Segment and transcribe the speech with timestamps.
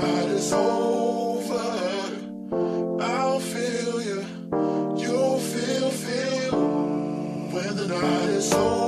[0.00, 1.58] night is over,
[3.02, 4.24] I'll feel you.
[4.96, 6.52] You'll feel, feel
[7.52, 8.79] when the night is over.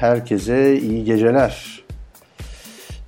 [0.00, 1.84] Herkese iyi geceler.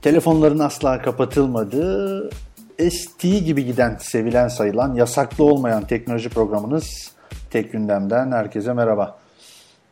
[0.02, 2.30] Telefonların asla kapatılmadığı,
[2.78, 7.12] estiği gibi giden, sevilen sayılan, yasaklı olmayan teknoloji programınız
[7.50, 9.18] Tek Gündem'den herkese merhaba.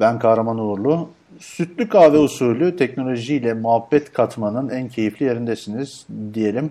[0.01, 1.09] Ben Kahraman Uğurlu.
[1.39, 6.71] Sütlü kahve usulü teknolojiyle muhabbet katmanın en keyifli yerindesiniz diyelim.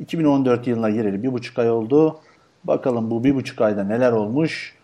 [0.00, 2.20] 2014 yılına gireli bir buçuk ay oldu.
[2.64, 4.74] Bakalım bu bir buçuk ayda neler olmuş?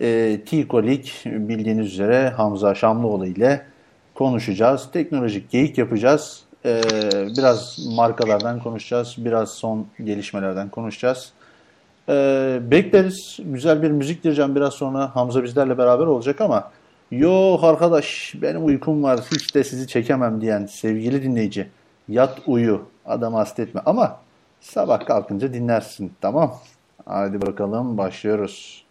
[0.00, 3.73] E, T-Kolik bildiğiniz üzere Hamza Şamlıoğlu ile
[4.14, 4.90] konuşacağız.
[4.92, 6.42] Teknolojik geyik yapacağız.
[6.64, 6.80] E,
[7.36, 9.14] biraz markalardan konuşacağız.
[9.18, 11.32] Biraz son gelişmelerden konuşacağız.
[12.08, 13.38] E, bekleriz.
[13.44, 15.16] Güzel bir müzik diyeceğim biraz sonra.
[15.16, 16.70] Hamza bizlerle beraber olacak ama
[17.10, 21.68] yok arkadaş benim uykum var hiç de sizi çekemem diyen sevgili dinleyici
[22.08, 24.16] yat uyu adamı hasta etme ama
[24.60, 26.54] sabah kalkınca dinlersin tamam.
[27.06, 28.83] Hadi bakalım başlıyoruz.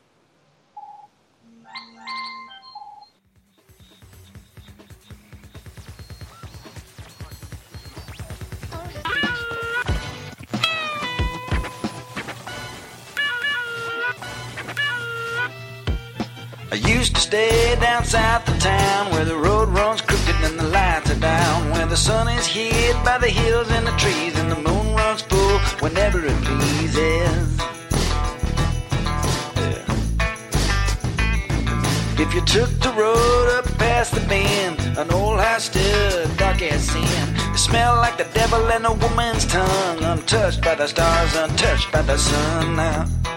[16.74, 20.64] I used to stay down south of town where the road runs crooked and the
[20.70, 21.70] lights are down.
[21.70, 25.22] Where the sun is hid by the hills and the trees and the moon runs
[25.22, 27.60] full whenever it pleases.
[32.20, 36.90] If you took the road up past the bend, an old house stood dark as
[36.90, 37.36] sin.
[37.54, 42.02] It smelled like the devil and a woman's tongue, untouched by the stars, untouched by
[42.02, 42.76] the sun.
[42.78, 43.33] Now.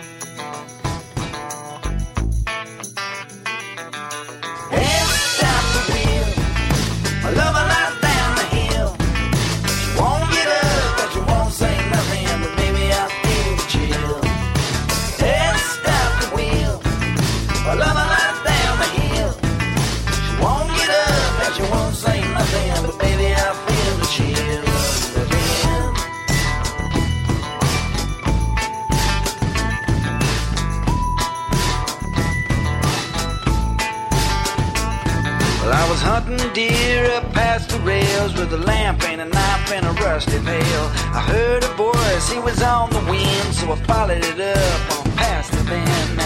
[38.38, 40.84] With a lamp and a knife and a rusty pail.
[41.12, 45.12] I heard a voice, he was on the wind, so I followed it up on
[45.16, 46.18] past the bend.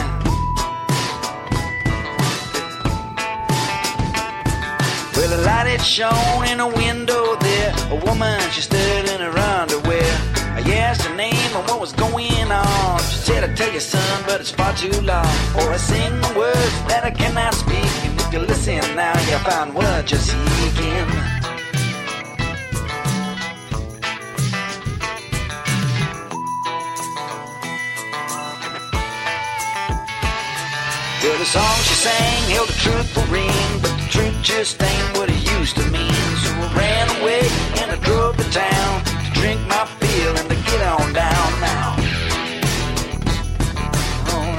[5.17, 7.75] Well, a light had shone in a window there.
[7.90, 10.12] A woman, she stood in her underwear.
[10.57, 12.99] I asked her name and what was going on.
[13.00, 15.33] She said, I tell you, son, but it's far too long.
[15.57, 17.90] Or I sing the words that I cannot speak.
[18.05, 21.39] And if you listen now, you'll find what you're seeking.
[31.40, 33.49] The song she sang held a truthful ring,
[33.80, 36.12] but the truth just ain't what it used to mean.
[36.44, 37.40] So I ran away
[37.80, 41.97] and I drove to town to drink my fill and to get on down now.
[44.37, 44.52] Oh.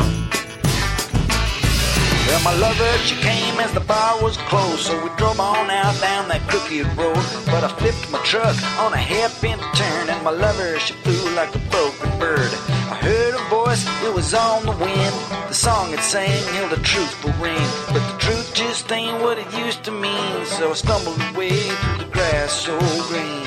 [2.25, 6.01] Well, my lover, she came as the bar was closed, so we drove on out
[6.01, 7.21] down that crooked road.
[7.45, 11.53] But I flipped my truck on a hairpin turn, and my lover, she flew like
[11.53, 12.51] a broken bird.
[12.89, 15.15] I heard a voice, it was on the wind.
[15.47, 19.49] The song it sang held truth truthful ring, but the truth just ain't what it
[19.53, 20.45] used to mean.
[20.45, 23.45] So I stumbled away through the grass so green.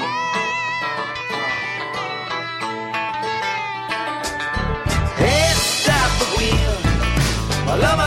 [5.21, 6.75] Hey, stop the wheel.
[7.67, 8.04] My lover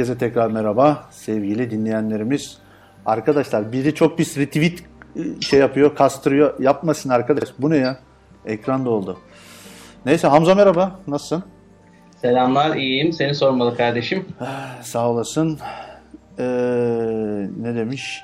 [0.00, 2.58] herkese tekrar merhaba sevgili dinleyenlerimiz.
[3.06, 4.82] Arkadaşlar biri çok pis retweet
[5.16, 6.60] e, şey yapıyor, kastırıyor.
[6.60, 7.48] Yapmasın arkadaş.
[7.58, 7.98] Bu ne ya?
[8.46, 9.18] Ekranda oldu.
[10.06, 11.00] Neyse Hamza merhaba.
[11.06, 11.44] Nasılsın?
[12.20, 13.12] Selamlar, iyiyim.
[13.12, 14.26] Seni sormalı kardeşim.
[14.82, 15.58] Sağ olasın.
[16.38, 16.44] Ee,
[17.60, 18.22] ne demiş?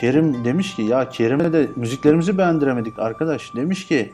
[0.00, 3.54] Kerim demiş ki ya Kerim'e de müziklerimizi beğendiremedik arkadaş.
[3.56, 4.12] Demiş ki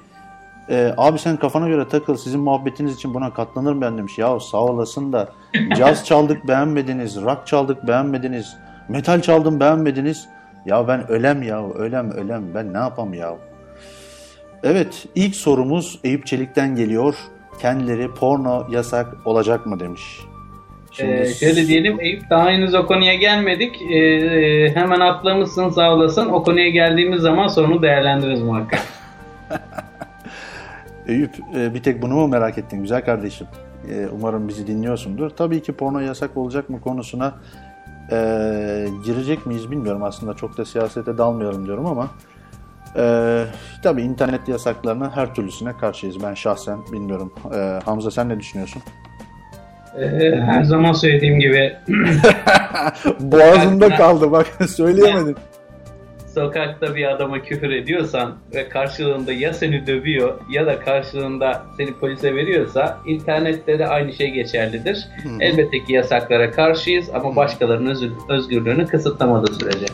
[0.70, 4.18] e, abi sen kafana göre takıl sizin muhabbetiniz için buna katlanırım ben demiş.
[4.18, 5.28] Ya sağ olasın da
[5.76, 8.56] caz çaldık beğenmediniz, rock çaldık beğenmediniz,
[8.88, 10.28] metal çaldım beğenmediniz.
[10.66, 13.36] Ya ben ölem ya ölem ölem ben ne yapam ya.
[14.62, 17.14] Evet ilk sorumuz Eyüp Çelik'ten geliyor.
[17.60, 20.20] Kendileri porno yasak olacak mı demiş.
[20.92, 23.82] Şimdi Ee, şöyle diyelim, Eyüp daha henüz o konuya gelmedik.
[23.82, 26.26] Ee, hemen atlamışsın, sağ olasın.
[26.28, 28.80] O konuya geldiğimiz zaman sorunu değerlendiririz muhakkak.
[31.08, 33.46] Eyüp e, bir tek bunu mu merak ettin güzel kardeşim?
[33.90, 35.30] E, umarım bizi dinliyorsundur.
[35.30, 37.34] Tabii ki porno yasak olacak mı konusuna
[38.10, 38.16] e,
[39.04, 40.02] girecek miyiz bilmiyorum.
[40.02, 42.08] Aslında çok da siyasete dalmayalım diyorum ama
[42.96, 43.44] e,
[43.82, 46.22] tabii internet yasaklarına her türlüsüne karşıyız.
[46.22, 47.32] Ben şahsen bilmiyorum.
[47.54, 48.82] E, Hamza sen ne düşünüyorsun?
[49.96, 51.76] Ee, her zaman söylediğim gibi
[53.20, 55.34] Boğazında kaldı bak söyleyemedim.
[56.42, 62.34] Sokakta bir adama küfür ediyorsan ve karşılığında ya seni dövüyor ya da karşılığında seni polise
[62.34, 65.08] veriyorsa internette de aynı şey geçerlidir.
[65.40, 69.86] Elbette ki yasaklara karşıyız ama başkalarının öz- özgürlüğünü kısıtlamadığı sürece.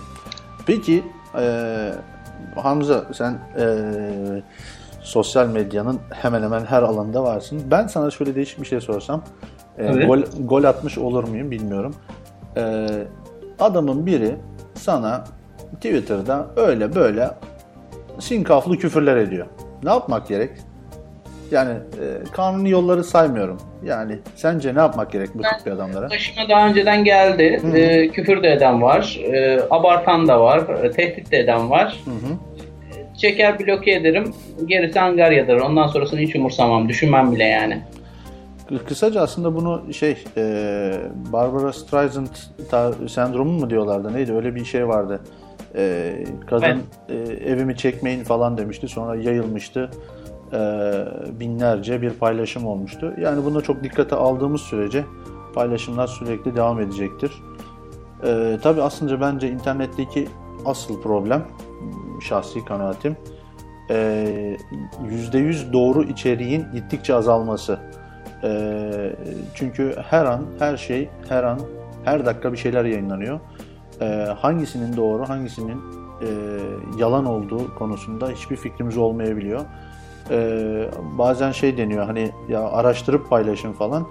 [0.67, 1.03] Peki
[1.41, 1.45] e,
[2.57, 3.65] Hamza sen e,
[5.03, 7.63] sosyal medyanın hemen hemen her alanında varsın.
[7.71, 9.23] Ben sana şöyle değişik bir şey sorsam.
[9.79, 10.07] e, Evet.
[10.07, 11.95] gol, gol atmış olur muyum bilmiyorum.
[12.57, 12.87] E,
[13.61, 14.35] adamın biri
[14.75, 15.25] sana
[15.75, 17.31] Twitter'da öyle böyle
[18.19, 19.47] sinkaflı küfürler ediyor.
[19.83, 20.51] Ne yapmak gerek?
[21.51, 23.61] Yani e, kanuni yolları saymıyorum.
[23.85, 26.11] Yani sence ne yapmak gerek bu tip bir adamlara?
[26.11, 27.61] Başıma daha önceden geldi.
[27.75, 31.99] Ee, küfür de eden var, e, abartan da var, e, tehdit de eden var.
[32.05, 32.35] Hı hı.
[33.19, 34.35] Çeker bloke ederim,
[34.67, 35.57] gerisi Angarya'dır.
[35.61, 37.83] Ondan sonrasını hiç umursamam, düşünmem bile yani.
[38.89, 40.93] Kısaca aslında bunu şey e,
[41.33, 42.27] Barbara Streisand
[42.71, 45.21] ta- sendromu mu diyorlardı neydi öyle bir şey vardı.
[45.77, 46.15] E,
[46.47, 49.91] kadın e, evimi çekmeyin falan demişti sonra yayılmıştı.
[50.53, 50.59] E,
[51.41, 53.15] binlerce bir paylaşım olmuştu.
[53.21, 55.05] Yani bunu çok dikkate aldığımız sürece
[55.55, 57.33] paylaşımlar sürekli devam edecektir.
[58.27, 60.29] E, tabii aslında bence internetteki
[60.67, 61.43] asıl problem
[62.29, 63.17] şahsi kanaatim
[63.91, 64.57] e,
[65.33, 67.79] %100 doğru içeriğin gittikçe azalması.
[68.45, 69.13] Ee,
[69.55, 71.61] çünkü her an, her şey, her an,
[72.05, 73.41] her dakika bir şeyler yayınlanıyor.
[74.01, 74.05] Ee,
[74.39, 75.81] hangisinin doğru, hangisinin
[76.23, 76.29] e,
[76.99, 79.61] yalan olduğu konusunda hiçbir fikrimiz olmayabiliyor.
[80.31, 84.07] Ee, bazen şey deniyor hani ya araştırıp paylaşın falan.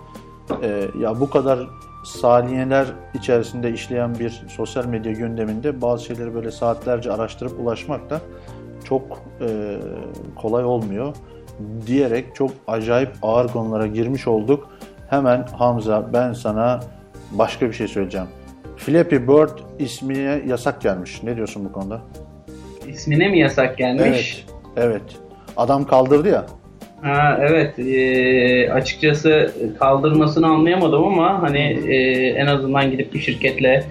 [0.62, 1.60] Ee, ya bu kadar
[2.06, 8.22] saniyeler içerisinde işleyen bir sosyal medya gündeminde bazı şeyleri böyle saatlerce araştırıp ulaşmak da
[8.84, 9.02] çok
[9.42, 9.78] e,
[10.36, 11.16] kolay olmuyor
[11.88, 14.70] diyerek çok acayip ağır konulara girmiş olduk.
[15.10, 16.80] Hemen Hamza ben sana
[17.32, 18.28] başka bir şey söyleyeceğim.
[18.86, 19.50] Flappy Bird
[19.80, 21.24] ismine yasak gelmiş.
[21.24, 22.02] Ne diyorsun bu konuda?
[22.88, 24.46] İsmine mi yasak gelmiş?
[24.76, 24.88] Evet.
[24.88, 25.02] Evet.
[25.58, 26.46] Adam kaldırdı ya.
[27.02, 31.96] Ha, evet e, açıkçası kaldırmasını anlayamadım ama hani e,
[32.30, 33.84] en azından gidip bir şirketle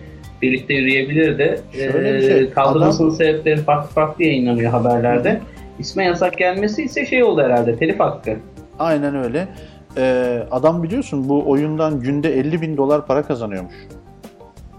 [0.42, 1.60] birlikte yürüyebilirdi.
[1.72, 5.40] Şöyle bir E, şey, kaldırmasının sebepleri farklı farklı yayınlanıyor haberlerde.
[5.78, 8.36] İsme yasak gelmesi ise şey oldu herhalde telif hakkı.
[8.78, 9.48] Aynen öyle.
[9.96, 13.74] Ee, adam biliyorsun bu oyundan günde 50 bin dolar para kazanıyormuş.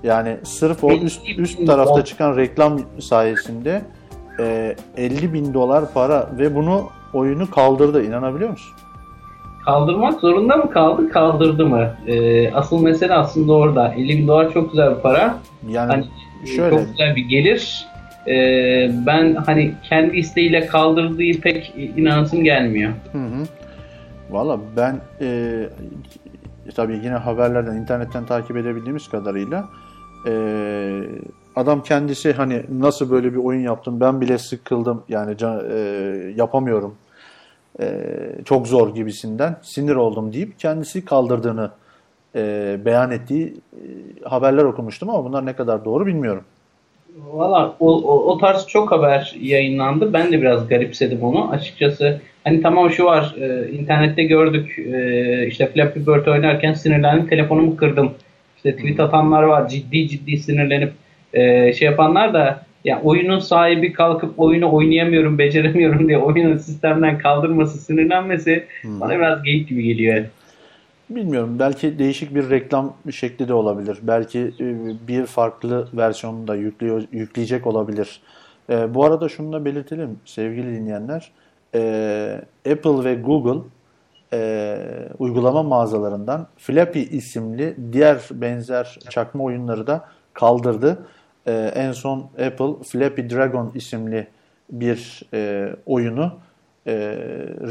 [0.03, 3.81] Yani sırf o 50 üst, üst tarafta çıkan reklam sayesinde
[4.39, 8.03] e, 50 bin dolar para ve bunu oyunu kaldırdı.
[8.03, 8.74] İnanabiliyor musun?
[9.65, 11.89] Kaldırmak zorunda mı kaldı, kaldırdı mı?
[12.07, 13.93] E, asıl mesele aslında orada.
[13.93, 15.38] 50 bin dolar çok güzel bir para.
[15.69, 16.05] Yani Hani
[16.55, 17.88] şöyle çok güzel bir gelir.
[18.27, 18.36] E,
[19.05, 22.91] ben hani kendi isteğiyle kaldırdığı pek inanasım gelmiyor.
[23.12, 23.43] Hı hı.
[24.29, 25.60] Valla ben e,
[26.75, 29.65] tabii yine haberlerden, internetten takip edebildiğimiz kadarıyla
[30.27, 30.34] e,
[31.56, 35.36] adam kendisi hani nasıl böyle bir oyun yaptım ben bile sıkıldım yani
[35.72, 35.77] e,
[36.36, 36.96] yapamıyorum
[37.80, 37.86] e,
[38.46, 41.72] çok zor gibisinden sinir oldum deyip kendisi kaldırdığını
[42.36, 43.80] e, beyan ettiği e,
[44.24, 46.44] haberler okumuştum ama bunlar ne kadar doğru bilmiyorum.
[47.32, 50.13] Valla o, o, o tarz çok haber yayınlandı.
[50.13, 51.51] Ben de biraz garipsedim onu.
[51.51, 57.77] Açıkçası hani tamam şu var e, internette gördük e, işte Flappy Bird oynarken sinirlendim telefonumu
[57.77, 58.12] kırdım.
[58.65, 60.93] İşte tweet atanlar var ciddi ciddi sinirlenip
[61.34, 67.77] e, şey yapanlar da ya oyunun sahibi kalkıp oyunu oynayamıyorum beceremiyorum diye oyunu sistemden kaldırması
[67.77, 70.25] sinirlenmesi bana biraz geyik gibi geliyor.
[71.10, 71.55] Bilmiyorum.
[71.60, 73.98] Belki değişik bir reklam şekli de olabilir.
[74.01, 74.65] Belki e,
[75.08, 78.22] bir farklı versiyonunu da yüklüyor, yükleyecek olabilir.
[78.70, 81.32] E, bu arada şunu da belirtelim sevgili dinleyenler.
[81.75, 81.82] E,
[82.72, 83.62] Apple ve Google
[84.34, 84.78] e,
[85.20, 91.06] uygulama mağazalarından Flappy isimli diğer benzer çakma oyunları da kaldırdı.
[91.48, 94.28] E, en son Apple Flappy Dragon isimli
[94.70, 96.32] bir e, oyunu
[96.88, 96.94] e,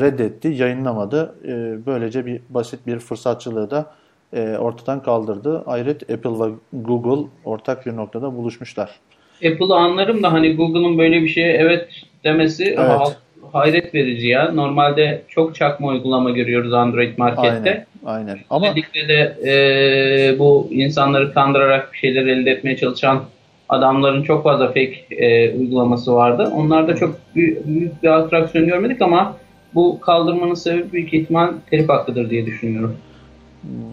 [0.01, 1.35] reddetti, yayınlamadı.
[1.45, 3.87] E, böylece bir basit bir fırsatçılığı da
[4.33, 5.63] e, ortadan kaldırdı.
[5.67, 8.91] Ayrıca Apple ve Google ortak bir noktada buluşmuşlar.
[9.37, 11.89] Apple'ı anlarım da hani Google'ın böyle bir şeye evet
[12.25, 13.05] demesi ha-
[13.53, 14.53] hayret verici ya.
[14.53, 17.87] Normalde çok çakma uygulama görüyoruz Android markette.
[18.05, 18.39] Aynen, aynen.
[18.51, 23.23] Ama Özellikle de e, bu insanları kandırarak bir şeyler elde etmeye çalışan
[23.69, 26.53] adamların çok fazla fake e, uygulaması vardı.
[26.55, 29.37] Onlarda çok büyük, büyük bir atraksiyon görmedik ama
[29.75, 32.97] bu kaldırmanın sebebi büyük ihtimal telif hakkıdır diye düşünüyorum.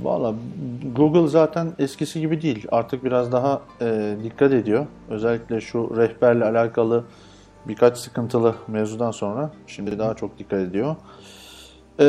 [0.03, 0.35] Valla
[0.95, 2.67] Google zaten eskisi gibi değil.
[2.71, 4.85] Artık biraz daha e, dikkat ediyor.
[5.09, 7.03] Özellikle şu rehberle alakalı
[7.67, 10.95] birkaç sıkıntılı mevzudan sonra şimdi daha çok dikkat ediyor.
[11.99, 12.05] E,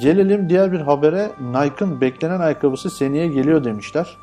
[0.00, 1.30] gelelim diğer bir habere.
[1.40, 4.16] Nike'ın beklenen ayakkabısı seneye geliyor demişler.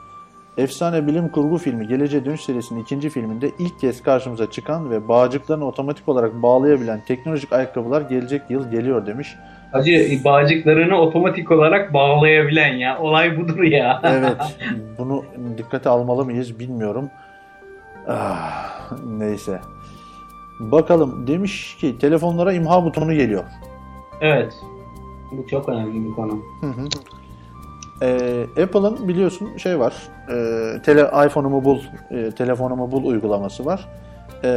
[0.58, 5.68] Efsane bilim kurgu filmi Geleceğe Dönüş serisinin ikinci filminde ilk kez karşımıza çıkan ve bağcıklarını
[5.68, 9.36] otomatik olarak bağlayabilen teknolojik ayakkabılar gelecek yıl geliyor demiş.
[9.72, 13.00] Hacı bağcıklarını otomatik olarak bağlayabilen ya.
[13.00, 14.02] Olay budur ya.
[14.04, 14.58] Evet.
[14.98, 15.26] Bunu
[15.58, 17.10] dikkate almalı mıyız bilmiyorum.
[18.08, 19.60] Ah, neyse.
[20.60, 23.44] Bakalım demiş ki telefonlara imha butonu geliyor.
[24.22, 24.54] evet.
[25.32, 26.40] Bu çok önemli bir konu.
[28.02, 29.94] Ee, Apple'ın biliyorsun şey var.
[30.30, 30.34] E,
[30.82, 31.80] tele iPhone'umu bul,
[32.12, 33.88] e, telefonumu bul uygulaması var.
[34.44, 34.50] E,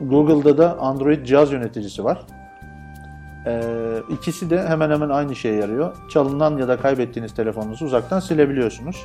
[0.00, 2.18] Google'da da Android cihaz yöneticisi var.
[3.48, 3.60] E,
[4.14, 5.92] ikisi de hemen hemen aynı şeye yarıyor.
[6.08, 8.96] Çalınan ya da kaybettiğiniz telefonunuzu uzaktan silebiliyorsunuz.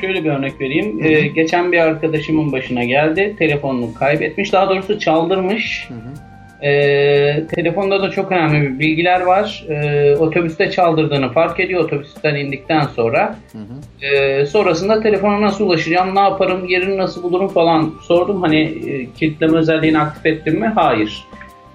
[0.00, 1.04] Şöyle bir örnek vereyim.
[1.04, 3.36] Ee, geçen bir arkadaşımın başına geldi.
[3.38, 4.52] Telefonunu kaybetmiş.
[4.52, 5.88] Daha doğrusu çaldırmış.
[6.62, 9.64] Ee, telefonda da çok önemli bir bilgiler var.
[9.68, 13.36] Ee, otobüste çaldırdığını fark ediyor otobüsten indikten sonra.
[14.02, 18.42] Ee, sonrasında telefona nasıl ulaşacağım, ne yaparım, yerini nasıl bulurum falan sordum.
[18.42, 20.72] Hani e, kilitleme özelliğini aktif ettim mi?
[20.74, 21.24] Hayır.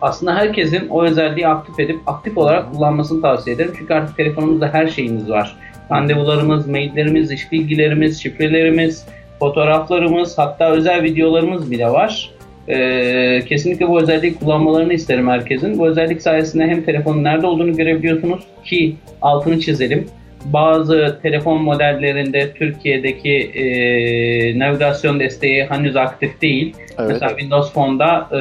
[0.01, 3.73] Aslında herkesin o özelliği aktif edip aktif olarak kullanmasını tavsiye ederim.
[3.77, 5.55] Çünkü artık telefonumuzda her şeyimiz var.
[5.91, 9.05] Randevularımız, maillerimiz, iş bilgilerimiz, şifrelerimiz,
[9.39, 12.31] fotoğraflarımız, hatta özel videolarımız bile var.
[12.69, 15.79] Ee, kesinlikle bu özelliği kullanmalarını isterim herkesin.
[15.79, 20.07] Bu özellik sayesinde hem telefonun nerede olduğunu görebiliyorsunuz ki altını çizelim.
[20.45, 26.75] Bazı telefon modellerinde Türkiye'deki e, navigasyon desteği henüz aktif değil.
[26.99, 27.09] Evet.
[27.09, 28.39] Mesela Windows Phone'da e,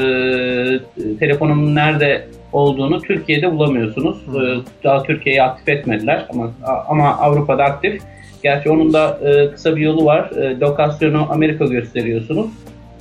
[1.18, 4.16] telefonumun nerede olduğunu Türkiye'de bulamıyorsunuz.
[4.28, 4.40] E,
[4.84, 6.50] daha Türkiye'yi aktif etmediler ama
[6.88, 8.02] ama Avrupa'da aktif.
[8.42, 10.30] Gerçi onun da e, kısa bir yolu var.
[10.30, 12.46] E, lokasyonu Amerika gösteriyorsunuz.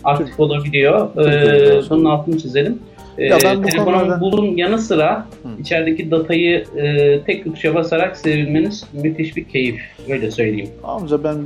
[0.03, 1.09] Aktif olabiliyor.
[1.27, 2.79] E, bunun altını çizelim.
[3.17, 5.27] Ya ben bu telefonun konularda- bulun yanı sıra
[5.59, 9.81] içerideki datayı e, tek tuşa basarak silebilmeniz müthiş bir keyif.
[10.09, 10.69] Öyle söyleyeyim.
[10.81, 11.37] Hamza ben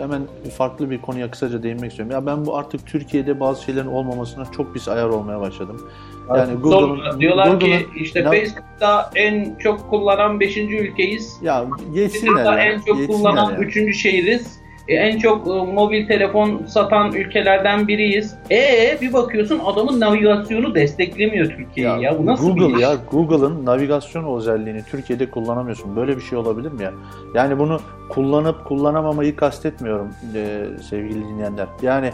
[0.00, 0.22] hemen
[0.56, 2.12] farklı bir konuya kısaca değinmek istiyorum.
[2.14, 5.88] Ya ben bu artık Türkiye'de bazı şeylerin olmamasına çok pis ayar olmaya başladım.
[6.36, 10.56] Yani Google'ın diyorlar ki işte Ya- Facebook'ta en çok kullanan 5.
[10.56, 11.36] ülkeyiz.
[11.42, 11.64] ya
[11.94, 12.72] geçsinler Twitter'da ya.
[12.72, 13.58] en çok kullanan ya.
[13.58, 13.94] 3.
[13.94, 14.58] şehiriz.
[14.88, 18.34] E, en çok e, mobil telefon satan ülkelerden biriyiz.
[18.50, 22.18] E bir bakıyorsun adamın navigasyonu desteklemiyor Türkiye'yi ya.
[22.18, 22.82] Bu nasıl bir Google iş?
[22.82, 25.96] ya Google'ın navigasyon özelliğini Türkiye'de kullanamıyorsun.
[25.96, 26.92] Böyle bir şey olabilir mi ya?
[27.34, 31.66] Yani bunu kullanıp kullanamamayı kastetmiyorum e, sevgili dinleyenler.
[31.82, 32.10] Yani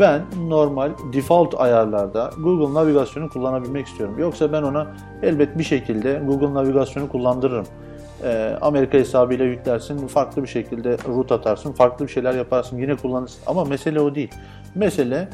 [0.00, 4.18] ben normal default ayarlarda Google navigasyonu kullanabilmek istiyorum.
[4.18, 4.86] Yoksa ben ona
[5.22, 7.66] elbet bir şekilde Google navigasyonu kullandırırım.
[8.24, 13.40] E, Amerika hesabıyla yüklersin, farklı bir şekilde root atarsın, farklı bir şeyler yaparsın, yine kullanırsın.
[13.46, 14.30] Ama mesele o değil.
[14.74, 15.28] Mesele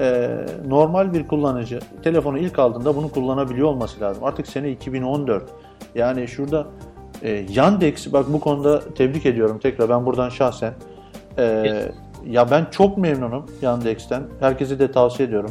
[0.00, 0.30] e,
[0.66, 4.24] normal bir kullanıcı telefonu ilk aldığında bunu kullanabiliyor olması lazım.
[4.24, 5.42] Artık sene 2014.
[5.94, 6.66] Yani şurada
[7.22, 10.74] e, Yandex bak bu konuda tebrik ediyorum tekrar ben buradan şahsen.
[11.38, 11.74] E,
[12.26, 14.22] ya ben çok memnunum Yandex'ten.
[14.40, 15.50] Herkese de tavsiye ediyorum.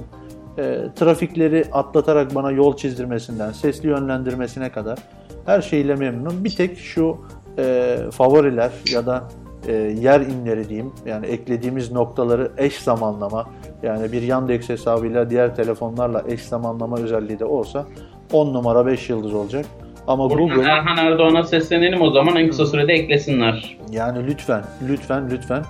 [0.95, 4.99] Trafikleri atlatarak bana yol çizdirmesinden, sesli yönlendirmesine kadar
[5.45, 6.43] her şeyle memnunum.
[6.43, 7.17] Bir tek şu
[7.57, 9.23] e, favoriler ya da
[9.67, 13.45] e, yer inleri diyeyim yani eklediğimiz noktaları eş zamanlama
[13.83, 17.85] yani bir Yandex hesabıyla diğer telefonlarla eş zamanlama özelliği de olsa
[18.33, 19.65] 10 numara 5 yıldız olacak.
[20.07, 23.77] Ama Buradan Google Erhan Erdoğan'a seslenelim o zaman en kısa sürede eklesinler.
[23.91, 25.63] yani lütfen lütfen lütfen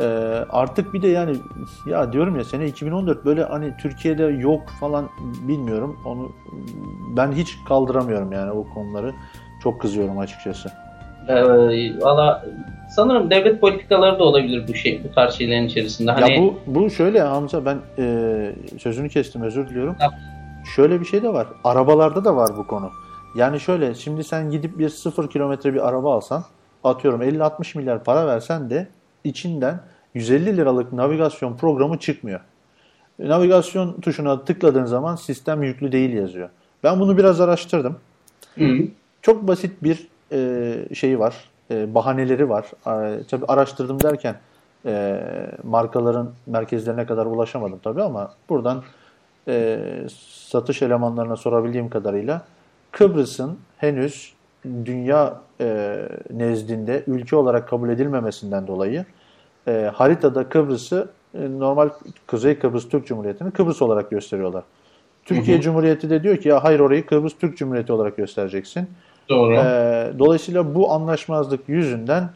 [0.00, 0.04] Ee,
[0.50, 1.36] artık bir de yani
[1.86, 5.08] ya diyorum ya sene 2014 böyle hani Türkiye'de yok falan
[5.48, 6.32] bilmiyorum onu
[7.16, 9.12] ben hiç kaldıramıyorum yani o konuları
[9.62, 10.70] çok kızıyorum açıkçası.
[11.28, 11.34] Ee,
[12.00, 12.44] Valla
[12.90, 16.10] sanırım devlet politikaları da olabilir bu şey bu tarz şeylerin içerisinde.
[16.10, 19.96] Hani Ya bu bu şöyle Hamza ben e, sözünü kestim özür diliyorum.
[20.00, 20.12] Yap.
[20.76, 21.46] Şöyle bir şey de var.
[21.64, 22.90] Arabalarda da var bu konu.
[23.36, 26.44] Yani şöyle şimdi sen gidip bir sıfır kilometre bir araba alsan
[26.84, 28.88] atıyorum 50-60 milyar para versen de
[29.24, 29.80] içinden
[30.14, 32.40] 150 liralık navigasyon programı çıkmıyor.
[33.18, 36.48] Navigasyon tuşuna tıkladığın zaman sistem yüklü değil yazıyor.
[36.82, 37.96] Ben bunu biraz araştırdım.
[38.58, 38.78] Hı.
[39.22, 41.34] Çok basit bir e, şeyi var,
[41.70, 42.64] e, bahaneleri var.
[42.86, 44.36] E, tabii araştırdım derken
[44.86, 45.20] e,
[45.62, 48.82] markaların merkezlerine kadar ulaşamadım tabii ama buradan
[49.48, 49.78] e,
[50.48, 52.42] satış elemanlarına sorabildiğim kadarıyla
[52.90, 54.33] Kıbrıs'ın henüz
[54.84, 55.98] dünya e,
[56.30, 59.04] nezdinde ülke olarak kabul edilmemesinden dolayı
[59.68, 61.88] e, haritada Kıbrıs'ı e, normal
[62.26, 64.64] Kuzey Kıbrıs Türk Cumhuriyeti'ni Kıbrıs olarak gösteriyorlar.
[65.24, 68.88] Türkiye Cumhuriyeti de diyor ki ya hayır orayı Kıbrıs Türk Cumhuriyeti olarak göstereceksin.
[69.28, 69.54] Doğru.
[69.54, 72.30] Ee, dolayısıyla bu anlaşmazlık yüzünden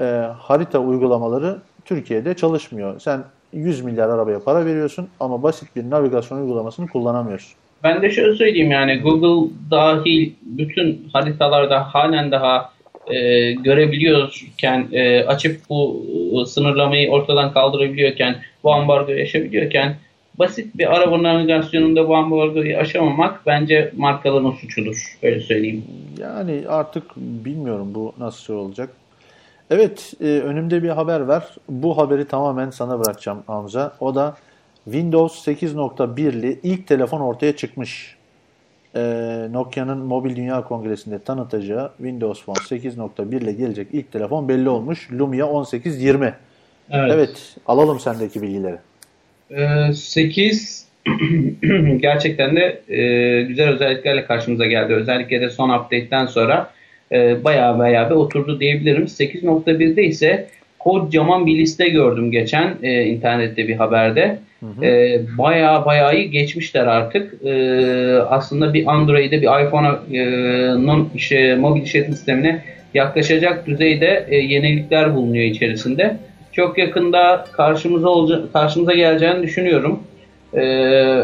[0.00, 0.04] e,
[0.38, 3.00] harita uygulamaları Türkiye'de çalışmıyor.
[3.00, 7.54] Sen 100 milyar arabaya para veriyorsun ama basit bir navigasyon uygulamasını kullanamıyorsun.
[7.84, 12.72] Ben de şöyle söyleyeyim yani Google dahil bütün haritalarda halen daha
[13.06, 19.96] e, görebiliyorken e, açıp bu e, sınırlamayı ortadan kaldırabiliyorken bu ambargoyu aşabiliyorken
[20.38, 25.18] basit bir araba navigasyonunda bu ambargoyu aşamamak bence markaların suçudur.
[25.22, 25.84] Öyle söyleyeyim.
[26.18, 28.90] Yani artık bilmiyorum bu nasıl olacak.
[29.70, 31.44] Evet, e, önümde bir haber var.
[31.68, 33.92] Bu haberi tamamen sana bırakacağım Hamza.
[34.00, 34.36] O da
[34.84, 38.16] Windows 8.1'li ilk telefon ortaya çıkmış.
[38.96, 39.00] E,
[39.52, 45.12] Nokia'nın Mobil Dünya Kongresi'nde tanıtacağı Windows Phone 8.1 ile gelecek ilk telefon belli olmuş.
[45.12, 46.34] Lumia 1820.
[46.90, 47.12] Evet.
[47.14, 48.76] Evet, alalım sendeki bilgileri.
[49.50, 50.86] Ee, 8
[51.96, 54.94] gerçekten de e, güzel özelliklerle karşımıza geldi.
[54.94, 56.70] Özellikle de son update'ten sonra
[57.12, 59.04] e, bayağı bayağı bir oturdu diyebilirim.
[59.04, 60.48] 8.1'de ise
[60.84, 64.38] kocaman bir liste gördüm geçen e, internette bir haberde.
[64.82, 67.44] E, bayağı bayağı iyi geçmişler artık.
[67.46, 67.52] E,
[68.28, 76.16] aslında bir Android'e bir iPhone'un işte, mobil işletim sistemine yaklaşacak düzeyde e, yenilikler bulunuyor içerisinde.
[76.52, 80.00] Çok yakında karşımıza olca- karşımıza geleceğini düşünüyorum.
[80.54, 80.60] Ee,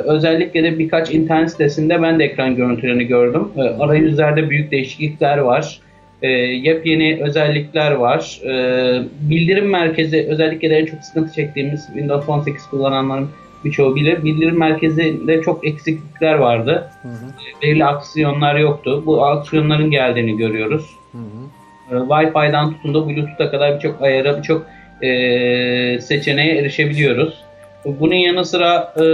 [0.05, 3.49] özellikle de birkaç internet sitesinde ben de ekran görüntülerini gördüm.
[3.57, 5.79] Ee, arayüzlerde büyük değişiklikler var.
[6.23, 8.41] Ee, yepyeni özellikler var.
[8.45, 13.29] Ee, bildirim merkezi özellikle de en çok sıkıntı çektiğimiz Windows 18 kullananların
[13.65, 14.25] birçoğu bilir.
[14.25, 16.91] Bildirim merkezinde çok eksiklikler vardı.
[17.05, 19.03] Ee, Belirli aksiyonlar yoktu.
[19.07, 20.87] Bu aksiyonların geldiğini görüyoruz.
[21.91, 24.67] Ee, Wi-Fi'den tutun da Bluetooth'a kadar birçok ayara, birçok
[25.03, 27.35] e, seçeneğe erişebiliyoruz.
[27.85, 29.05] Bunun yanı sıra e,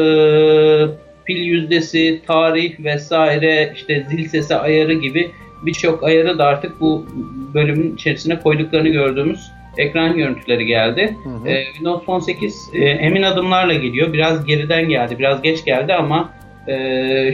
[1.24, 5.30] pil yüzdesi, tarih vesaire, işte zil sesi ayarı gibi
[5.62, 7.06] birçok ayarı da artık bu
[7.54, 11.16] bölümün içerisine koyduklarını gördüğümüz ekran görüntüleri geldi.
[11.46, 14.12] E, Windows 18 e, emin adımlarla geliyor.
[14.12, 16.30] Biraz geriden geldi, biraz geç geldi ama
[16.68, 16.72] e,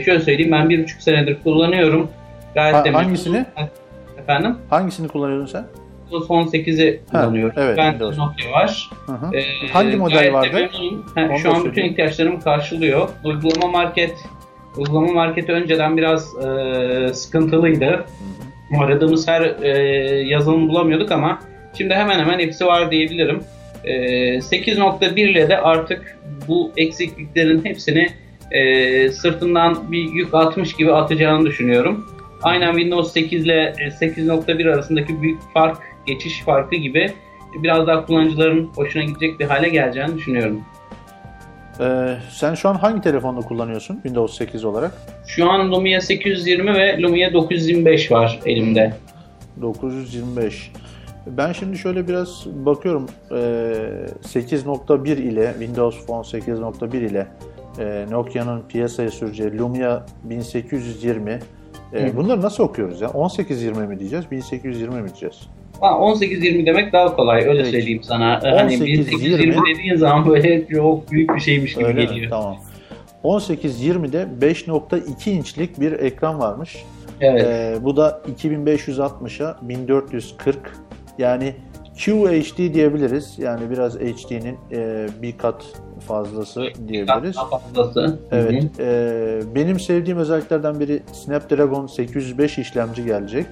[0.05, 2.09] şöyle söyleyeyim ben bir buçuk senedir kullanıyorum.
[2.55, 3.05] Gayet Ha- de memnunum.
[3.05, 3.45] hangisini?
[4.17, 4.55] Efendim?
[4.69, 5.65] Hangisini kullanıyordun sen?
[6.09, 7.53] Windows 18'i kullanıyorum.
[7.57, 8.17] evet, ben Windows.
[8.17, 8.89] Nokia var.
[9.05, 9.35] Hı hı.
[9.35, 10.69] Ee, Hangi model vardı?
[11.15, 13.09] Ha, şu an bütün ihtiyaçlarımı karşılıyor.
[13.23, 14.13] Uygulama market
[14.77, 18.05] uygulama marketi önceden biraz e, sıkıntılıydı.
[18.79, 19.69] Aradığımız her e,
[20.27, 21.39] yazılım bulamıyorduk ama
[21.77, 23.43] şimdi hemen hemen hepsi var diyebilirim.
[23.83, 23.93] E,
[24.37, 28.07] 8.1 ile de artık bu eksikliklerin hepsini
[28.51, 32.05] e, sırtından bir yük atmış gibi atacağını düşünüyorum.
[32.43, 37.11] Aynen Windows 8 ile e, 8.1 arasındaki büyük fark, geçiş farkı gibi
[37.63, 40.61] biraz daha kullanıcıların hoşuna gidecek bir hale geleceğini düşünüyorum.
[41.79, 44.91] Ee, sen şu an hangi telefonla kullanıyorsun Windows 8 olarak?
[45.27, 48.93] Şu an Lumia 820 ve Lumia 925 var elimde.
[49.61, 50.71] 925.
[51.27, 57.27] Ben şimdi şöyle biraz bakıyorum Ee, 8.1 ile Windows Phone 8.1 ile
[57.79, 61.39] e, Nokia'nın piyasaya süreceği Lumia 1820
[61.93, 62.17] e, Hı.
[62.17, 63.09] bunları nasıl okuyoruz ya?
[63.13, 65.41] 1820 mi diyeceğiz, 1820 mi diyeceğiz?
[65.79, 67.71] Ha, 18-20 demek daha kolay öyle Peki.
[67.71, 68.39] söyleyeyim sana.
[68.43, 72.07] Hani 18-20 18-20 dediğin zaman böyle çok büyük bir şeymiş gibi Öyle mi?
[72.07, 72.29] geliyor.
[72.29, 72.57] Tamam.
[73.23, 76.83] 1820'de 5.2 inçlik bir ekran varmış.
[77.21, 77.45] Evet.
[77.47, 80.57] Ee, bu da 2560'a 1440
[81.17, 81.53] yani
[82.05, 83.39] QHD diyebiliriz.
[83.39, 85.65] Yani biraz HD'nin e, bir kat
[86.07, 87.35] fazlası diyebiliriz.
[87.35, 88.01] Daha fazlası.
[88.01, 88.19] Hı hı.
[88.31, 88.63] Evet.
[88.79, 93.45] e, benim sevdiğim özelliklerden biri Snapdragon 805 işlemci gelecek.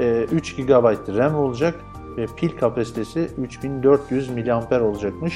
[0.00, 1.74] E, 3 GB RAM olacak
[2.16, 5.34] ve pil kapasitesi 3400 mAh olacakmış.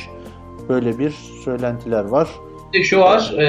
[0.68, 1.10] Böyle bir
[1.44, 2.28] söylentiler var.
[2.82, 3.44] Şu var, e,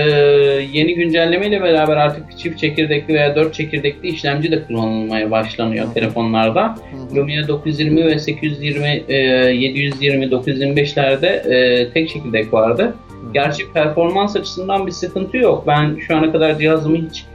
[0.74, 6.76] yeni güncellemeyle beraber artık çift çekirdekli veya dört çekirdekli işlemci de kullanılmaya başlanıyor telefonlarda.
[7.16, 12.96] Lumia 920 ve 820, e, 720, 925'lerde e, tek çekirdek vardı.
[13.34, 15.64] Gerçi performans açısından bir sıkıntı yok.
[15.68, 17.26] Ben şu ana kadar cihazımın hiç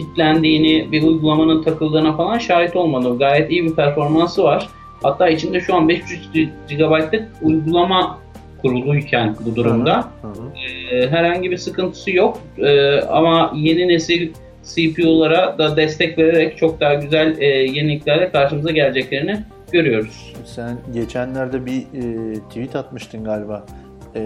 [0.00, 3.18] kilitlendiğini, bir uygulamanın takıldığına falan şahit olmadım.
[3.18, 4.68] Gayet iyi bir performansı var.
[5.02, 8.18] Hatta içinde şu an 5.3 GB'lık uygulama
[8.62, 10.04] kuruluyken bu durumda.
[10.22, 10.94] Hı hı.
[10.94, 14.32] Ee, herhangi bir sıkıntısı yok Ee, ama yeni nesil
[14.74, 19.40] CPU'lara da destek vererek çok daha güzel e, yeniliklerle karşımıza geleceklerini
[19.72, 20.32] görüyoruz.
[20.44, 23.66] Sen geçenlerde bir e, tweet atmıştın galiba.
[24.14, 24.20] E,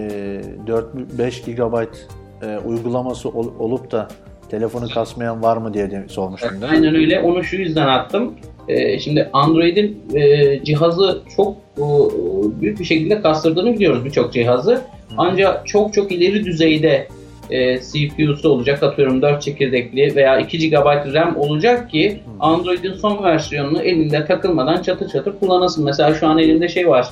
[0.67, 1.87] 4-5 GB
[2.45, 4.07] e, uygulaması ol- olup da
[4.55, 6.67] telefonu kasmayan var mı diye de sormuştun değil mi?
[6.71, 7.19] Aynen öyle.
[7.19, 8.33] Onu şu yüzden attım.
[8.67, 11.83] Ee, şimdi Android'in e, cihazı çok e,
[12.61, 14.81] büyük bir şekilde kastırdığını biliyoruz birçok cihazı.
[15.17, 17.07] Ancak çok çok ileri düzeyde
[17.49, 23.81] e, CPU'su olacak atıyorum 4 çekirdekli veya 2 GB RAM olacak ki Android'in son versiyonunu
[23.81, 25.85] elinde takılmadan çatır çatır kullanasın.
[25.85, 27.07] Mesela şu an elimde şey var.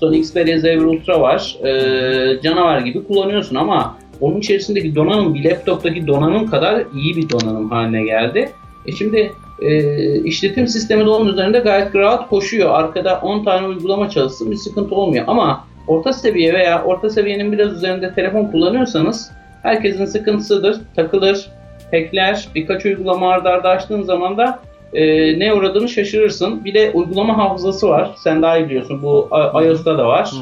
[0.00, 1.56] Sony Xperia Z1 Ultra var.
[1.64, 7.70] E, canavar gibi kullanıyorsun ama onun içerisindeki donanım bir laptoptaki donanım kadar iyi bir donanım
[7.70, 8.50] haline geldi.
[8.86, 9.32] E şimdi
[9.62, 12.70] e, işletim sistemi de onun üzerinde gayet rahat koşuyor.
[12.70, 15.24] Arkada 10 tane uygulama çalışsın bir sıkıntı olmuyor.
[15.28, 19.30] Ama orta seviye veya orta seviyenin biraz üzerinde telefon kullanıyorsanız
[19.62, 20.80] herkesin sıkıntısıdır.
[20.96, 21.50] Takılır,
[21.90, 24.58] hackler, birkaç uygulama arda arda açtığın zaman da
[24.92, 26.64] e, ne uğradığını şaşırırsın.
[26.64, 28.10] Bir de uygulama hafızası var.
[28.16, 29.02] Sen daha iyi biliyorsun.
[29.02, 29.28] Bu
[29.64, 30.32] iOS'ta da var.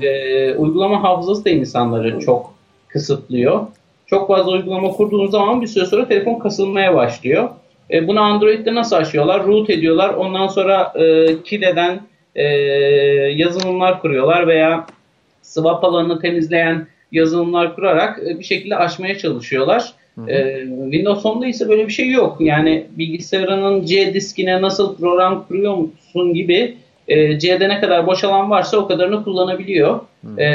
[0.00, 2.57] E, uygulama hafızası da insanları çok
[2.88, 3.66] kısıtlıyor.
[4.06, 7.48] Çok fazla uygulama kurduğun zaman bir süre sonra telefon kasılmaya başlıyor.
[7.90, 9.46] E, bunu Android'de nasıl aşıyorlar?
[9.46, 10.14] Root ediyorlar.
[10.14, 12.00] Ondan sonra e, killeden
[12.34, 12.44] e,
[13.34, 14.86] yazılımlar kuruyorlar veya
[15.42, 19.92] swap alanını temizleyen yazılımlar kurarak e, bir şekilde aşmaya çalışıyorlar.
[20.28, 22.36] E, Windows 10'da ise böyle bir şey yok.
[22.40, 26.76] Yani bilgisayarının C diskine nasıl program kuruyorsun gibi
[27.08, 30.00] e, C'de ne kadar boş alan varsa o kadarını kullanabiliyor.
[30.38, 30.48] E,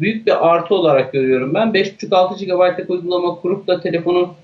[0.00, 1.68] büyük bir artı olarak görüyorum ben.
[1.68, 4.34] 5.5-6 GB'lık uygulama kurup da telefonu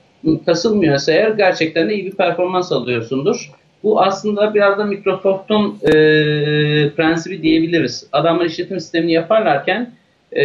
[0.46, 3.50] kasılmıyorsa eğer gerçekten de iyi bir performans alıyorsundur.
[3.82, 5.90] Bu aslında biraz da Microsoft'un e,
[6.90, 8.06] prensibi diyebiliriz.
[8.12, 9.92] Adamlar işletim sistemini yaparlarken
[10.32, 10.42] e,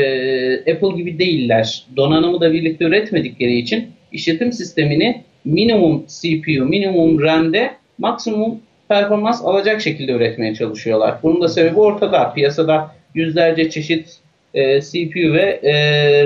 [0.60, 1.86] Apple gibi değiller.
[1.96, 10.12] Donanımı da birlikte üretmedikleri için işletim sistemini minimum CPU, minimum RAM'de maksimum performans alacak şekilde
[10.12, 11.16] üretmeye çalışıyorlar.
[11.24, 12.34] Bunun da sebebi ortada.
[12.34, 14.18] Piyasada yüzlerce çeşit
[14.54, 15.74] e, CPU ve e,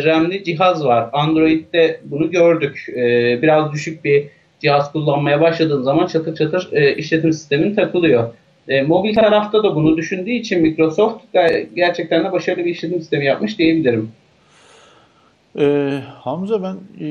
[0.03, 1.09] RAM'li cihaz var.
[1.13, 2.85] Android'de bunu gördük.
[2.89, 3.01] E,
[3.41, 4.27] biraz düşük bir
[4.59, 8.29] cihaz kullanmaya başladığın zaman çatır çatır e, işletim sistemin takılıyor.
[8.67, 13.25] E, mobil tarafta da bunu düşündüğü için Microsoft ger- gerçekten de başarılı bir işletim sistemi
[13.25, 14.11] yapmış diyebilirim.
[15.59, 17.09] Ee, Hamza ben e,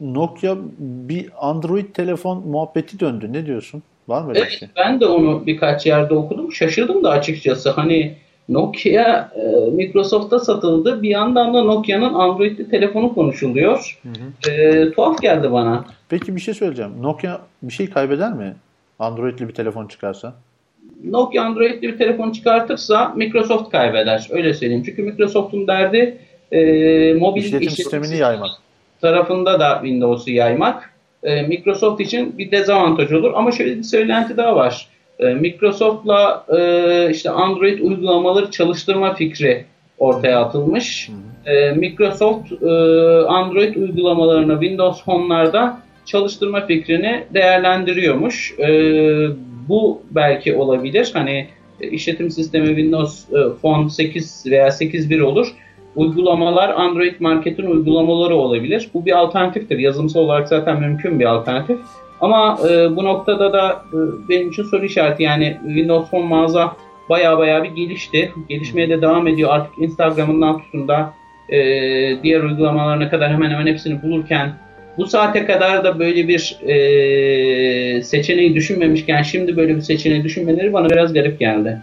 [0.00, 3.32] Nokia bir Android telefon muhabbeti döndü.
[3.32, 3.82] Ne diyorsun?
[4.08, 4.68] Var mı öyle bir Evet, şey?
[4.76, 6.52] ben de onu birkaç yerde okudum.
[6.52, 7.70] Şaşırdım da açıkçası.
[7.70, 8.14] Hani
[8.48, 11.02] Nokia e, Microsoft'ta satıldı.
[11.02, 14.00] Bir yandan da Nokia'nın Android'li telefonu konuşuluyor.
[14.50, 15.84] E, tuhaf geldi bana.
[16.08, 16.92] Peki bir şey söyleyeceğim.
[17.02, 18.54] Nokia bir şey kaybeder mi?
[18.98, 20.34] Android'li bir telefon çıkarsa.
[21.04, 24.26] Nokia Android'li bir telefon çıkartırsa Microsoft kaybeder.
[24.30, 24.82] Öyle söyleyeyim.
[24.86, 26.18] Çünkü Microsoft'un derdi
[26.52, 26.58] e,
[27.14, 28.50] mobil İşletim işletim sistemini yaymak.
[29.00, 30.91] tarafında da Windows'u yaymak.
[31.22, 34.88] E, Microsoft için bir dezavantaj olur ama şöyle bir söylenti daha var.
[35.18, 39.64] E, Microsoft'la e, işte Android uygulamaları çalıştırma fikri
[39.98, 41.10] ortaya atılmış.
[41.46, 42.66] E, Microsoft e,
[43.26, 48.54] Android uygulamalarını Windows Phone'larda çalıştırma fikrini değerlendiriyormuş.
[48.58, 48.68] E,
[49.68, 51.10] bu belki olabilir.
[51.12, 51.46] Hani
[51.80, 55.54] e, işletim sistemi Windows e, Phone 8 veya 8.1 olur
[55.96, 58.88] uygulamalar Android Market'in uygulamaları olabilir.
[58.94, 59.78] Bu bir alternatiftir.
[59.78, 61.78] Yazılımsal olarak zaten mümkün bir alternatif.
[62.20, 66.76] Ama e, bu noktada da e, benim için soru işareti yani Windows Phone mağaza
[67.08, 68.32] baya baya bir gelişti.
[68.48, 69.50] Gelişmeye de devam ediyor.
[69.52, 71.14] Artık Instagram'ından tutun da
[71.48, 71.58] e,
[72.22, 74.52] diğer uygulamalarına kadar hemen hemen hepsini bulurken
[74.98, 80.90] bu saate kadar da böyle bir e, seçeneği düşünmemişken şimdi böyle bir seçeneği düşünmeleri bana
[80.90, 81.78] biraz garip geldi.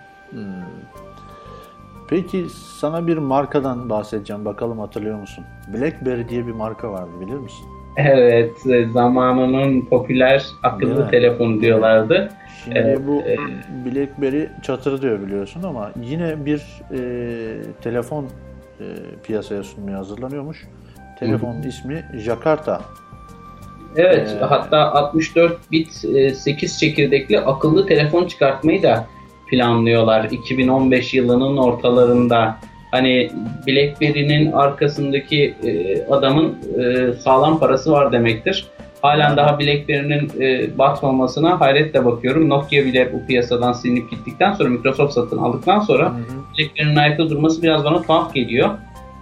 [2.09, 2.45] Peki
[2.79, 4.45] sana bir markadan bahsedeceğim.
[4.45, 5.45] Bakalım hatırlıyor musun?
[5.73, 7.65] BlackBerry diye bir marka vardı bilir misin?
[7.97, 12.29] Evet, e, zamanının popüler akıllı telefonu diyorlardı.
[12.63, 13.37] Şimdi Evet, bu e-
[13.85, 16.99] BlackBerry çatır diyor biliyorsun ama yine bir e,
[17.81, 18.25] telefon
[18.79, 18.85] e,
[19.23, 20.67] piyasaya sunmaya hazırlanıyormuş.
[21.19, 22.81] Telefonun ismi Jakarta.
[23.95, 29.05] Evet, Ee, hatta 64 bit e, 8 çekirdekli akıllı telefon çıkartmayı da
[29.51, 32.57] planlıyorlar 2015 yılının ortalarında.
[32.91, 33.31] Hani
[33.67, 38.65] BlackBerry'nin arkasındaki e, adamın e, sağlam parası var demektir.
[39.01, 42.49] Halen daha BlackBerry'nin e, batmamasına hayretle bakıyorum.
[42.49, 46.13] Nokia bile bu piyasadan silinip gittikten sonra Microsoft satın aldıktan sonra
[46.57, 48.69] BlackBerry'nin ayakta durması biraz bana tuhaf geliyor.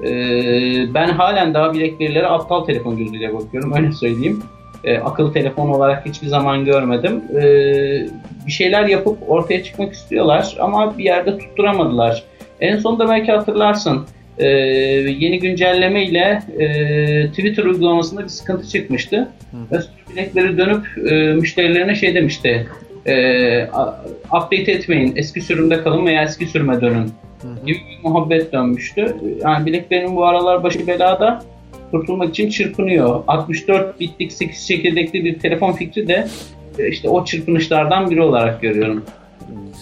[0.04, 4.44] Ee, ben halen daha BlackBerry'lere aptal telefon gözüyle bakıyorum öyle söyleyeyim.
[4.84, 7.24] Ee, akıllı telefon olarak hiçbir zaman görmedim.
[7.36, 8.08] Ee,
[8.48, 12.24] bir şeyler yapıp ortaya çıkmak istiyorlar ama bir yerde tutturamadılar.
[12.62, 14.48] En sonunda belki hatırlarsın ee,
[15.20, 19.28] yeni güncelleme ile e, Twitter uygulamasında bir sıkıntı çıkmıştı.
[19.72, 19.78] Ve
[20.16, 22.68] BlackBerry dönüp e, müşterilerine şey demişti.
[23.08, 23.64] E,
[24.28, 27.12] update etmeyin, eski sürümde kalın veya eski sürüme dönün
[27.66, 29.16] gibi bir muhabbet dönmüştü.
[29.44, 31.44] Yani BlackBerry'nin bu aralar başı belada
[31.92, 33.24] kurtulmak için çırpınıyor.
[33.28, 36.28] 64 bitlik 8 çekirdekli bir telefon fikri de
[36.80, 39.04] e, işte o çırpınışlardan biri olarak görüyorum.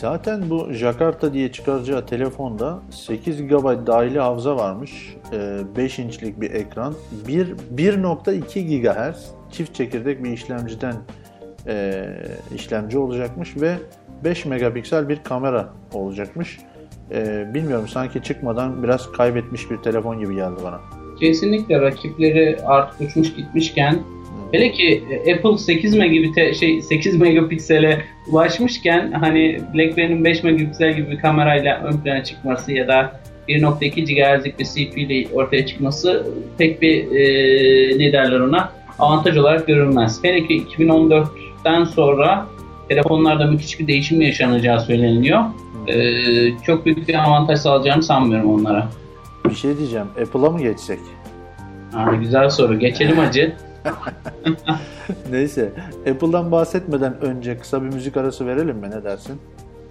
[0.01, 5.15] Zaten bu Jakarta diye çıkaracağı telefonda 8 GB dahili hafıza varmış.
[5.33, 6.93] Ee, 5 inçlik bir ekran.
[7.27, 10.95] Bir- 1.2 GHz çift çekirdek bir işlemciden
[11.67, 12.05] e,
[12.55, 13.73] işlemci olacakmış ve
[14.23, 16.59] 5 megapiksel bir kamera olacakmış.
[17.53, 21.04] Bilmiyorum sanki çıkmadan biraz kaybetmiş bir telefon gibi geldi bana.
[21.19, 23.99] Kesinlikle rakipleri artık uçmuş gitmişken
[24.51, 31.11] hele ki e, Apple 8 megabit'e şey 8 megapiksele ulaşmışken hani BlackBerry'nin 5 megapiksel gibi
[31.11, 36.81] bir kamerayla ön plana çıkması ya da 1.2 GHz'lik bir CPU ile ortaya çıkması pek
[36.81, 40.23] bir e, ne derler ona avantaj olarak görülmez.
[40.23, 42.47] Hele ki 2014'ten sonra
[42.89, 45.43] telefonlarda müthiş bir değişim yaşanacağı söyleniyor.
[45.87, 45.93] E,
[46.65, 48.89] çok büyük bir avantaj sağlayacağını sanmıyorum onlara.
[49.49, 50.07] Bir şey diyeceğim.
[50.21, 50.99] Apple'a mı geçsek?
[51.95, 52.79] Aa, güzel soru.
[52.79, 53.53] Geçelim acı.
[55.31, 55.71] Neyse.
[56.11, 58.89] Apple'dan bahsetmeden önce kısa bir müzik arası verelim mi?
[58.91, 59.41] Ne dersin?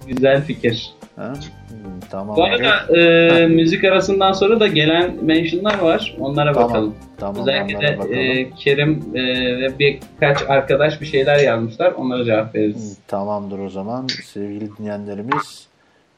[0.07, 0.93] Güzel fikir.
[1.15, 1.33] Ha?
[1.69, 2.35] Hmm, tamam.
[2.35, 6.15] Bu arada e, müzik arasından sonra da gelen mentionlar var.
[6.19, 6.95] Onlara Tamam, bakalım.
[7.17, 7.41] Tamam.
[7.41, 8.13] Özellikle de bakalım.
[8.15, 9.21] e, Kerim e,
[9.61, 11.91] ve birkaç arkadaş bir şeyler yazmışlar.
[11.91, 12.97] Onlara cevap veririz.
[13.07, 15.67] Tamamdır o zaman sevgili dinleyenlerimiz.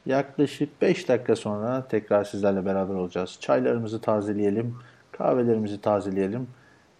[0.08, 3.38] Yaklaşık 5 dakika sonra tekrar sizlerle beraber olacağız.
[3.39, 4.76] Çaylarımızı tazeleyelim,
[5.12, 6.48] kahvelerimizi tazeleyelim.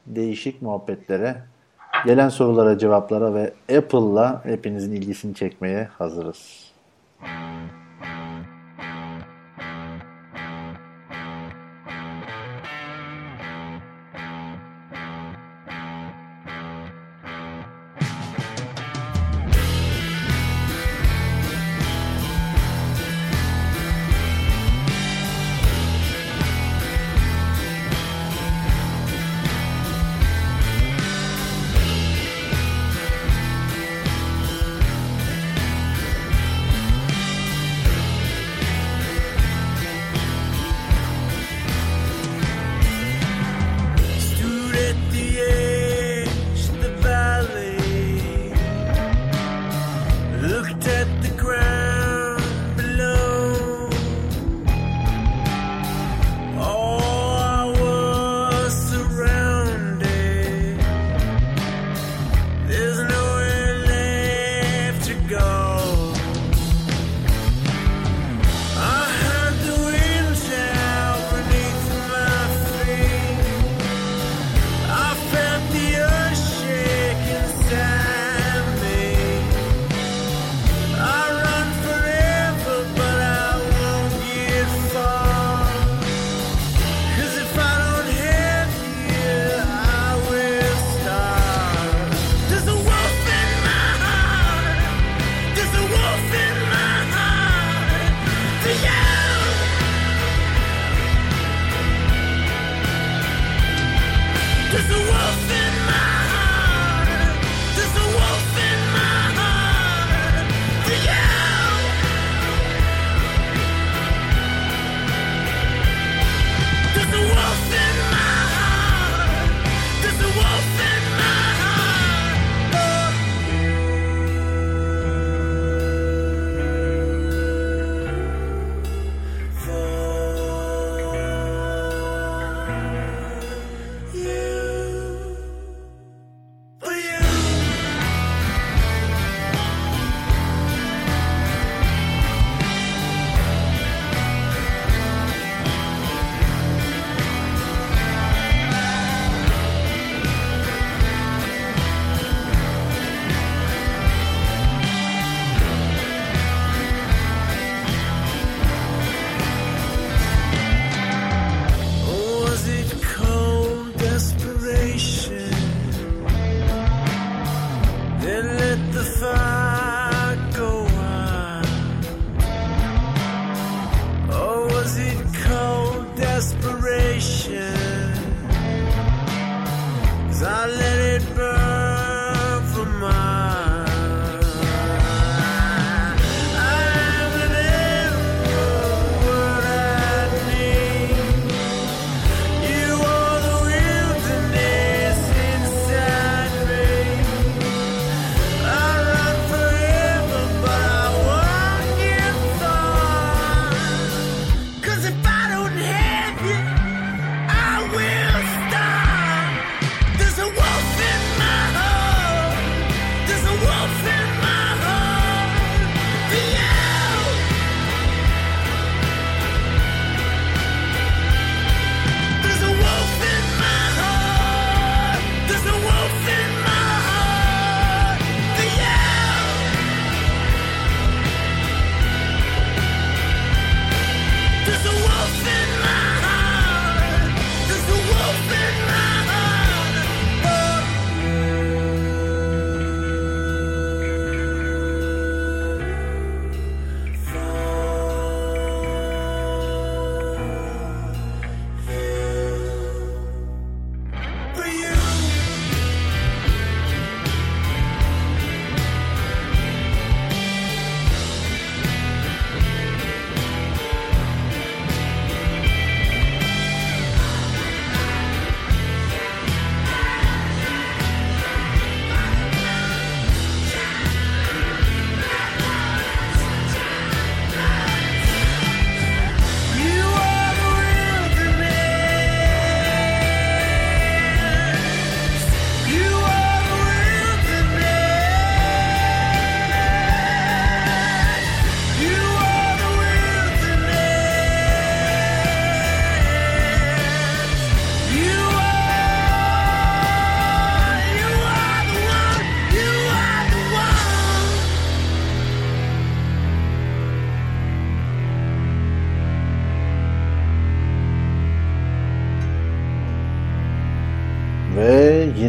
[0.06, 1.36] Değişik muhabbetlere,
[2.06, 6.72] gelen sorulara, cevaplara ve Apple'la hepinizin ilgisini çekmeye hazırız.
[7.20, 7.77] Stood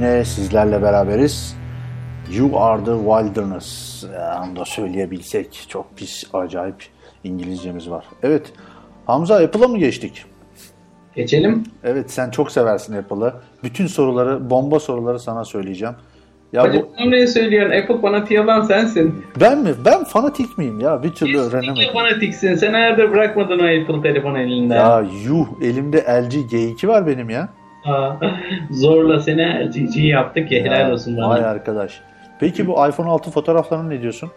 [0.08, 1.56] bölümünde sizlerle beraberiz.
[2.32, 4.04] You are the wilderness.
[4.14, 6.76] Ya, Onu da söyleyebilsek çok pis, acayip
[7.24, 8.04] İngilizcemiz var.
[8.22, 8.52] Evet,
[9.06, 10.24] Hamza Apple'a mı geçtik?
[11.16, 11.64] Geçelim.
[11.84, 13.32] Evet, sen çok seversin Apple'ı.
[13.62, 15.94] Bütün soruları, bomba soruları sana söyleyeceğim.
[16.52, 17.76] Ya Hacı bu, ne söylüyorsun?
[17.82, 19.24] Apple fanatiği olan sensin.
[19.40, 19.70] ben mi?
[19.84, 21.02] Ben fanatik miyim ya?
[21.02, 21.92] Bir türlü Kesinlikle öğrenemedim.
[21.92, 22.54] fanatiksin.
[22.54, 24.76] Sen nerede bırakmadın o Apple telefonu elinden?
[24.76, 27.48] Ya yuh, elimde LG G2 var benim ya.
[28.70, 30.64] Zorla seni GG yaptık ya.
[30.64, 31.28] Helal olsun bana.
[31.28, 32.00] Vay arkadaş.
[32.40, 34.30] Peki bu iPhone 6 fotoğraflarına ne diyorsun?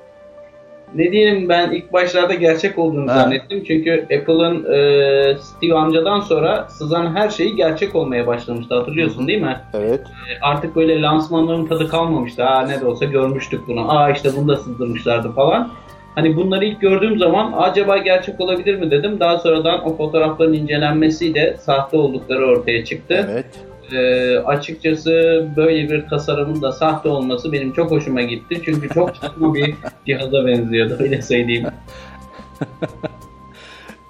[0.96, 3.16] Ne diyelim ben ilk başlarda gerçek olduğunu Ha.
[3.16, 3.64] zannettim.
[3.68, 8.76] Çünkü Apple'ın e, Steve amcadan sonra sızan her şeyi gerçek olmaya başlamıştı.
[8.76, 9.58] Hatırlıyorsun değil mi?
[9.74, 10.02] Evet.
[10.02, 12.46] E, Artık böyle lansmanların tadı kalmamıştı.
[12.46, 13.92] Aa ne de olsa görmüştük bunu.
[13.98, 15.70] Aa işte bunu da sızdırmışlardı falan.
[16.16, 19.20] Hani bunları ilk gördüğüm zaman acaba gerçek olabilir mi dedim.
[19.20, 23.28] Daha sonradan o fotoğrafların incelenmesiyle sahte oldukları ortaya çıktı.
[23.32, 23.46] Evet.
[23.94, 28.62] Ee, açıkçası böyle bir tasarımın da sahte olması benim çok hoşuma gitti.
[28.66, 31.68] Çünkü çok saçma bir cihaza benziyordu öyle söyleyeyim.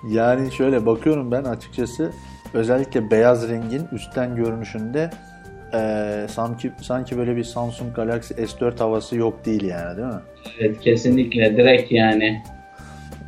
[0.08, 2.12] Yani şöyle bakıyorum ben açıkçası
[2.54, 5.10] özellikle beyaz rengin üstten görünüşünde
[5.74, 10.20] eee, sanki sanki böyle bir Samsung Galaxy S4 havası yok değil yani değil mi?
[10.60, 12.42] Evet kesinlikle direkt yani.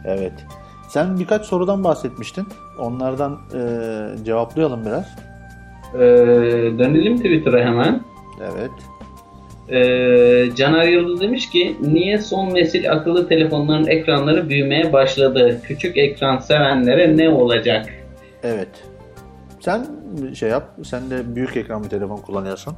[0.06, 0.34] Evet.
[0.89, 2.48] Sen birkaç sorudan bahsetmiştin.
[2.80, 5.16] Onlardan eee, cevaplayalım biraz.
[5.96, 6.00] Ee,
[6.80, 8.02] dönelim Twitter'a hemen.
[8.41, 8.72] Evet.
[9.70, 15.62] Ee, Caner Yıldız demiş ki niye son nesil akıllı telefonların ekranları büyümeye başladı?
[15.64, 17.86] Küçük ekran sevenlere ne olacak?
[18.44, 18.68] Evet.
[19.66, 19.86] Sen
[20.34, 20.64] şey yap.
[20.84, 22.74] Sen de büyük ekran bir telefon kullanıyorsun.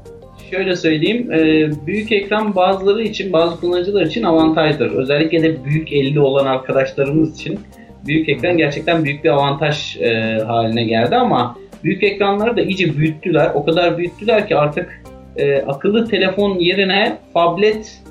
[0.51, 4.91] Şöyle söyleyeyim, e, büyük ekran bazıları için, bazı kullanıcılar için avantajdır.
[4.91, 7.59] Özellikle de büyük 50 olan arkadaşlarımız için
[8.07, 13.51] büyük ekran gerçekten büyük bir avantaj e, haline geldi ama büyük ekranları da iyice büyüttüler.
[13.53, 15.03] O kadar büyüttüler ki artık
[15.37, 18.01] e, akıllı telefon yerine tablet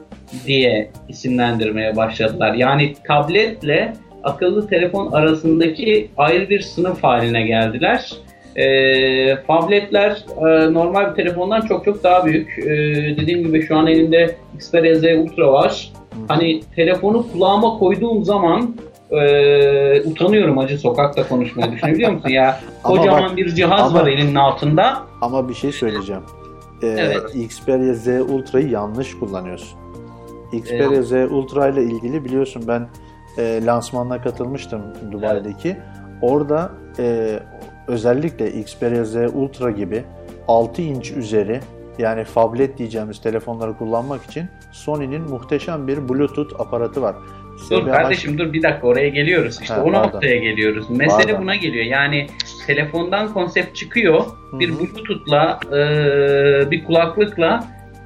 [0.47, 2.55] diye isimlendirmeye başladılar.
[2.55, 8.24] Yani tabletle akıllı telefon arasındaki ayrı bir sınıf haline geldiler.
[8.57, 12.59] E, tabletler e, normal bir telefondan çok çok daha büyük.
[12.59, 12.67] E,
[13.17, 15.93] dediğim gibi şu an elimde Xperia Z Ultra var.
[16.29, 18.77] Hani telefonu kulağıma koyduğum zaman
[19.11, 22.61] e, utanıyorum acı sokakta konuşmayı düşünebiliyor musun ya?
[22.85, 25.03] Ama Kocaman bak- bir cihaz ama- var elinin altında.
[25.21, 26.23] Ama bir şey söyleyeceğim.
[26.83, 27.35] Ee, Evet.
[27.35, 29.79] Xperia Z Ultra'yı yanlış kullanıyorsun.
[30.53, 32.89] Xperia Z Ultra ile ilgili biliyorsun ben
[33.39, 34.81] e, lansmanına katılmıştım
[35.13, 35.77] Dubai'deki.
[36.23, 37.39] Orada e,
[37.89, 40.03] özellikle Xperia Z Ultra gibi
[40.49, 41.61] 6 inç üzeri
[41.99, 47.15] yani phablet diyeceğimiz telefonları kullanmak için Sony'nin muhteşem bir Bluetooth aparatı var.
[47.71, 49.59] Dur SBH kardeşim dur bir dakika oraya geliyoruz.
[49.63, 50.07] İşte Ha, o pardon.
[50.09, 50.91] noktaya geliyoruz.
[50.91, 51.43] Mesele Pardon.
[51.43, 51.85] buna geliyor.
[51.85, 52.27] Yani
[52.67, 54.25] telefondan konsept çıkıyor.
[54.53, 54.79] Bir Hı hı.
[54.79, 57.65] Bluetooth'la e, bir kulaklıkla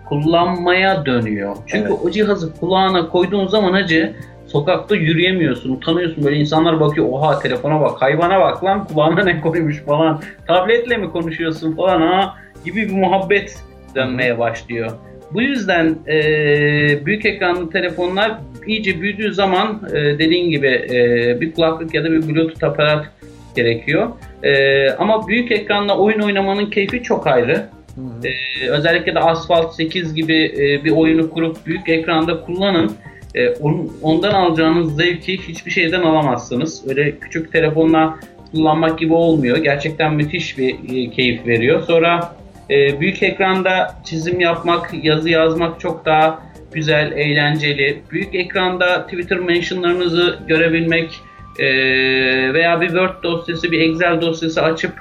[0.09, 1.57] kullanmaya dönüyor.
[1.67, 2.01] Çünkü Evet.
[2.05, 4.17] o cihazı kulağına koyduğun zaman acı
[4.49, 9.83] sokakta yürüyemiyorsun, utanıyorsun böyle insanlar bakıyor oha telefona bak, hayvana bak lan kulağına ne koymuş
[9.83, 10.23] falan.
[10.47, 12.35] Tabletle mi konuşuyorsun falan ha
[12.65, 13.59] gibi bir muhabbet
[13.95, 14.91] dönmeye başlıyor.
[15.35, 21.95] Bu yüzden e, büyük ekranlı telefonlar iyice büyüdüğü zaman e, dediğin gibi e, bir kulaklık
[21.95, 23.07] ya da bir bluetooth aparat
[23.57, 24.09] gerekiyor.
[24.43, 27.55] E, ama büyük ekranla oyun oynamanın keyfi çok ayrı.
[27.95, 28.29] Hı hı.
[28.29, 32.93] E, özellikle de Asphalt 8 gibi e, bir oyunu kurup büyük ekranda kullanın.
[33.35, 36.85] E, on- ondan alacağınız zevki hiçbir şeyden alamazsınız.
[36.89, 38.19] Öyle küçük telefonla
[38.53, 39.57] kullanmak gibi olmuyor.
[39.57, 41.83] Gerçekten müthiş bir e, keyif veriyor.
[41.83, 42.37] Sonra
[42.71, 48.03] e, büyük ekranda çizim yapmak, yazı yazmak çok daha güzel, eğlenceli.
[48.11, 51.21] Büyük ekranda Twitter mentionlarınızı görebilmek
[51.59, 51.67] e,
[52.55, 54.93] veya bir Word dosyası, bir Excel dosyası açıp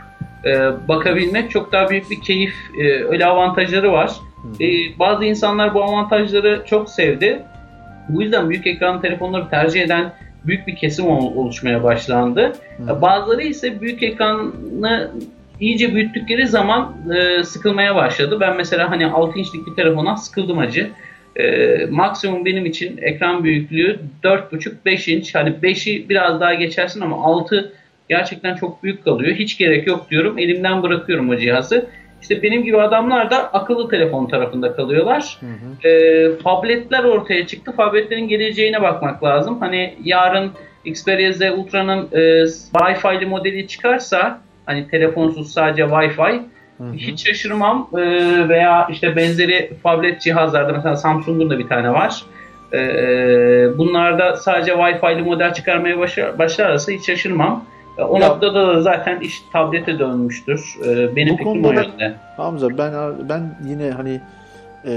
[0.46, 0.52] e,
[0.88, 2.54] bakabilmek çok daha büyük bir keyif.
[2.82, 4.12] E, öyle avantajları var.
[4.60, 4.66] E,
[5.00, 7.40] bazı insanlar bu avantajları çok sevdi.
[8.10, 10.14] Bu yüzden büyük ekran telefonları tercih eden
[10.45, 12.53] büyük bir kesim ol- oluşmaya başlandı.
[12.78, 13.01] Hı.
[13.01, 15.12] Bazıları ise büyük ekranı
[15.60, 18.38] iyice büyüttükleri zaman e, sıkılmaya başladı.
[18.39, 20.89] Ben mesela hani 6 inçlik bir telefondan sıkıldım acı.
[21.36, 25.36] E, maksimum benim için ekran büyüklüğü 4.5-5 inç.
[25.36, 27.74] Hani 5'i biraz daha geçersin ama 6
[28.10, 29.36] gerçekten çok büyük kalıyor.
[29.36, 30.38] Hiç gerek yok diyorum.
[30.38, 31.86] Elimden bırakıyorum o cihazı.
[32.22, 35.38] İşte benim gibi adamlar da akıllı telefon tarafında kalıyorlar.
[35.39, 35.88] Hı hı.
[35.89, 37.74] E, tabletler ortaya çıktı.
[37.78, 39.57] Tabletlerin geleceğine bakmak lazım.
[39.59, 40.51] Hani yarın
[40.86, 42.43] Xperia Z Ultra'nın e,
[42.74, 46.41] Wi-Fi'li modeli çıkarsa hani telefonsuz sadece Wi-Fi
[46.78, 46.93] Hı hı.
[46.93, 47.89] hiç şaşırmam.
[47.93, 47.99] E,
[48.49, 52.24] veya işte benzeri tablet cihazlarda mesela Samsung'un da bir tane var.
[52.74, 52.78] E,
[53.78, 57.65] bunlarda sadece Wi-Fi'li model çıkarmaya başlar, başlarsa hiç şaşırmam.
[57.98, 60.76] E, O Ya- noktada da zaten iş tablete dönmüştür.
[60.86, 62.16] E, Benim fikrim o yönde.
[62.38, 62.93] Hamza ben
[63.30, 64.22] ben yine hani
[64.86, 64.91] e,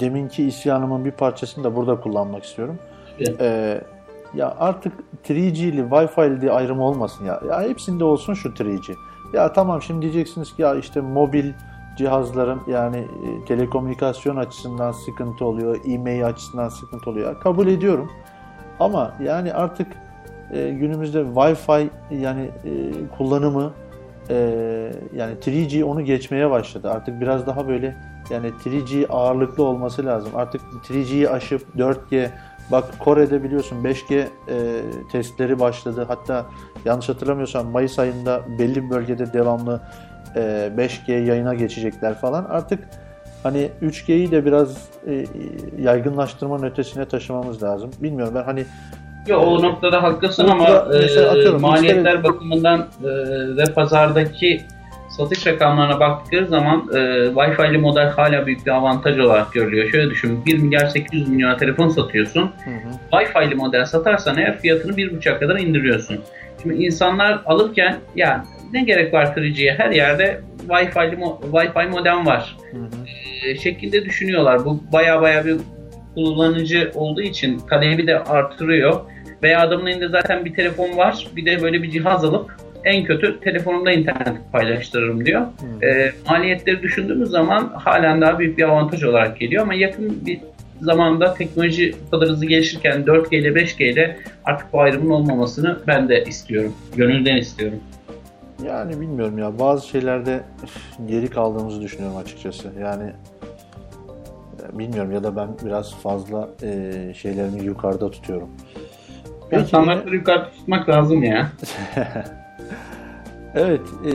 [0.00, 2.78] deminki isyanımın bir parçasını da burada kullanmak istiyorum.
[3.18, 3.36] Tabii.
[3.40, 3.80] E,
[4.34, 4.92] ya artık
[5.24, 7.40] 3G'li, Wi-Fi'li diye ayrım olmasın ya.
[7.48, 8.94] Ya hepsinde olsun şu 3G.
[9.32, 11.52] Ya tamam şimdi diyeceksiniz ki ya işte mobil
[11.96, 13.04] cihazların yani
[13.48, 17.40] telekomünikasyon açısından sıkıntı oluyor, e-mail açısından sıkıntı oluyor.
[17.40, 18.10] Kabul ediyorum.
[18.80, 19.86] Ama yani artık
[20.54, 22.70] e, günümüzde Wi-Fi yani e,
[23.18, 23.72] kullanımı
[24.30, 24.34] e,
[25.16, 26.90] yani 3G onu geçmeye başladı.
[26.90, 27.96] Artık biraz daha böyle
[28.30, 30.32] yani 3G ağırlıklı olması lazım.
[30.34, 32.28] Artık 3G'yi aşıp 4G
[32.70, 34.26] bak Kore'de biliyorsun 5G e,
[35.12, 36.04] testleri başladı.
[36.08, 36.46] Hatta
[36.84, 39.80] yanlış hatırlamıyorsam Mayıs ayında belli bir bölgede devamlı
[40.36, 40.40] e,
[40.76, 42.44] 5G yayına geçecekler falan.
[42.44, 42.88] Artık
[43.42, 45.26] hani 3G'yi de biraz e,
[45.78, 47.90] yaygınlaştırmanın ötesine taşımamız lazım.
[48.02, 48.64] Bilmiyorum ben hani
[49.26, 53.08] Yo, o noktada haklısın ama e, maliyetler müşteri- bakımından e,
[53.56, 54.60] ve pazardaki
[55.16, 56.96] satış rakamlarına baktıkları zaman e,
[57.34, 59.90] Wi-Fi'li model hala büyük bir avantaj olarak görülüyor.
[59.90, 62.42] Şöyle düşün 1 milyar 800 milyona telefon satıyorsun.
[62.64, 63.16] hı hı.
[63.16, 66.18] Wi-Fi'li model satarsan eğer fiyatını 1.5'a kadar indiriyorsun.
[66.62, 72.56] Şimdi insanlar alırken ya ne gerek var 3G'ye her yerde Wi-Fi'li mo- Wi-Fi modem var
[72.70, 73.48] Hı hı.
[73.48, 74.64] e, şeklinde düşünüyorlar.
[74.64, 75.56] Bu baya baya bir
[76.14, 79.00] kullanıcı olduğu için talebi de artırıyor.
[79.44, 81.28] Veya adamın elinde zaten bir telefon var.
[81.36, 85.40] Bir de böyle bir cihaz alıp en kötü telefonumda internet paylaştırırım diyor.
[85.40, 85.86] Hı.
[85.86, 90.40] E, maliyetleri düşündüğümüz zaman halen daha büyük bir avantaj olarak geliyor ama yakın bir
[90.80, 96.08] zamanda teknoloji bu kadar hızlı gelişirken 4G ile 5G ile artık bu ayrımın olmamasını ben
[96.08, 96.74] de istiyorum.
[96.96, 97.80] Gönülden istiyorum.
[98.66, 100.40] Yani bilmiyorum ya bazı şeylerde
[101.06, 102.68] geri kaldığımızı düşünüyorum açıkçası.
[102.80, 103.12] Yani
[104.74, 108.48] e, bilmiyorum ya da ben biraz fazla e, şeylerimi yukarıda tutuyorum.
[109.54, 111.48] Peki, standartları yukarı tutmak lazım ya.
[113.54, 113.80] evet.
[114.06, 114.12] e,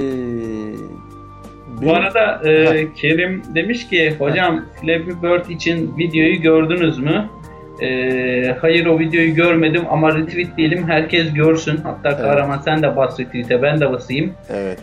[1.82, 7.30] Bu arada e, Kerim demiş ki hocam Flappy Bird için videoyu gördünüz mü?
[7.82, 11.78] E, hayır o videoyu görmedim ama retweet diyelim herkes görsün.
[11.78, 14.34] Hatta Kahraman sen de bas retweet'e ben de basayım.
[14.50, 14.80] Evet.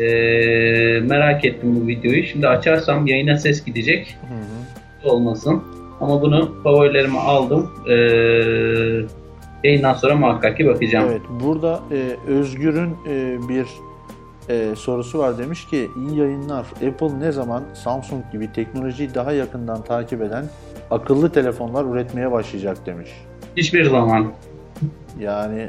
[0.00, 0.04] E,
[1.00, 2.24] merak ettim bu videoyu.
[2.24, 4.16] Şimdi açarsam yayına ses gidecek.
[4.28, 5.10] Hı hı.
[5.12, 5.62] Olmasın.
[6.00, 7.70] Ama bunu favorilerime aldım.
[7.90, 7.94] E,
[9.64, 11.08] yayından sonra muhakkak ki bakacağım.
[11.10, 11.22] Evet.
[11.44, 13.66] Burada e, Özgür'ün e, bir
[14.48, 16.66] e, sorusu var demiş ki iyi yayınlar.
[16.88, 20.44] Apple ne zaman Samsung gibi teknolojiyi daha yakından takip eden
[20.90, 23.10] akıllı telefonlar üretmeye başlayacak demiş.
[23.56, 24.32] Hiçbir zaman.
[25.20, 25.68] Yani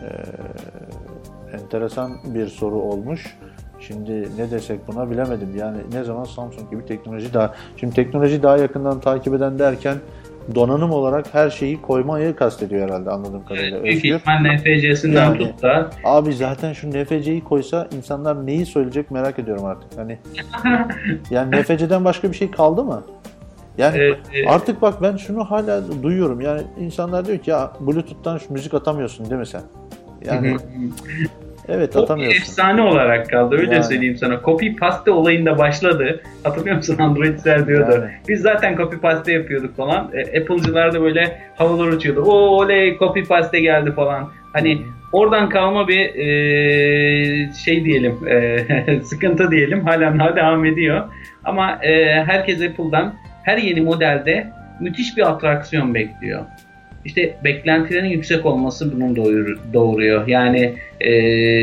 [0.00, 0.06] e,
[1.56, 3.36] enteresan bir soru olmuş.
[3.80, 5.56] Şimdi ne desek buna bilemedim.
[5.56, 7.54] Yani ne zaman Samsung gibi teknoloji daha...
[7.76, 9.96] Şimdi teknoloji daha yakından takip eden derken
[10.54, 13.84] donanım olarak her şeyi koymayı kastediyor herhalde anladığım kadarıyla.
[13.84, 14.14] Büyük Özgür.
[14.14, 15.38] ihtimal NFC'sinden Yani.
[15.38, 19.98] tut da Abi zaten şu NFC'yi koysa insanlar neyi söyleyecek merak ediyorum artık.
[19.98, 20.18] Hani
[21.30, 23.02] yani NFC'den başka bir şey kaldı mı?
[23.78, 24.46] Yani Evet, evet.
[24.48, 26.40] artık bak ben şunu hala duyuyorum.
[26.40, 29.62] Yani insanlar diyor ki ya Bluetooth'tan şu müzik atamıyorsun değil mi sen?
[30.24, 30.56] Yani
[31.68, 32.40] evet atamıyorsun.
[32.40, 33.84] efsane olarak kaldı öyle Yani.
[33.84, 34.40] söyleyeyim sana.
[34.44, 36.22] Copy paste olayında başladı.
[36.44, 37.92] Hatırlıyor musun Android'ler diyordu.
[37.92, 38.10] Yani.
[38.28, 40.10] Biz zaten copy paste yapıyorduk falan.
[40.12, 42.22] E, Apple'cılar da böyle havalar uçuyordu.
[42.22, 44.30] O oley copy paste geldi falan.
[44.52, 44.78] Hani
[45.12, 51.08] oradan kalma bir e, şey diyelim e, sıkıntı diyelim halen daha devam ediyor.
[51.44, 54.46] Ama e, herkes Apple'dan her yeni modelde
[54.80, 56.40] müthiş bir atraksiyon bekliyor.
[57.04, 60.28] İşte beklentilerin yüksek olması doğur- doğuruyor.
[60.28, 61.12] Yani e,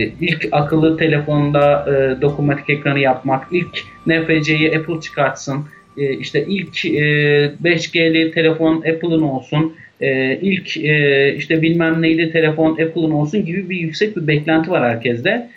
[0.03, 5.65] ilk akıllı telefonda e, dokunmatik ekranı yapmak, ilk NFC'yi Apple çıkartsın,
[5.97, 6.89] e, işte ilk e,
[7.63, 13.77] 5G'li telefon Apple'ın olsun, e, ilk e, işte bilmem neyli telefon Apple'ın olsun gibi bir
[13.77, 15.49] yüksek bir beklenti var herkeste.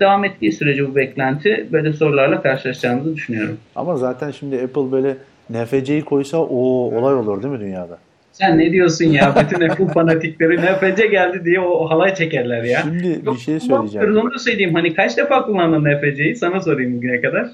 [0.00, 3.56] Devam ettiği sürece bu beklenti böyle sorularla karşılaşacağımızı düşünüyorum.
[3.76, 5.16] Ama zaten şimdi Apple böyle
[5.50, 6.56] NFC'yi koysa o
[6.94, 7.98] olay olur değil mi dünyada?
[8.38, 9.34] Sen ne diyorsun ya?
[9.40, 12.80] Bütün Apple fanatikleri NFC geldi diye o halay çekerler ya.
[12.82, 14.26] Şimdi bir Yok, şey kullanmıyoruz, söyleyeceğim.
[14.26, 14.74] Onu da söyleyeyim.
[14.74, 16.36] Hani kaç defa kullandın NFC'yi?
[16.36, 17.46] Sana sorayım bugüne kadar.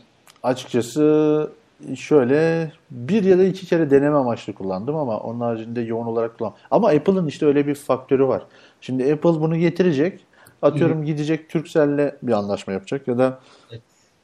[0.43, 1.51] Açıkçası
[1.97, 6.64] şöyle bir ya da iki kere deneme amaçlı kullandım ama onun haricinde yoğun olarak kullanmadım.
[6.70, 8.43] Ama Apple'ın işte öyle bir faktörü var.
[8.80, 10.20] Şimdi Apple bunu getirecek.
[10.62, 13.41] Atıyorum gidecek Turkcell'le bir anlaşma yapacak ya da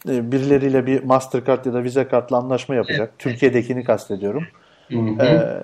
[0.08, 3.12] e, birileriyle bir Mastercard ya da Visa kartla anlaşma yapacak.
[3.18, 4.44] Türkiye'dekini kastediyorum.
[4.92, 5.62] Ee,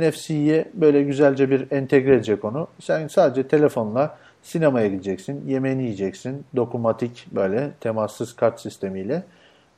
[0.00, 2.68] NFC'ye böyle güzelce bir entegre edecek onu.
[2.80, 6.44] Sen sadece telefonla sinemaya gideceksin, yemeğini yiyeceksin.
[6.56, 9.22] Dokunmatik böyle temassız kart sistemiyle.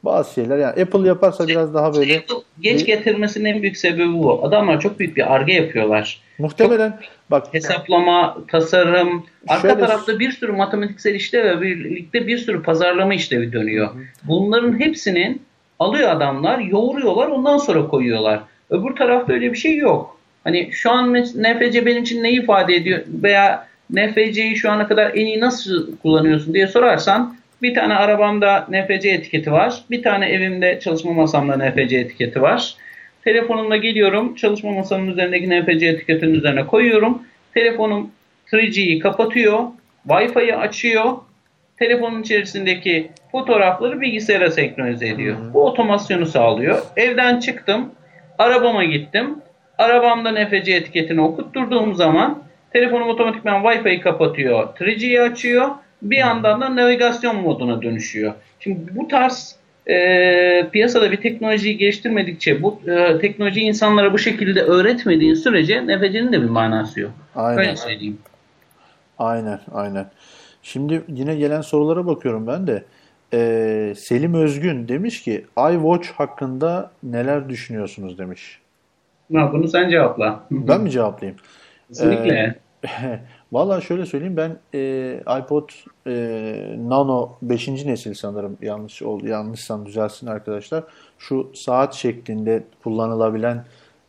[0.05, 4.44] Bazı şeyler yani Apple yaparsa biraz daha böyle Apple geç getirmesinin en büyük sebebi bu.
[4.46, 6.20] Adamlar çok büyük bir arge yapıyorlar.
[6.38, 12.62] muhtemelen bak Hesaplama, tasarım, arka Şöyle- tarafta bir sürü matematiksel işlev ve birlikte bir sürü
[12.62, 13.88] pazarlama işlevi dönüyor.
[14.24, 15.42] Bunların hepsinin
[15.78, 18.40] alıyor adamlar, yoğuruyorlar, ondan sonra koyuyorlar.
[18.70, 20.20] Öbür tarafta öyle bir şey yok.
[20.44, 25.26] Hani şu an NFC benim için ne ifade ediyor veya NFC'yi şu ana kadar en
[25.26, 29.84] iyi nasıl kullanıyorsun diye sorarsan bir tane arabamda NFC etiketi var.
[29.90, 32.74] Bir tane evimde çalışma masamda NFC etiketi var.
[33.24, 34.34] Telefonumla geliyorum.
[34.34, 37.22] Çalışma masamın üzerindeki NFC etiketinin üzerine koyuyorum.
[37.54, 38.10] Telefonum
[38.52, 39.64] 3G'yi kapatıyor.
[40.08, 41.12] Wi-Fi'yi açıyor.
[41.78, 45.36] Telefonun içerisindeki fotoğrafları bilgisayara senkronize ediyor.
[45.54, 46.82] Bu otomasyonu sağlıyor.
[46.96, 47.90] Evden çıktım.
[48.39, 49.39] Arabama gittim.
[49.78, 54.68] Arabamda NFC etiketini okutturduğum zaman telefonum otomatikman Wi-Fi'yi kapatıyor.
[54.68, 55.68] 3G'yi açıyor.
[56.03, 58.34] Bir yandan da navigasyon moduna dönüşüyor.
[58.61, 59.57] Şimdi bu tarz
[59.89, 66.43] e, piyasada bir teknolojiyi geliştirmedikçe, bu e, teknolojiyi insanlara bu şekilde öğretmediğin sürece NFC'nin de
[66.43, 67.11] bir manası yok.
[67.36, 67.59] Aynen.
[67.59, 68.18] Öyle söyleyeyim.
[69.18, 70.07] Aynen, aynen.
[70.62, 72.84] Şimdi yine gelen sorulara bakıyorum ben de.
[73.32, 78.60] Ee, Selim Özgün demiş ki iWatch hakkında neler düşünüyorsunuz demiş.
[79.34, 80.44] Ha, bunu sen cevapla.
[80.50, 81.40] Ben mi cevaplayayım?
[81.88, 82.58] Kesinlikle.
[83.52, 85.68] Valla şöyle söyleyeyim ben e, iPod
[86.06, 86.12] e,
[86.78, 87.68] Nano 5.
[87.68, 90.84] nesil sanırım yanlış ol yanlışsam düzelsin arkadaşlar.
[91.18, 93.64] Şu saat şeklinde kullanılabilen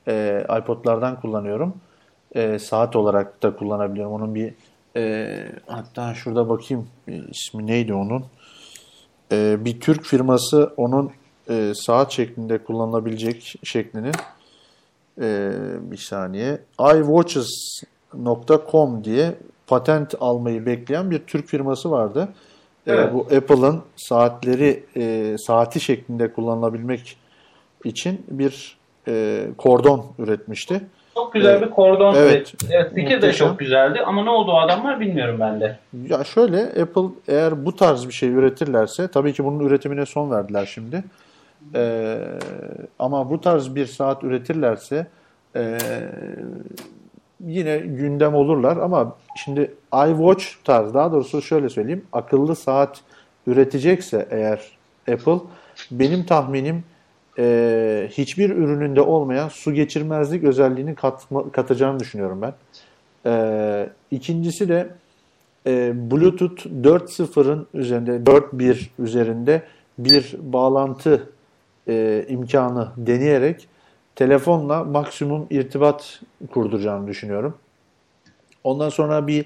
[0.08, 1.74] e, iPod'lardan kullanıyorum.
[2.36, 4.14] E, saat olarak da kullanabiliyorum.
[4.14, 4.54] Onun bir
[4.96, 5.36] e,
[5.68, 8.26] hatta şurada bakayım ismi neydi onun?
[9.32, 11.12] E, bir Türk firması onun
[11.50, 14.12] e, saat şeklinde kullanılabilecek şeklini
[15.22, 15.52] e,
[15.82, 19.36] bir saniye iWatches.com diye
[19.68, 22.30] patent almayı bekleyen bir Türk firması vardı.
[22.88, 23.14] E, Evet.
[23.14, 27.18] bu Apple'ın saatleri e, saati şeklinde kullanılabilmek
[27.84, 28.78] için bir
[29.08, 30.82] e, kordon üretmişti.
[31.20, 32.16] Çok güzel bir kordon.
[32.16, 32.32] Evet.
[32.32, 32.72] Evet.
[32.72, 35.78] evet fikir de çok güzeldi ama ne oldu o adamlar bilmiyorum ben de.
[36.08, 40.66] Ya şöyle Apple eğer bu tarz bir şey üretirlerse tabii ki bunun üretimine son verdiler
[40.66, 41.04] şimdi.
[41.76, 42.18] Ee,
[43.00, 45.08] ama bu tarz bir saat üretirlerse
[45.56, 45.78] ee,
[47.46, 53.02] yine gündem olurlar ama şimdi iWatch tarz daha doğrusu şöyle söyleyeyim akıllı saat
[53.48, 54.60] üretecekse eğer
[55.12, 55.40] Apple
[55.92, 56.84] benim tahminim
[57.40, 62.54] ee, hiçbir ürününde olmayan su geçirmezlik özelliğini katma, katacağını düşünüyorum ben.
[63.26, 64.90] Ee, ikincisi de
[65.68, 69.64] e, Bluetooth 4.0'ın üzerinde 4.1 üzerinde
[69.98, 71.30] bir bağlantı
[71.88, 73.68] e, imkanı deneyerek
[74.16, 76.22] telefonla maksimum irtibat
[76.52, 77.58] kurduracağını düşünüyorum.
[78.64, 79.46] Ondan sonra bir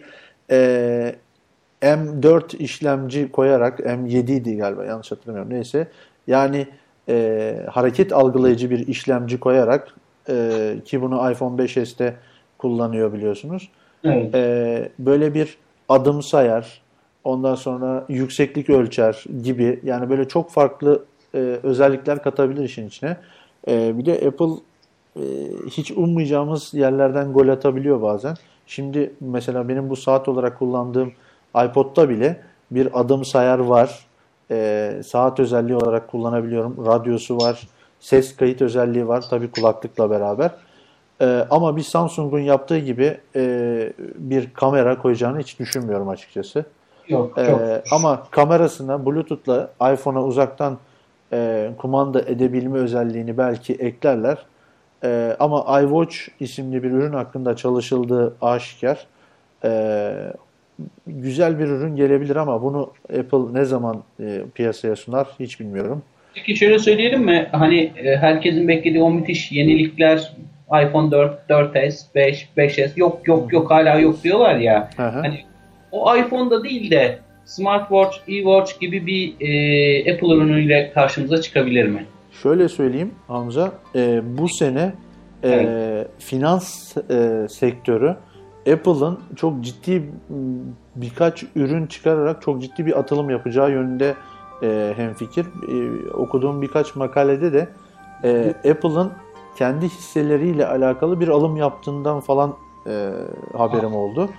[0.51, 1.15] e,
[1.81, 5.87] M4 işlemci koyarak M7 idi galiba yanlış hatırlamıyorum neyse
[6.27, 6.67] yani
[7.09, 9.95] e, hareket algılayıcı bir işlemci koyarak
[10.29, 12.13] e, ki bunu iPhone 5s'te
[12.57, 13.69] kullanıyor biliyorsunuz.
[14.03, 14.35] Evet.
[14.35, 15.57] Ee, böyle bir
[15.89, 16.81] adım sayar,
[17.23, 23.17] ondan sonra yükseklik ölçer gibi yani böyle çok farklı e, özellikler katabilir işin içine.
[23.67, 24.53] Ee, bir de Apple
[25.15, 25.23] e,
[25.67, 28.35] hiç ummayacağımız yerlerden gol atabiliyor bazen.
[28.67, 31.11] Şimdi mesela benim bu saat olarak kullandığım
[31.65, 32.41] iPod'da bile
[32.71, 34.05] bir adım sayar var.
[34.51, 36.85] Ee, saat özelliği olarak kullanabiliyorum.
[36.85, 37.67] Radyosu var.
[37.99, 39.23] Ses kayıt özelliği var.
[39.29, 40.51] Tabii kulaklıkla beraber.
[41.21, 46.65] Ee, ama bir Samsung'un yaptığı gibi e, bir kamera koyacağını hiç düşünmüyorum açıkçası.
[47.07, 47.61] Yok Ee, çok.
[47.91, 50.77] ama kamerasına Bluetooth'la iPhone'a uzaktan
[51.33, 54.45] e, kumanda edebilme özelliğini belki eklerler.
[55.03, 59.07] Ee, ama iWatch isimli bir ürün hakkında çalışıldığı aşikar.
[59.63, 60.33] Ee,
[61.07, 66.01] güzel bir ürün gelebilir ama bunu Apple ne zaman e, piyasaya sunar hiç bilmiyorum.
[66.35, 67.47] Peki şöyle söyleyelim mi?
[67.51, 70.33] Hani e, herkesin beklediği o müthiş yenilikler
[70.87, 74.89] iPhone 4, 4S, 5, 5S yok yok yok hala yok diyorlar ya.
[74.97, 75.19] Hı hı.
[75.19, 75.39] Hani
[75.91, 82.05] o iPhone'da değil de smartwatch, e-watch gibi bir e, Apple ürünüyle karşımıza çıkabilir mi?
[82.43, 84.93] Şöyle söyleyeyim Hamza, e, bu sene
[85.43, 86.07] e, Evet.
[86.19, 88.15] finans e, sektörü
[88.71, 90.11] Apple'ın çok ciddi
[90.95, 94.15] birkaç ürün çıkararak çok ciddi bir atılım yapacağı yönünde
[94.63, 95.45] e, hemfikir.
[95.45, 97.69] E, okuduğum birkaç makalede de
[98.23, 99.11] e, Apple'ın
[99.55, 102.53] kendi hisseleriyle alakalı bir alım yaptığından falan
[102.87, 103.09] e,
[103.57, 104.29] haberim oldu.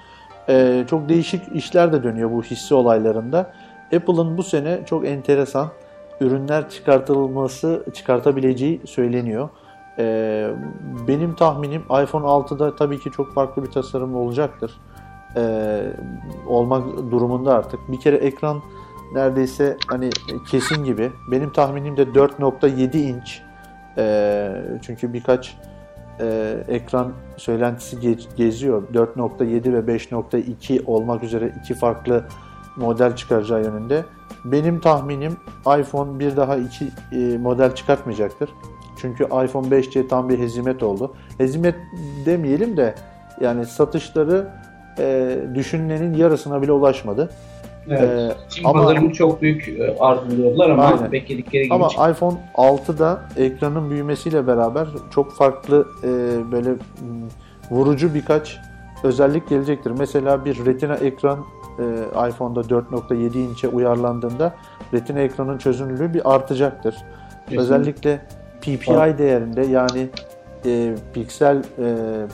[0.49, 3.53] E, çok değişik işler de dönüyor bu hisse olaylarında.
[3.97, 5.69] Apple'ın bu sene çok enteresan
[6.21, 9.49] ürünler çıkartılması, çıkartabileceği söyleniyor.
[9.99, 10.51] Ee,
[11.09, 14.81] benim tahminim iPhone 6'da tabii ki çok farklı bir tasarım olacaktır.
[15.37, 15.83] Ee,
[16.47, 17.81] olmak durumunda artık.
[17.93, 18.63] Bir kere ekran
[19.15, 20.11] neredeyse hani
[20.51, 21.13] kesin gibi.
[21.31, 23.43] Benim tahminim de 4.7 inç.
[23.99, 25.57] Ee, çünkü birkaç
[26.21, 28.83] e, ekran söylentisi ge- geziyor.
[28.93, 32.25] 4.7 ve 5.2 olmak üzere iki farklı
[32.77, 34.05] model çıkaracağı yönünde.
[34.45, 35.37] Benim tahminim
[35.81, 38.51] iPhone bir daha iki e, model çıkartmayacaktır.
[39.05, 41.15] Çünkü iPhone 5C tam bir hezimet oldu.
[41.39, 41.75] Hezimet
[42.27, 42.95] demeyelim de
[43.41, 44.49] yani satışları
[44.99, 47.31] e, düşünülenin yarısına bile ulaşmadı.
[47.89, 48.03] Evet.
[48.03, 51.13] Ee, Çin ama- pazarını çok büyük e, arzuluyorlar ama Aynen.
[51.13, 52.13] bekledikleri gibi Ama çıkmadı.
[52.13, 56.09] iPhone 6'da ekranın büyümesiyle beraber çok farklı e,
[56.53, 56.77] böyle m,
[57.71, 58.57] vurucu birkaç
[59.03, 59.93] özellik gelecektir.
[59.99, 61.39] Mesela bir Retina ekran
[61.79, 61.83] e,
[62.29, 64.55] iPhone'da 4.7 inçe uyarlandığında
[64.95, 66.95] Retina ekranın çözünürlüğü bir artacaktır.
[66.95, 67.61] Kesinlikle.
[67.63, 68.21] Özellikle
[68.65, 70.09] PPI değerinde yani
[70.67, 71.63] e, piksel e,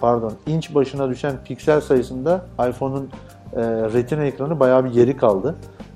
[0.01, 3.09] pardon inç başına düşen piksel sayısında iPhone'un
[3.57, 5.55] e, Retina ekranı bayağı bir geri kaldı.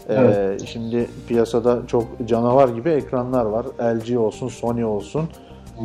[0.08, 0.66] E, Evet.
[0.66, 3.66] Şimdi piyasada çok canavar gibi ekranlar var.
[3.80, 5.28] LG olsun, Sony olsun.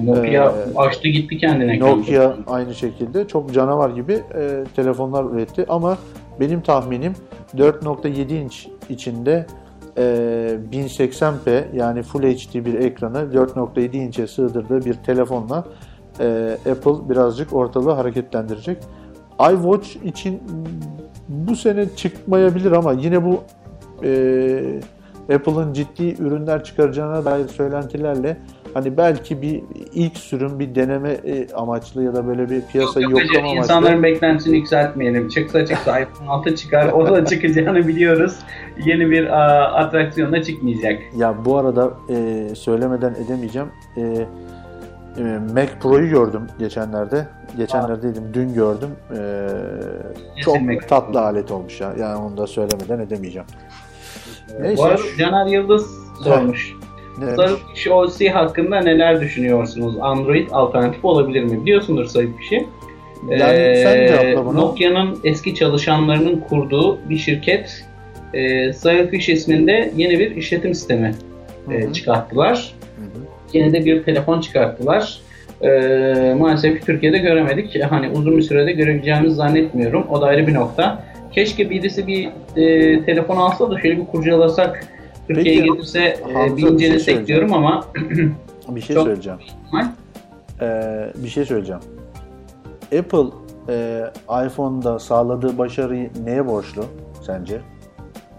[0.04, 1.80] Nokia Ee, açtı gitti kendine.
[1.80, 5.98] Nokia aynı şekilde çok canavar gibi e, telefonlar üretti ama
[6.40, 7.14] benim tahminim
[7.58, 9.46] 4.7 inç içinde
[10.00, 15.66] 1080p yani Full HD bir ekranı 4.7 inçe sığdırdığı bir telefonla
[16.20, 18.78] e, Apple birazcık ortalığı hareketlendirecek.
[19.40, 20.44] iWatch için
[21.30, 23.44] bu sene çıkmayabilir ama yine bu
[24.04, 24.80] e,
[25.36, 28.38] Apple'ın ciddi ürünler çıkaracağına dair söylentilerle
[28.74, 29.64] hani belki bir
[29.94, 33.64] ilk sürüm bir deneme e, amaçlı ya da böyle bir piyasayı Yok, yok, yoklama amaçlı.
[33.64, 35.30] İnsanların beklentisini yükseltmeyelim.
[35.30, 36.92] Çıksa çıksa iPhone 6 çıkar.
[36.92, 38.36] O da çıkacağını biliyoruz.
[38.86, 39.28] Yeni bir
[39.82, 41.02] atraksiyonda çıkmayacak.
[41.18, 43.68] Ya bu arada e, söylemeden edemeyeceğim.
[43.98, 47.28] E, e, Mac Pro'yu gördüm geçenlerde.
[47.58, 48.90] Geçenlerde dedim dün gördüm.
[49.18, 49.48] E,
[50.42, 50.88] çok Mac Pro.
[50.88, 51.94] tatlı alet olmuş ya.
[52.00, 53.48] Yani onu da söylemeden edemeyeceğim.
[54.62, 54.78] Neyse.
[54.78, 55.86] Bu arada Caner Yıldız
[56.24, 56.76] sormuş.
[57.20, 57.36] Ne?
[57.36, 59.96] Sarıkış OS hakkında neler düşünüyorsunuz?
[60.02, 61.62] Android alternatif olabilir mi?
[61.66, 62.56] Biliyorsundur Sarıkış'ı.
[63.30, 64.58] Yani sen cevapla bunu.
[64.58, 67.86] Nokia'nın eski çalışanlarının kurduğu bir şirket
[68.34, 71.14] e, Sarıkış isminde yeni bir işletim sistemi
[71.72, 72.74] e, Hı çıkarttılar.
[72.96, 73.24] Hı hı.
[73.54, 75.20] Yeni de bir telefon çıkarttılar.
[75.62, 75.70] E,
[76.40, 77.84] maalesef Türkiye'de göremedik.
[77.90, 80.08] Hani uzun bir sürede görebileceğimizi zannetmiyorum.
[80.10, 81.04] O da ayrı bir nokta.
[81.32, 84.88] Keşke birisi bir e, telefon alsa da şöyle bir kurcalasak
[85.30, 87.86] Türkiye'ye Peki, getirse Hamza, e, bir şey diyorum ama
[88.76, 89.40] Bir şey Çok- söyleyeceğim.
[90.62, 91.82] Ee, bir şey söyleyeceğim.
[93.00, 93.26] Apple
[93.70, 94.04] e,
[94.46, 96.86] iPhone'da sağladığı başarıyı neye borçlu
[97.26, 97.62] sence?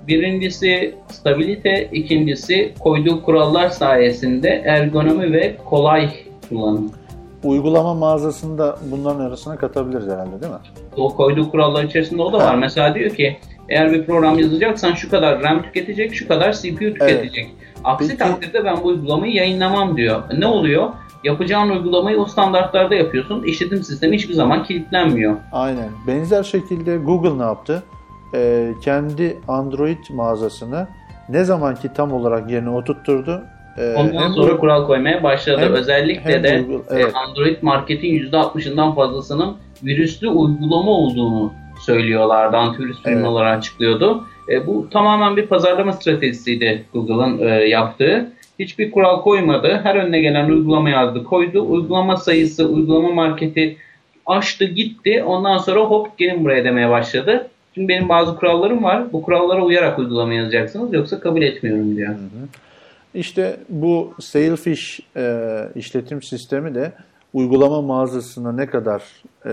[0.09, 6.11] Birincisi stabilite, ikincisi koyduğu kurallar sayesinde ergonomi ve kolay
[6.49, 6.91] kullanım.
[7.45, 10.59] Uygulama mağazasında bunların arasına katabiliriz herhalde değil mi?
[10.97, 12.55] O koyduğu kurallar içerisinde o da var.
[12.55, 13.37] Mesela diyor ki
[13.71, 17.51] eğer bir program yazacaksan şu kadar RAM tüketecek, şu kadar CPU tüketecek.
[17.85, 20.23] Aksi Peki- takdirde ben bu uygulamayı yayınlamam diyor.
[20.39, 20.89] Ne oluyor?
[21.25, 23.43] Yapacağın uygulamayı o standartlarda yapıyorsun.
[23.43, 25.37] İşletim sistemi hiçbir zaman kilitlenmiyor.
[25.53, 25.89] Aynen.
[26.07, 27.83] Benzer şekilde Google ne yaptı?
[28.35, 30.89] Ee, kendi Android mağazasını
[31.29, 33.43] ne zamanki tam olarak yerine oturtturdu.
[33.79, 35.61] Ee, Ondan hem sonra bu- kural koymaya başladı.
[35.61, 37.15] hem- Özellikle hem de Google- e, evet.
[37.29, 42.57] Android marketin %60'ından fazlasının virüslü uygulama olduğunu söylüyorlardı.
[42.57, 43.27] Antivirüs Evet.
[43.27, 44.25] açıklıyordu.
[44.49, 48.33] E, bu tamamen bir pazarlama stratejisiydi Google'ın e, yaptığı.
[48.59, 49.81] Hiçbir kural koymadı.
[49.83, 51.67] Her önüne gelen uygulama yazdı, koydu.
[51.69, 53.77] Uygulama sayısı, uygulama marketi
[54.27, 55.23] açtı gitti.
[55.27, 57.49] Ondan sonra hop gelin buraya demeye başladı.
[57.75, 59.13] Şimdi benim bazı kurallarım var.
[59.13, 62.15] Bu kurallara uyarak uygulama yazacaksınız yoksa kabul etmiyorum diyor.
[63.15, 66.93] İşte bu Sailfish e, işletim sistemi de
[67.35, 69.03] uygulama mağazasına ne kadar
[69.47, 69.51] e,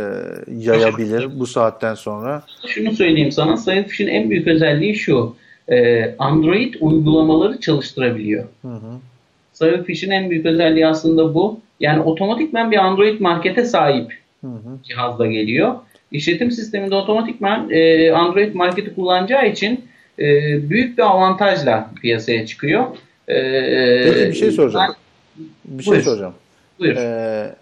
[0.57, 2.43] yayabilir bu saatten sonra?
[2.67, 3.57] Şunu söyleyeyim sana.
[3.57, 5.35] Sailfish'in en büyük özelliği şu.
[5.69, 8.43] e, Android uygulamaları çalıştırabiliyor.
[8.61, 8.91] Hı hı.
[9.53, 11.59] Sailfish'in en büyük özelliği aslında bu.
[11.79, 14.83] Yani otomatikman bir Android markete sahip Hı hı.
[14.83, 15.75] cihazla geliyor.
[16.11, 19.85] İşletim sisteminde otomatikman e, Android marketi kullanacağı için
[20.19, 20.25] e,
[20.69, 22.85] büyük bir avantajla piyasaya çıkıyor.
[23.27, 23.35] E,
[24.03, 24.95] Peki bir şey soracağım.
[25.65, 26.03] Bir şey Buyur.
[26.03, 26.33] soracağım.
[26.79, 26.95] Buyur.
[26.95, 27.55] Ee,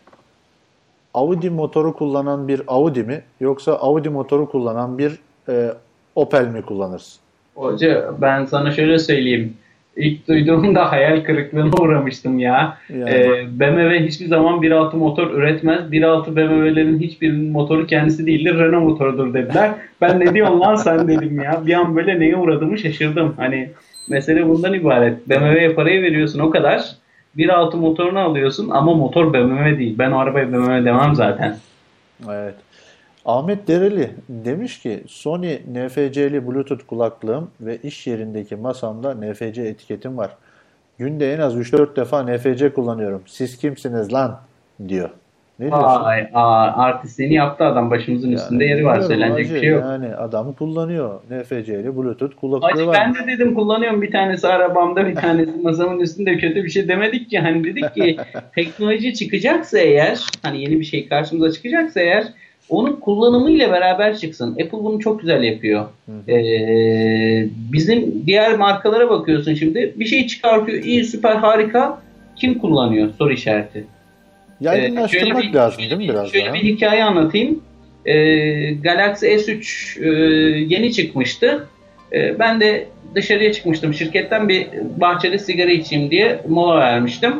[1.16, 5.12] Audi motoru kullanan bir Audi mi yoksa Audi motoru kullanan bir
[5.50, 5.70] e,
[6.16, 7.20] Opel mi kullanırsın?
[7.56, 9.54] Hoca ben sana şöyle söyleyeyim.
[9.96, 12.78] İlk duyduğumda hayal kırıklığına uğramıştım ya.
[12.90, 13.10] Yani.
[13.10, 15.80] Ee, BMW hiçbir zaman 1.6 motor üretmez.
[15.92, 18.60] 1.6 BMW'lerin hiçbirinin motoru kendisi değildir.
[18.60, 19.72] Renault motorudur dediler.
[20.02, 21.62] Ben ne diyorsun lan sen dedim ya.
[21.66, 23.34] Bir an böyle neye uğradığımı şaşırdım.
[23.38, 23.70] Hani
[24.10, 25.30] mesele bundan ibaret.
[25.30, 26.96] BMW'ye parayı veriyorsun o kadar.
[27.38, 29.96] 1.6 motorunu alıyorsun ama motor BMW değil.
[30.00, 31.58] Ben o arabaya BMW demem zaten.
[32.30, 32.56] Evet.
[33.26, 40.32] Ahmet Dereli demiş ki Sony NFC'li Bluetooth kulaklığım ve iş yerindeki masamda NFC etiketim var.
[40.98, 43.22] Günde en az 3-4 defa NFC kullanıyorum.
[43.26, 44.40] Siz kimsiniz lan?
[44.88, 45.10] diyor.
[45.60, 46.04] Ne diyorsun?
[46.04, 47.92] Vay, aa, artistliğini yaptı adam.
[47.92, 49.02] Başımızın üstünde yeri var.
[49.02, 49.84] Söylenecek bir şey yok.
[49.84, 51.20] Yani adam kullanıyor.
[51.30, 52.98] NFC'li Bluetooth kulaklığı Hacı var.
[53.00, 57.30] ben de dedim kullanıyorum bir tanesi arabamda bir tanesi masamın üstünde kötü bir şey demedik
[57.30, 58.18] ki hani dedik ki
[58.56, 62.26] teknoloji çıkacaksa eğer hani yeni bir şey karşımıza çıkacaksa eğer
[62.70, 64.52] onun kullanımıyla beraber çıksın.
[64.52, 65.86] Apple bunu çok güzel yapıyor.
[66.28, 72.02] Ee, bizim diğer markalara bakıyorsun şimdi bir şey çıkartıyor iyi süper harika
[72.36, 73.86] kim kullanıyor soru işareti.
[74.62, 76.54] Yaygınlaştırmak Ee, şöyle bir- lazım değil mi biraz Şöyle daha?
[76.54, 77.60] bir hikaye anlatayım.
[78.06, 80.08] Ee, Galaxy S3 e,
[80.60, 81.68] yeni çıkmıştı.
[82.14, 83.94] Ee, ben de dışarıya çıkmıştım.
[83.94, 87.34] Şirketten bir bahçede sigara içeyim diye mola vermiştim.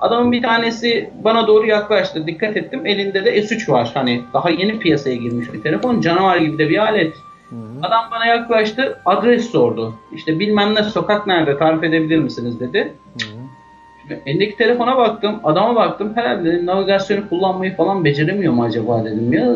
[0.00, 2.26] Adamın bir tanesi bana doğru yaklaştı.
[2.26, 2.86] Dikkat ettim.
[2.86, 3.90] Elinde de S3 var.
[3.94, 6.00] Hani daha yeni piyasaya girmiş bir telefon.
[6.00, 7.12] Canavar gibi de bir alet.
[7.82, 8.98] Adam bana yaklaştı.
[9.06, 9.94] Adres sordu.
[10.14, 12.92] İşte bilmem ne sokak nerede tarif edebilir misiniz dedi.
[13.22, 13.34] Şimdi
[14.26, 16.12] Elindeki telefona baktım, adama baktım.
[16.14, 19.32] Herhalde navigasyonu kullanmayı falan beceremiyor mu acaba dedim.
[19.32, 19.46] Ya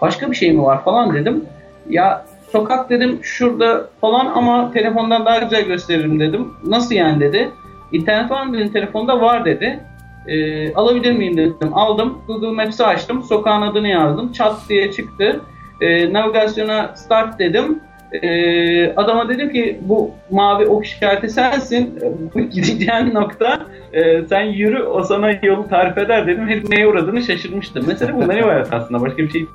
[0.00, 1.44] başka bir şey mi var falan dedim.
[1.88, 6.52] Ya sokak dedim şurada falan ama telefondan daha güzel gösteririm dedim.
[6.64, 7.50] Nasıl yani dedi.
[7.92, 9.80] İnternet var mı dedim telefonda var dedi.
[10.26, 11.74] Ee, alabilir miyim dedim.
[11.74, 12.18] Aldım.
[12.26, 13.22] Google Maps'i açtım.
[13.22, 14.32] Sokağın adını yazdım.
[14.32, 15.40] Çat diye çıktı.
[15.80, 17.80] Ee, navigasyona start dedim.
[18.12, 22.00] Ee, adama dedim ki bu mavi ok işareti sensin.
[22.34, 26.48] Bu gideceğin nokta e, sen yürü o sana yolu tarif eder dedim.
[26.48, 27.82] Herif neye uğradığını şaşırmıştı.
[27.86, 29.00] Mesela bundan ibaret aslında.
[29.00, 29.46] Başka bir şey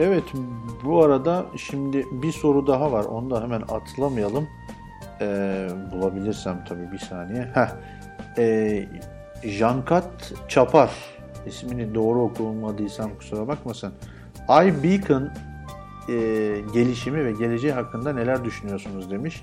[0.00, 0.24] Evet
[0.84, 3.04] bu arada şimdi bir soru daha var.
[3.04, 4.48] Onu da hemen atlamayalım.
[5.20, 7.48] Ee, bulabilirsem tabii bir saniye.
[7.54, 7.68] Heh.
[8.38, 8.86] Ee,
[9.44, 10.90] Jankat Çapar
[11.46, 13.92] ismini doğru okumadıysam kusura bakmasın.
[14.48, 15.30] iBeacon
[16.08, 16.14] e,
[16.72, 19.42] gelişimi ve geleceği hakkında neler düşünüyorsunuz demiş.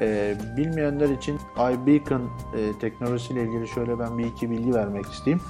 [0.00, 5.42] Ee, bilmeyenler için iBeacon e, teknolojisiyle ilgili şöyle ben bir iki bilgi vermek isteyeyim.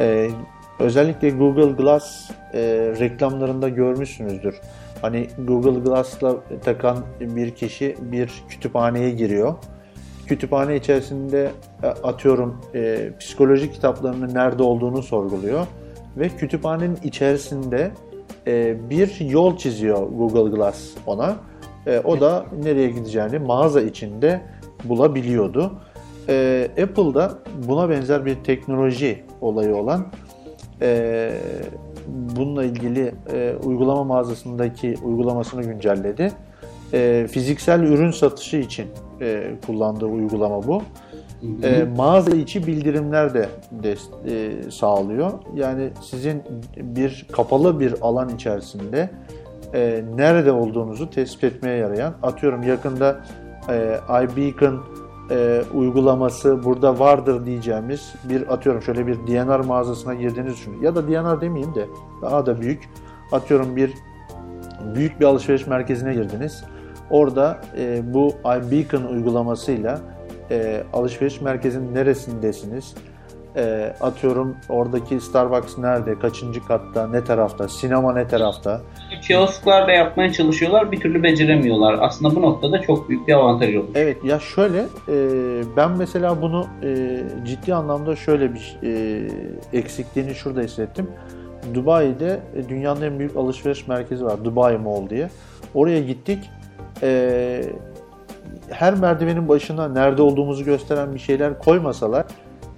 [0.00, 0.30] Ee,
[0.78, 2.60] özellikle Google Glass e,
[3.00, 4.60] reklamlarında görmüşsünüzdür.
[5.02, 9.54] Hani Google Glass'la takan bir kişi bir kütüphaneye giriyor.
[10.26, 11.50] Kütüphane içerisinde
[11.82, 15.66] e, atıyorum e, psikoloji kitaplarının nerede olduğunu sorguluyor
[16.16, 17.90] ve kütüphanenin içerisinde
[18.46, 21.36] e, bir yol çiziyor Google Glass ona.
[21.86, 24.40] E, o da nereye gideceğini mağaza içinde
[24.84, 25.72] bulabiliyordu.
[26.28, 27.38] E, Apple'da
[27.68, 30.06] buna benzer bir teknoloji olayı olan
[30.82, 31.32] e,
[32.08, 36.32] bununla ilgili e, uygulama mağazasındaki uygulamasını güncelledi.
[36.92, 38.86] E, fiziksel ürün satışı için
[39.20, 40.82] e, kullandığı uygulama bu.
[41.62, 45.32] E, mağaza içi bildirimler de, de e, sağlıyor.
[45.54, 46.42] Yani sizin
[46.76, 49.10] bir kapalı bir alan içerisinde
[49.74, 53.24] e, nerede olduğunuzu tespit etmeye yarayan, atıyorum yakında
[53.68, 54.82] e, iBeacon
[55.30, 60.82] e, uygulaması burada vardır diyeceğimiz bir atıyorum şöyle bir DNR mağazasına girdiğinizi düşünün.
[60.82, 61.86] Ya da DNR demeyeyim de
[62.22, 62.88] daha da büyük
[63.32, 63.92] atıyorum bir
[64.94, 66.64] büyük bir alışveriş merkezine girdiniz.
[67.10, 70.11] Orada e, bu iBeacon uygulamasıyla
[70.52, 72.94] e, alışveriş merkezinin neresindesiniz?
[73.56, 78.80] E, atıyorum oradaki Starbucks nerede, kaçıncı katta, ne tarafta, sinema ne tarafta?
[79.22, 80.92] Kiosklar da yapmaya çalışıyorlar.
[80.92, 81.98] Bir türlü beceremiyorlar.
[82.00, 83.88] Aslında bu noktada çok büyük bir avantaj olur.
[83.94, 85.16] Evet ya şöyle e,
[85.76, 89.22] ben mesela bunu e, ciddi anlamda şöyle bir e,
[89.72, 91.06] eksikliğini şurada hissettim.
[91.74, 94.44] Dubai'de e, dünyanın en büyük alışveriş merkezi var.
[94.44, 95.30] Dubai Mall diye.
[95.74, 96.50] Oraya gittik.
[97.02, 97.62] E,
[98.70, 102.24] her merdivenin başına nerede olduğumuzu gösteren bir şeyler koymasalar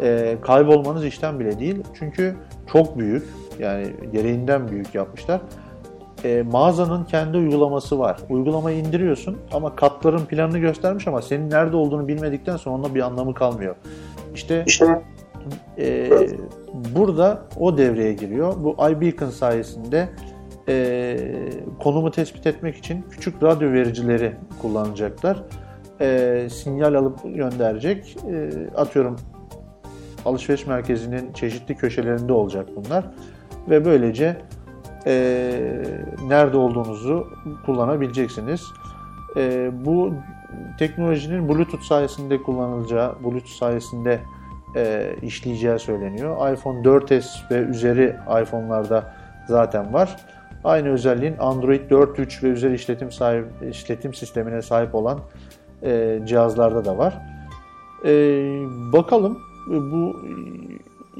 [0.03, 1.83] e, kaybolmanız işten bile değil.
[1.99, 2.37] Çünkü
[2.73, 3.25] çok büyük.
[3.59, 5.41] Yani gereğinden büyük yapmışlar.
[6.25, 8.21] E, mağazanın kendi uygulaması var.
[8.31, 13.35] Uygulamayı indiriyorsun ama katların planını göstermiş ama senin nerede olduğunu bilmedikten sonra onunla bir anlamı
[13.35, 13.77] kalmıyor.
[14.35, 14.65] İşte
[15.79, 16.11] e,
[16.97, 18.55] burada o devreye giriyor.
[18.65, 20.09] Bu iBeacon sayesinde
[20.69, 21.17] e,
[21.81, 25.43] konumu tespit etmek için küçük radyo vericileri kullanacaklar.
[26.01, 28.17] E, sinyal alıp gönderecek.
[28.31, 29.17] E, atıyorum
[30.25, 33.05] alışveriş merkezinin çeşitli köşelerinde olacak bunlar.
[33.71, 34.37] Ve böylece
[35.07, 35.13] e,
[36.27, 37.29] nerede olduğunuzu
[37.67, 38.63] kullanabileceksiniz.
[39.37, 40.15] E, bu
[40.79, 44.21] teknolojinin Bluetooth sayesinde kullanılacağı, Bluetooth sayesinde
[44.77, 46.53] e, işleyeceği söyleniyor.
[46.53, 49.15] iPhone 4S ve üzeri iPhone'larda
[49.49, 50.17] zaten var.
[50.65, 55.21] Aynı özelliğin Android 4.3 ve üzeri işletim sahip, işletim sistemine sahip olan
[55.85, 57.15] e, cihazlarda da var.
[58.05, 58.13] E,
[58.93, 60.17] bakalım bu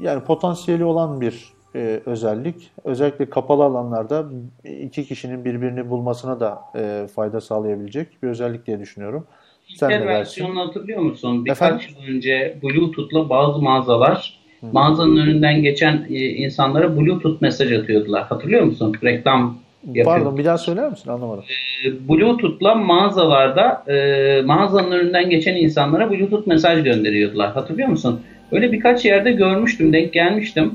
[0.01, 2.71] yani potansiyeli olan bir e, özellik.
[2.83, 4.25] Özellikle kapalı alanlarda
[4.63, 9.27] iki kişinin birbirini bulmasına da e, fayda sağlayabilecek bir özellik diye düşünüyorum.
[9.75, 11.45] Sen İlker versiyonunu hatırlıyor musun?
[11.45, 11.85] Birkaç Efendim?
[12.07, 14.39] yıl önce Bluetooth'la bazı mağazalar
[14.71, 18.23] mağazanın önünden geçen e, insanlara Bluetooth mesaj atıyordular.
[18.23, 18.95] Hatırlıyor musun?
[19.03, 20.05] Reklam yapıyor.
[20.05, 21.09] Pardon bir daha söyler misin?
[21.09, 21.43] Anlamadım.
[21.85, 27.51] E, Bluetooth'la mağazalarda e, mağazanın önünden geçen insanlara Bluetooth mesaj gönderiyordular.
[27.51, 28.21] Hatırlıyor musun?
[28.51, 30.71] Öyle birkaç yerde görmüştüm, denk gelmiştim.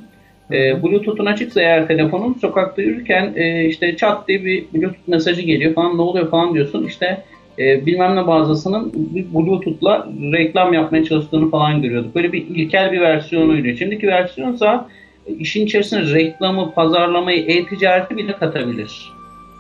[0.53, 5.75] E, Bluetooth'un açıksa eğer telefonun sokakta yürürken e, işte çat diye bir Bluetooth mesajı geliyor
[5.75, 6.87] falan ne oluyor falan diyorsun.
[6.87, 7.23] İşte
[7.59, 12.15] e, bilmem ne mağazasının bir Bluetooth'la reklam yapmaya çalıştığını falan görüyorduk.
[12.15, 13.77] Böyle bir ilkel bir versiyonuydu.
[13.77, 14.89] Şimdiki versiyonsa
[15.27, 19.13] e, işin içerisine reklamı, pazarlamayı, e-ticareti bile katabilir.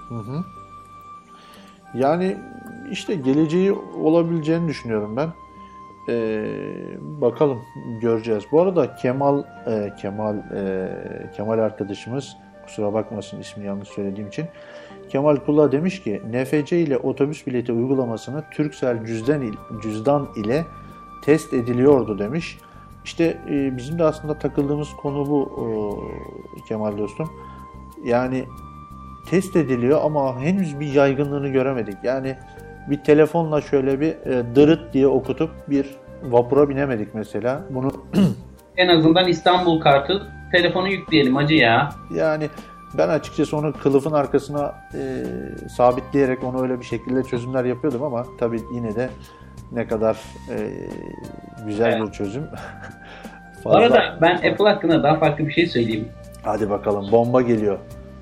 [0.08, 0.59] Hı hı.
[1.94, 2.36] Yani
[2.90, 5.28] işte geleceği olabileceğini düşünüyorum ben.
[6.08, 6.44] Ee,
[7.00, 7.58] bakalım
[8.00, 8.44] göreceğiz.
[8.52, 10.88] Bu arada Kemal e, Kemal e,
[11.36, 14.46] Kemal arkadaşımız kusura bakmasın ismi yanlış söylediğim için.
[15.08, 20.64] Kemal Kula demiş ki NFC ile otobüs bileti uygulamasını Turkcell cüzdan, cüzdan ile
[21.22, 22.58] test ediliyordu demiş.
[23.04, 25.50] İşte e, bizim de aslında takıldığımız konu bu
[26.56, 27.30] e, Kemal dostum.
[28.04, 28.44] Yani
[29.30, 31.96] test ediliyor ama henüz bir yaygınlığını göremedik.
[32.02, 32.36] Yani
[32.90, 35.86] bir telefonla şöyle bir e, dırıt diye okutup bir
[36.22, 37.60] vapura binemedik mesela.
[37.70, 37.92] Bunu
[38.76, 40.22] En azından İstanbul kartı
[40.52, 41.90] telefonu yükleyelim acı ya.
[42.14, 42.48] yani
[42.98, 45.24] ben açıkçası onu kılıfın arkasına e,
[45.68, 49.10] sabitleyerek onu öyle bir şekilde çözümler yapıyordum ama tabii yine de
[49.72, 50.16] ne kadar
[50.50, 50.56] e,
[51.66, 52.06] güzel Evet.
[52.08, 52.42] bir çözüm.
[53.64, 56.08] Bu arada ben Apple hakkında daha farklı bir şey söyleyeyim.
[56.42, 57.78] Hadi bakalım bomba geliyor.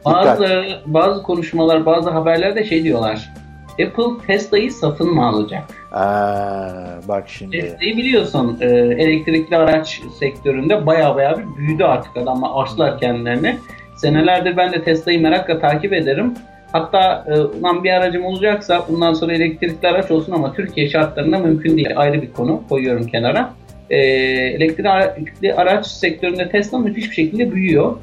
[0.06, 0.40] Dikkat.
[0.40, 3.30] Bazı bazı konuşmalar, bazı haberlerde şey diyorlar.
[3.72, 5.62] Apple Tesla'yı satın mı alacak?
[5.92, 7.60] Aa, bak şimdi.
[7.60, 13.56] Tesla'yı biliyorsun e, elektrikli araç sektöründe baya baya bir büyüdü artık adamlar açtılar kendilerini.
[13.96, 16.34] Senelerdir ben de Tesla'yı merakla takip ederim.
[16.72, 21.76] Hatta e, ulan bir aracım olacaksa bundan sonra elektrikli araç olsun ama Türkiye şartlarında mümkün
[21.76, 21.90] değil.
[21.96, 23.50] Ayrı bir konu koyuyorum kenara.
[23.90, 27.96] E, elektrikli araç sektöründe Tesla müthiş bir şekilde büyüyor.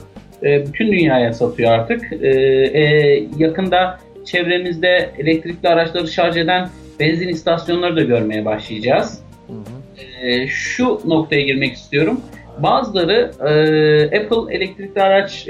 [0.45, 2.13] E, bütün dünyaya satıyor artık.
[2.13, 6.69] E, e, yakında çevremizde elektrikli araçları şarj eden
[6.99, 9.25] benzin istasyonları da görmeye başlayacağız.
[10.47, 12.21] Şu noktaya girmek istiyorum.
[12.59, 13.31] Bazıları
[14.05, 15.47] Apple elektrikli araç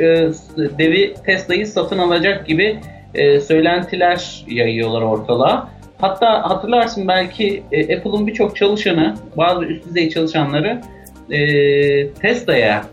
[0.57, 2.77] devi Tesla'yı satın alacak gibi
[3.41, 5.69] söylentiler yayıyorlar ortalığa.
[5.97, 10.81] Hatta hatırlarsın belki e, Apple'ın birçok çalışanı, bazı üst düzey çalışanları
[12.21, 12.85] Tesla'ya,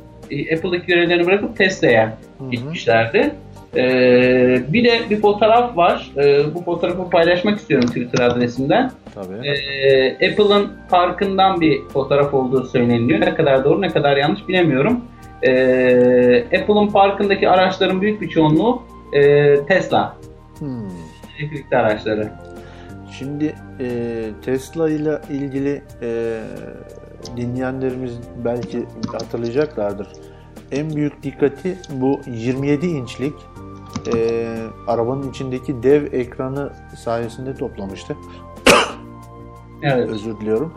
[0.55, 2.19] Apple'daki görevlerini bırakıp Tesla'ya
[2.51, 3.35] gitmişlerdi.
[3.77, 3.83] E,
[4.69, 6.11] bir de bir fotoğraf var.
[6.17, 8.91] E, bu fotoğrafı paylaşmak istiyorum Twitter adresimden.
[9.15, 9.49] Tabii.
[9.49, 13.21] Ee, Apple'ın parkından bir fotoğraf olduğu söyleniyor.
[13.21, 15.05] Ne kadar doğru ne kadar yanlış bilemiyorum.
[15.43, 20.17] Ee, Apple'ın parkındaki araçların büyük bir çoğunluğu e, Tesla.
[20.59, 20.89] Hmm.
[21.39, 22.29] Elektrikli araçları.
[23.19, 23.87] Şimdi e,
[24.45, 26.39] Tesla ile ilgili e,
[27.37, 28.13] dinleyenlerimiz
[28.45, 30.09] belki hatırlayacaklardır.
[30.73, 33.35] En büyük dikkati bu 27 inçlik
[34.15, 34.57] e,
[34.87, 38.17] arabanın içindeki dev ekranı sayesinde toplamıştı.
[39.85, 40.09] Evet.
[40.09, 40.75] Özür diliyorum.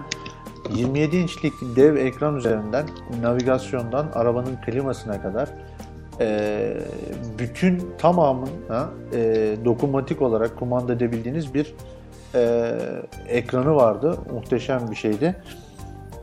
[0.76, 2.86] 27 inçlik dev ekran üzerinden
[3.22, 5.50] navigasyondan arabanın klimasına kadar
[6.20, 6.78] e,
[7.40, 11.74] bütün tamamın ha, e, dokunmatik olarak kumanda edebildiğiniz bir
[12.36, 12.72] e,
[13.28, 14.18] ekranı vardı.
[14.34, 15.36] Muhteşem bir şeydi.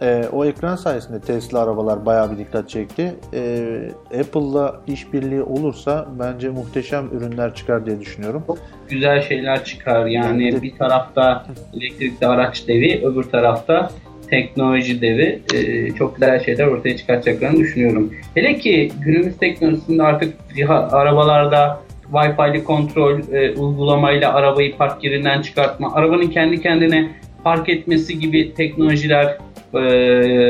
[0.03, 3.15] E, o ekran sayesinde Tesla arabalar bayağı bir dikkat çekti.
[3.35, 8.45] E, Apple'la işbirliği olursa bence muhteşem ürünler çıkar diye düşünüyorum.
[8.89, 10.07] Güzel şeyler çıkar.
[10.07, 10.63] Yani Evet.
[10.63, 13.91] bir tarafta elektrikli araç devi, öbür tarafta
[14.31, 18.15] teknoloji devi e, çok güzel şeyler ortaya çıkartacaklarını düşünüyorum.
[18.35, 20.35] Hele ki günümüz teknolojisinde artık
[20.71, 21.81] arabalarda
[22.13, 27.11] Wi-Fi'li kontrol e, uygulamayla arabayı park yerinden çıkartma, arabanın kendi kendine
[27.45, 29.27] park etmesi gibi teknolojiler
[29.75, 29.81] e,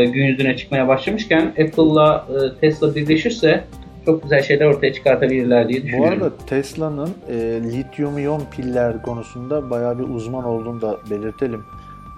[0.05, 3.65] gün yüzüne çıkmaya başlamışken Apple'la e, Tesla birleşirse
[4.07, 6.23] çok güzel şeyler ortaya çıkartabilirler diye Bu düşünüyorum.
[6.23, 7.35] arada Tesla'nın e,
[7.73, 11.61] lityum iyon piller konusunda bayağı bir uzman olduğunu da belirtelim.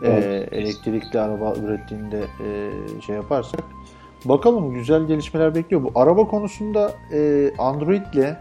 [0.05, 0.53] E, Evet.
[0.53, 2.47] elektrikli araba ürettiğinde e,
[3.07, 3.61] şey yaparsak.
[4.25, 5.83] Bakalım güzel gelişmeler bekliyor.
[5.83, 8.37] Bu araba konusunda e, Android ile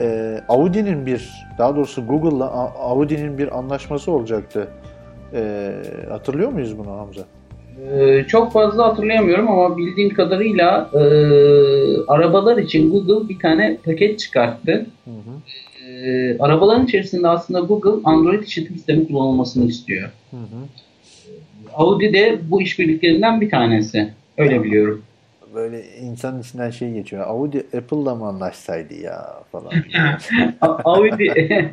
[0.00, 2.46] e, Audi'nin bir, daha doğrusu Google'la
[2.78, 4.68] Audi'nin bir anlaşması olacaktı.
[5.34, 5.72] E,
[6.08, 7.22] hatırlıyor muyuz bunu Hamza?
[7.88, 11.00] Ee, çok fazla hatırlayamıyorum ama bildiğim kadarıyla e,
[12.08, 14.86] arabalar için Google bir tane paket çıkarttı.
[15.04, 15.90] Hı hı.
[15.90, 20.10] E, arabaların içerisinde aslında Google Android işletim sistemi kullanılmasını istiyor.
[20.30, 20.66] Hı hı.
[21.74, 24.08] Audi de bu işbirliklerinden bir tanesi.
[24.38, 25.02] Öyle biliyorum.
[25.54, 27.26] Böyle insanın içinden şey geçiyor.
[27.26, 29.72] Audi Apple'la mı anlaşsaydı ya falan.
[30.84, 31.28] Audi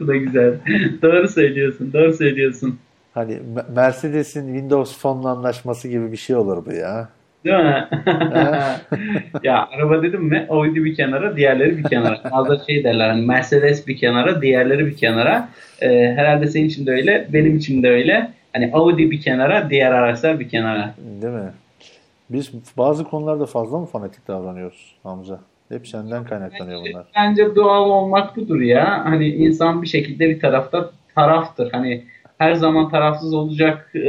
[0.00, 0.54] bu da güzel.
[1.02, 1.92] doğru söylüyorsun.
[1.92, 2.78] Doğru söylüyorsun.
[3.14, 7.08] hani Me- Mercedes'in Windows Phone'la anlaşması gibi bir şey olur bu ya.
[7.44, 7.88] Değil mi?
[9.42, 12.20] ya araba dedim mi Audi bir kenara diğerleri bir kenara.
[12.32, 15.48] Bazıları şey derler hani Mercedes bir kenara diğerleri bir kenara.
[15.82, 18.30] Ee, herhalde senin için de öyle benim için de öyle.
[18.52, 20.94] Hani Audi bir kenara diğer araçlar bir kenara.
[21.22, 21.50] Değil mi?
[22.30, 25.40] Biz bazı konularda fazla mı fanatik davranıyoruz Hamza?
[25.68, 27.06] Hep senden kaynaklanıyor bunlar.
[27.16, 29.04] Bence doğal olmak budur ya.
[29.04, 31.72] Hani insan bir şekilde bir tarafta taraftır.
[31.72, 32.04] Hani
[32.38, 34.00] her zaman tarafsız olacak e,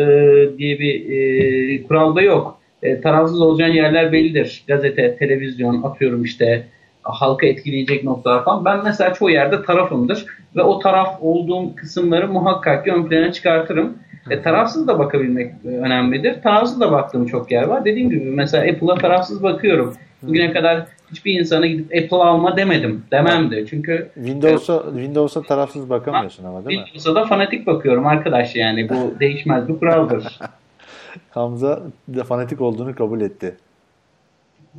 [0.57, 2.59] diye bir e, kural da yok.
[2.83, 4.63] E, tarafsız olacağın yerler bellidir.
[4.67, 6.67] Gazete, televizyon, atıyorum işte
[7.03, 8.65] halka etkileyecek noktalar falan.
[8.65, 10.25] Ben mesela çoğu yerde tarafımdır
[10.55, 13.97] ve o taraf olduğum kısımları muhakkak ki ön plana çıkartırım.
[14.29, 16.41] E, tarafsız da bakabilmek e, önemlidir.
[16.41, 17.85] Tarafsız da baktığım çok yer var.
[17.85, 19.95] Dediğim gibi mesela Apple'a tarafsız bakıyorum.
[20.21, 23.03] Bugüne kadar hiçbir insana gidip Apple alma demedim.
[23.11, 23.65] Demem de.
[23.65, 26.85] Çünkü Windows'a Windows'a tarafsız bakamıyorsun ama değil mi?
[26.85, 28.89] Windows'a da fanatik bakıyorum arkadaş yani.
[28.89, 30.39] Bu değişmez bir kuraldır.
[31.29, 31.83] Hamza
[32.15, 33.55] da fanatik olduğunu kabul etti.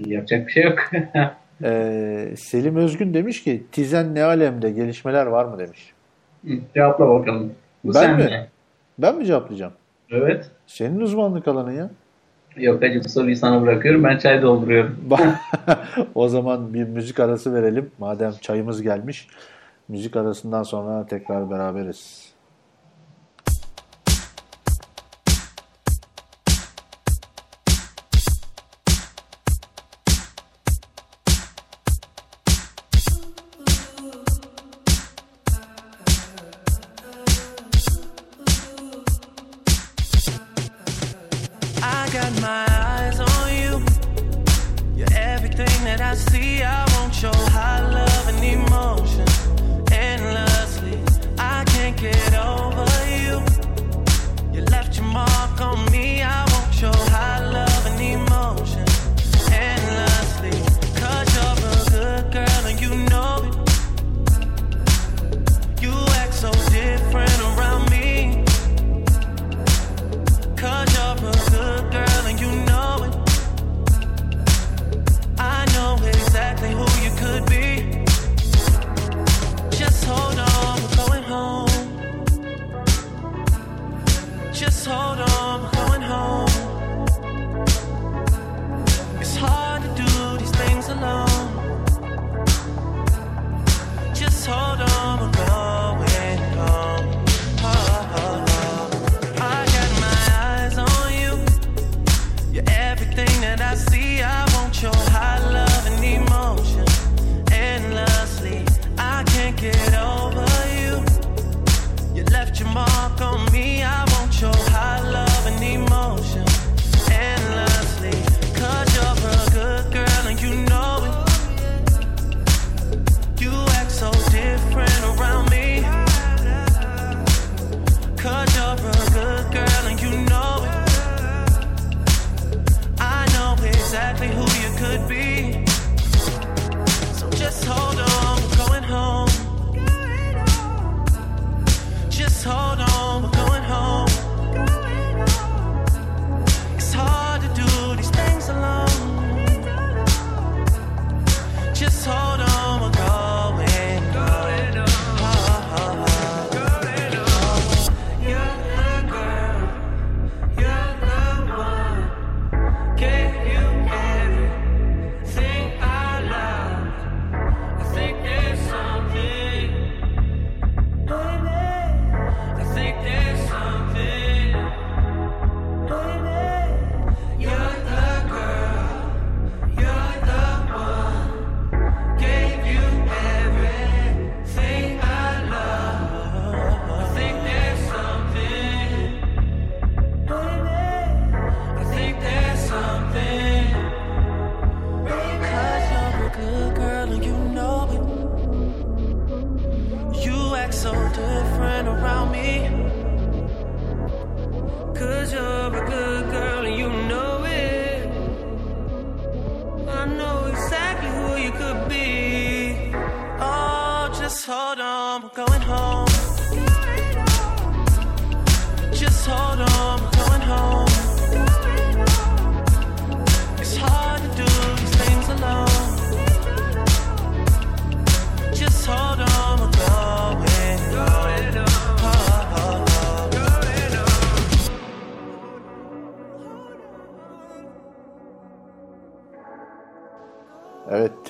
[0.07, 0.79] Yapacak bir şey yok.
[1.65, 5.93] Ee, Selim Özgün demiş ki Tizen ne alemde gelişmeler var mı demiş.
[6.47, 7.53] Hı, Cevapla bakalım.
[7.85, 8.25] Bu Ben sen mi?
[8.25, 8.47] mi?
[9.03, 9.73] Ben mi cevaplayacağım?
[10.11, 10.51] Evet.
[10.67, 11.91] Senin uzmanlık alanın ya.
[12.57, 14.05] Yok hacı bu soruyu sana bırakıyorum.
[14.05, 14.97] Ben çay dolduruyorum.
[16.15, 17.91] o zaman bir müzik arası verelim.
[17.99, 19.29] Madem çayımız gelmiş.
[19.89, 22.30] Müzik arasından sonra tekrar beraberiz.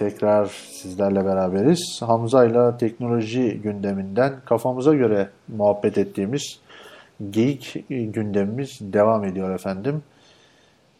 [0.00, 2.02] Tekrar sizlerle beraberiz.
[2.02, 6.60] Hamza ile teknoloji gündeminden kafamıza göre muhabbet ettiğimiz
[7.30, 10.02] geyik gündemimiz devam ediyor efendim.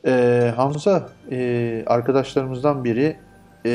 [0.07, 3.17] Ee, Hamza e, arkadaşlarımızdan biri
[3.67, 3.71] e,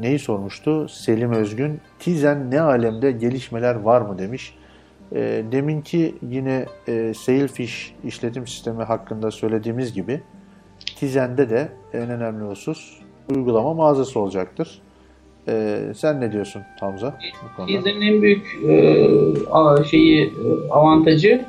[0.00, 0.88] neyi sormuştu?
[0.88, 4.54] Selim Özgün, Tizen ne alemde gelişmeler var mı demiş.
[5.12, 10.22] E, deminki yine e, Sailfish işletim sistemi hakkında söylediğimiz gibi
[10.96, 14.80] Tizen'de de en önemli husus uygulama mağazası olacaktır.
[15.48, 17.18] E, sen ne diyorsun Hamza?
[17.56, 21.44] Teaser'ın en büyük e, şeyi e, avantajı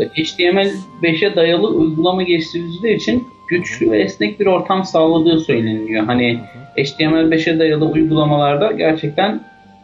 [0.00, 6.04] e, HTML5'e dayalı uygulama geliştiriciler için güçlü ve esnek bir ortam sağladığı söyleniyor.
[6.04, 6.40] Hani
[6.76, 9.40] HTML5'e dayalı uygulamalarda gerçekten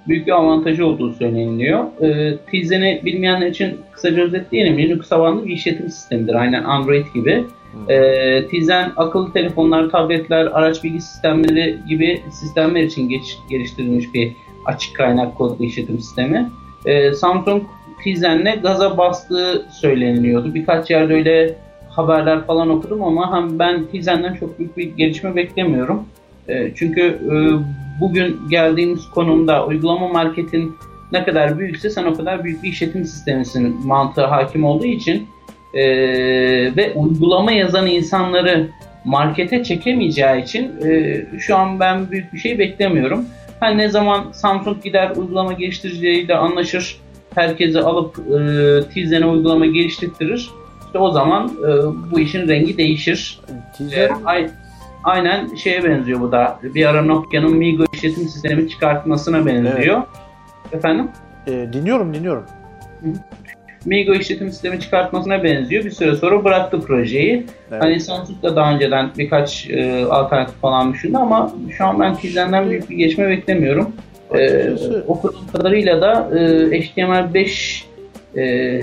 [0.09, 1.85] büyük bir avantajı olduğu söyleniyor.
[2.01, 4.79] E, Tizen'i bilmeyenler için kısaca özetleyelim.
[4.79, 6.35] Linux tabanlı bir işletim sistemidir.
[6.35, 7.45] Aynen Android gibi.
[7.89, 14.33] E, Tizen akıllı telefonlar, tabletler, araç bilgi sistemleri gibi sistemler için geç, geliştirilmiş bir
[14.67, 16.51] açık kaynak kodlu işletim sistemi.
[16.87, 17.63] E, Samsung
[18.05, 20.55] Tizen'le gaza bastığı söyleniliyordu.
[20.55, 21.55] Birkaç yerde öyle
[21.89, 26.05] haberler falan okudum ama hem ben Tizen'den çok büyük bir gelişme beklemiyorum.
[26.49, 27.35] E, çünkü e,
[28.01, 30.77] bugün geldiğimiz konumda uygulama marketin
[31.13, 35.29] ne kadar büyükse sen o kadar büyük bir işletim sistemisin mantığı hakim olduğu için
[35.75, 35.85] e,
[36.77, 38.69] ve uygulama yazan insanları
[39.05, 43.25] markete çekemeyeceği için e, şu an ben büyük bir şey beklemiyorum.
[43.61, 46.97] Ha ne zaman Samsung gider uygulama geliştiricileriyle anlaşır,
[47.35, 48.39] herkesi alıp e,
[48.95, 50.51] Tizen'e uygulama geliştirir.
[50.87, 51.71] İşte o zaman e,
[52.11, 53.41] bu işin rengi değişir.
[53.49, 54.51] E, Tizen, ay-
[55.05, 56.59] aynen şeye benziyor bu da.
[56.63, 60.03] Bir ara Nokia'nın Migo işletim sistemi çıkartmasına benziyor.
[60.73, 61.09] Efendim?
[61.47, 62.45] e, dinliyorum dinliyorum.
[63.85, 65.85] Migo işletim sistemi çıkartmasına benziyor.
[65.85, 67.47] Bir süre sonra bıraktı projeyi.
[67.71, 67.83] Evet.
[67.83, 72.71] Hani Samsung da daha önceden birkaç e, alternatif falan düşündü ama şu an ben Tizen'den
[72.71, 73.93] büyük bir geçme beklemiyorum.
[74.35, 76.41] E, Açıkçası- okuduğum kadarıyla da e,
[76.81, 77.83] HTML5
[78.37, 78.81] e,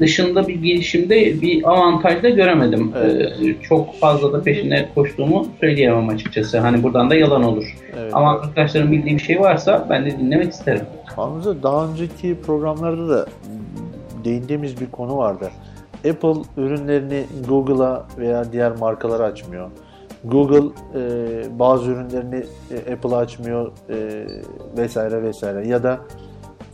[0.00, 2.92] dışında bir gelişimde bir avantaj da göremedim.
[2.96, 3.32] Evet.
[3.42, 6.58] E, çok fazla da peşine koştuğumu söyleyemem açıkçası.
[6.58, 7.76] Hani buradan da yalan olur.
[8.00, 8.14] Evet.
[8.14, 10.86] Ama arkadaşlarım bildiği bir şey varsa ben de dinlemek isterim.
[11.16, 13.26] Hamza daha önceki programlarda da
[14.24, 15.50] değindiğimiz bir konu vardı.
[16.10, 19.70] Apple ürünlerini Google'a veya diğer markalara açmıyor.
[20.24, 21.00] Google e,
[21.58, 24.26] bazı ürünlerini e, Apple'a açmıyor e,
[24.76, 25.68] vesaire vesaire.
[25.68, 26.00] Ya da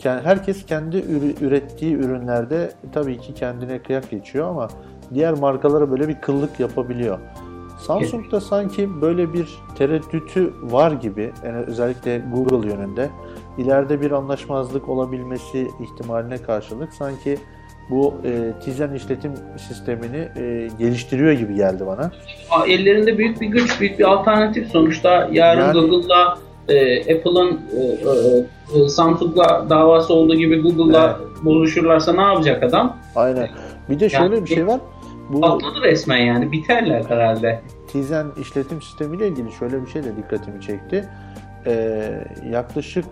[0.05, 0.97] herkes kendi
[1.41, 4.69] ürettiği ürünlerde tabii ki kendine kıyak geçiyor ama
[5.15, 7.19] diğer markalara böyle bir kıllık yapabiliyor.
[7.87, 9.49] Samsung'da sanki böyle bir
[9.79, 13.11] tereddütü var gibi, yani özellikle Google yönünde
[13.59, 17.39] ileride bir anlaşmazlık olabilmesi ihtimaline karşılık sanki
[17.91, 22.11] bu e, Tizen işletim sistemini e, geliştiriyor gibi geldi bana.
[22.67, 25.29] Ellerinde büyük bir güç, büyük bir alternatif sonuçta.
[25.33, 26.39] Yarın Yani- Google'la
[26.69, 27.81] e, Apple'ın e,
[28.79, 32.97] e, e, Samsung'la davası olduğu gibi Google'la buluşurlarsa ne yapacak adam?
[33.17, 33.49] Aynen.
[33.91, 34.81] Bir de şöyle Yani- bir şey var.
[35.29, 36.53] Bu Patladı resmen yani.
[36.53, 37.61] Biterler herhalde.
[37.89, 41.09] Tizen işletim sistemiyle ilgili şöyle bir şey de dikkatimi çekti.
[41.67, 43.05] Ee, yaklaşık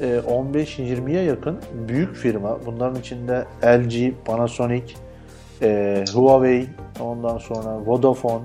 [0.00, 1.56] e, 15-20'ye yakın
[1.88, 4.84] büyük firma, bunların içinde LG, Panasonic,
[5.62, 6.66] e, Huawei,
[7.00, 8.44] ondan sonra Vodafone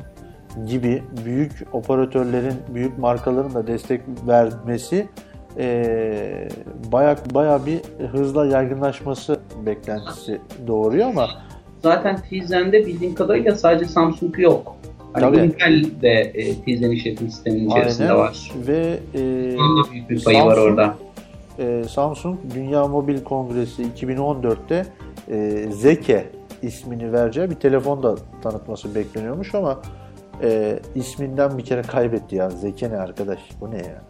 [0.68, 5.08] gibi büyük operatörlerin, büyük markaların da destek vermesi
[5.58, 6.48] e,
[6.92, 7.80] baya baya bir
[8.12, 11.28] hızla yaygınlaşması beklentisi doğuruyor ama
[11.84, 14.76] Zaten Tizen'de bildiğim kadarıyla sadece Samsung yok.
[15.14, 15.38] Hani.
[15.38, 18.52] Intel de e, Tizen işletim sisteminin içerisinde aynen var.
[18.68, 19.20] ve e,
[19.92, 20.96] büyük bir payı var Samsung- orada.
[21.60, 24.86] e, Samsung Dünya Mobil Kongresi 2014'te
[25.32, 26.26] e, Zeke
[26.62, 29.80] ismini vereceği bir telefon da tanıtması bekleniyormuş ama
[30.42, 32.50] e, isminden bir kere kaybetti ya.
[32.50, 33.40] Zeke ne arkadaş?
[33.62, 34.02] Bu ne ya?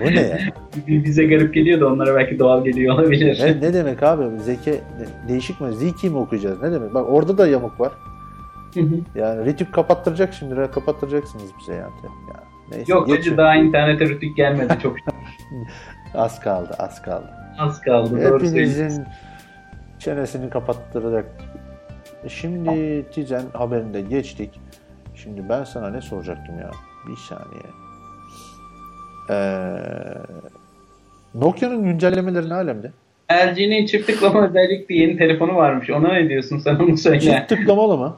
[0.00, 0.38] Bu ne ya?
[0.86, 3.40] Bize garip geliyor da onlara belki doğal geliyor olabilir.
[3.44, 4.40] Ne, ne demek abi?
[4.40, 5.72] Zeke de- değişik mi?
[5.74, 6.62] Ziki mi okuyacağız?
[6.62, 6.94] Ne demek?
[6.94, 7.92] Bak orada da yamuk var.
[9.14, 10.54] Yani Ritük kapattıracak şimdi.
[10.74, 11.92] Kapattıracaksınız bize yani.
[12.04, 12.40] Ya,
[12.70, 13.36] neyse, Yok geçin.
[13.36, 14.96] daha internete rütük gelmedi çok
[16.14, 17.30] Az kaldı, az kaldı.
[17.58, 18.34] az kaldı.
[18.34, 19.04] Hepinizin
[19.98, 21.26] çenesini kapattıracak.
[22.28, 24.60] Şimdi Tizen haberinde geçtik.
[25.14, 26.70] Şimdi ben sana ne soracaktım ya?
[27.08, 27.62] Bir saniye.
[29.30, 29.78] Ee,
[31.34, 32.90] Nokia'nın güncellemeleri ne alemde?
[33.32, 35.90] LG'nin çift tıklama özellikli yeni telefonu varmış.
[35.90, 37.20] Ona ne diyorsun sen onu söyle.
[37.20, 38.16] Çift tıklamalı mı?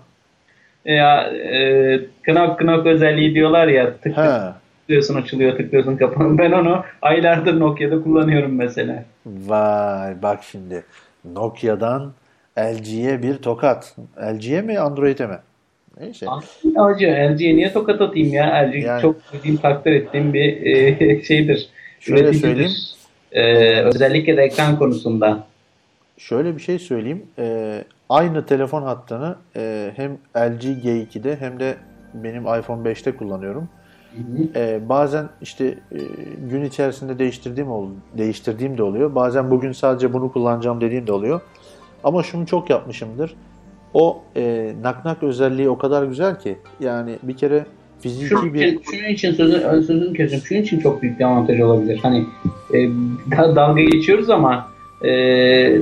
[0.85, 4.31] Ya e, knock knock özelliği diyorlar ya tık He.
[4.81, 6.39] tıklıyorsun açılıyor tıklıyorsun kapanıyor.
[6.39, 9.05] Ben onu aylardır Nokia'da kullanıyorum mesela.
[9.27, 10.85] Vay bak şimdi.
[11.25, 12.13] Nokia'dan
[12.59, 13.97] LG'ye bir tokat.
[14.23, 15.39] LG'ye mi Android'e mi?
[16.01, 16.27] Neyse.
[16.77, 18.47] Hacı LG'ye niye tokat atayım ya?
[18.71, 21.69] LG Yani- çok sevdiğim, takdir ettiğim bir e, şeydir.
[22.01, 22.49] Şöyle Üreticidir.
[22.49, 22.73] söyleyeyim.
[23.33, 25.47] E, özellikle de ekran konusunda.
[26.19, 27.23] Şöyle bir şey söyleyeyim.
[27.39, 31.75] Ee, aynı telefon hattını e, hem LG G2'de hem de
[32.15, 33.69] benim iPhone 5'te kullanıyorum.
[34.57, 35.99] Ee, bazen işte e,
[36.51, 37.89] gün içerisinde değiştirdiğim ol,
[38.19, 39.15] değiştirdiğim de oluyor.
[39.15, 41.41] Bazen bugün sadece bunu kullanacağım dediğim de oluyor.
[42.05, 43.35] Ama şunu çok yapmışımdır.
[43.95, 47.65] O e, nak nak özelliği o kadar güzel ki yani bir kere
[48.01, 50.47] fiziki Şunun bir şunun için sözü, sözünü kesiyorum.
[50.47, 52.01] Şunun için çok büyük bir avantaj olabilir.
[52.03, 52.25] Hani
[52.75, 52.89] e,
[53.37, 54.69] da- dalga geçiyoruz ama
[55.05, 55.09] e,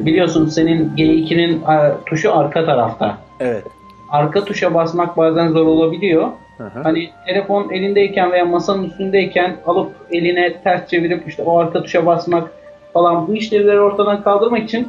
[0.06, 3.18] biliyorsun senin G2'nin e, tuşu arka tarafta.
[3.40, 3.64] evet.
[4.10, 6.28] Arka tuşa basmak bazen zor olabiliyor.
[6.58, 6.80] Hı hı.
[6.82, 12.50] Hani telefon elindeyken veya masanın üstündeyken alıp eline ters çevirip işte o arka tuşa basmak
[12.92, 14.88] falan bu işlevleri ortadan kaldırmak için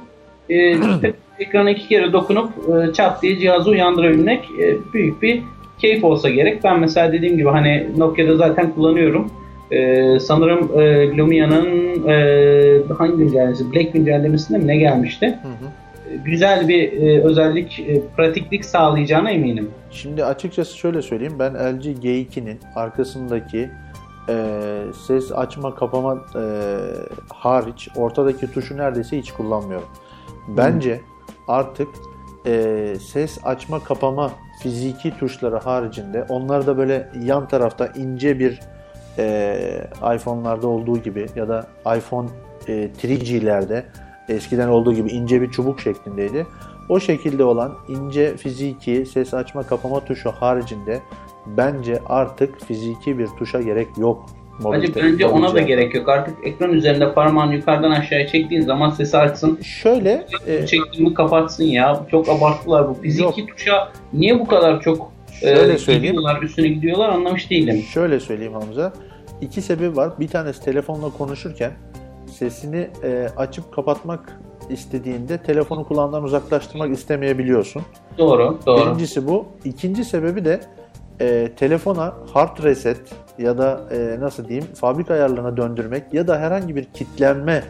[0.49, 0.75] e,
[1.43, 5.43] ekrana iki kere dokunup e, çat diye cihazı uyandırabilmek e, büyük bir
[5.79, 6.63] keyif olsa gerek.
[6.63, 9.31] Ben mesela dediğim gibi hani Nokia'da zaten kullanıyorum.
[9.71, 11.67] E, sanırım e, Lumia'nın
[12.07, 13.73] e, hangi güncellemesi?
[13.73, 15.25] Black güncellemesinde mi ne gelmişti?
[15.27, 15.69] Hı hı.
[16.13, 19.69] E, Güzel bir e, özellik, e, pratiklik sağlayacağına eminim.
[19.91, 21.35] Şimdi açıkçası şöyle söyleyeyim.
[21.39, 23.69] Ben LG G2'nin arkasındaki
[24.29, 24.35] e,
[25.07, 26.43] ses açma kapama e,
[27.33, 29.87] hariç ortadaki tuşu neredeyse hiç kullanmıyorum.
[30.47, 30.99] Bence
[31.47, 31.89] artık
[32.45, 38.59] e, ses açma kapama fiziki tuşları haricinde onlar da böyle yan tarafta ince bir
[39.17, 41.67] e, iPhone'larda olduğu gibi ya da
[41.97, 42.29] iPhone
[42.67, 43.83] e, 3G'lerde
[44.29, 46.47] eskiden olduğu gibi ince bir çubuk şeklindeydi.
[46.89, 51.01] O şekilde olan ince fiziki ses açma kapama tuşu haricinde
[51.45, 54.25] bence artık fiziki bir tuşa gerek yok.
[54.59, 56.09] Mobil Bence, ona da gerek yok.
[56.09, 59.59] Artık ekran üzerinde parmağını yukarıdan aşağıya çektiğin zaman sesi açsın.
[59.61, 62.05] Şöyle e, Çektiğimi kapatsın ya.
[62.11, 62.93] Çok abarttılar bu.
[62.93, 66.15] Fiziki tuşa niye bu kadar çok Şöyle e, söyleyeyim.
[66.15, 67.81] gidiyorlar, üstüne gidiyorlar anlamış değilim.
[67.93, 68.93] Şöyle söyleyeyim Hamza.
[69.41, 70.09] İki sebebi var.
[70.19, 71.71] Bir tanesi telefonla konuşurken
[72.27, 74.39] sesini e, açıp kapatmak
[74.69, 77.81] istediğinde telefonu kulağından uzaklaştırmak istemeyebiliyorsun.
[78.17, 78.85] Doğru, doğru.
[78.85, 79.45] Birincisi bu.
[79.65, 80.61] İkinci sebebi de
[81.21, 83.01] e, telefona hard reset
[83.37, 87.63] ya da e, nasıl diyeyim fabrika ayarlarına döndürmek ya da herhangi bir kitlenme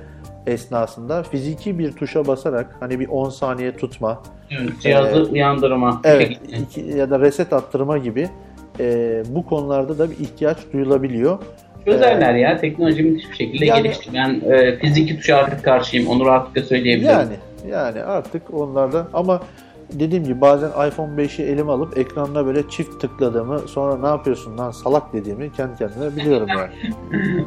[0.47, 5.27] esnasında fiziki bir tuşa basarak hani bir 10 saniye tutma Evet, cihazı Evet.
[5.31, 6.01] uyandırma.
[6.03, 6.31] evet
[6.61, 8.29] iki- ya da reset attırma gibi
[8.79, 11.37] e, bu konularda da bir ihtiyaç duyulabiliyor.
[11.85, 12.57] Çözerler ya.
[12.57, 14.09] Teknoloji müthiş bir şekilde Yani- gelişti.
[14.13, 16.07] Ben e, fiziki tuşa artık karşıyım.
[16.07, 17.11] Onu rahatlıkla söyleyebilirim.
[17.13, 17.33] Yani
[17.71, 19.41] yani artık onlarda ama
[19.99, 24.71] dediğim gibi bazen iPhone 5'i elime alıp ekranına böyle çift tıkladığımı sonra ne yapıyorsun lan
[24.71, 26.69] salak dediğimi kendi kendime biliyorum yani.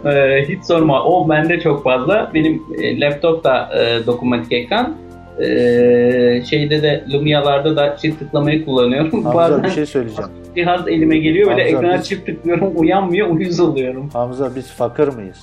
[0.16, 1.04] Ee, hiç sorma.
[1.04, 2.30] O bende çok fazla.
[2.34, 4.96] Benim e, laptopta e, dokunmatik ekran.
[5.40, 9.10] Ee, şeyde de Lumia'larda da çift tıklamayı kullanıyorum.
[9.24, 10.30] Hamza Bazen bir şey söyleyeceğim.
[10.54, 14.08] cihaz elime geliyor böyle ekrana biz- çift tıklıyorum uyanmıyor uyuz oluyorum.
[14.12, 15.42] Hamza biz fakir mıyız?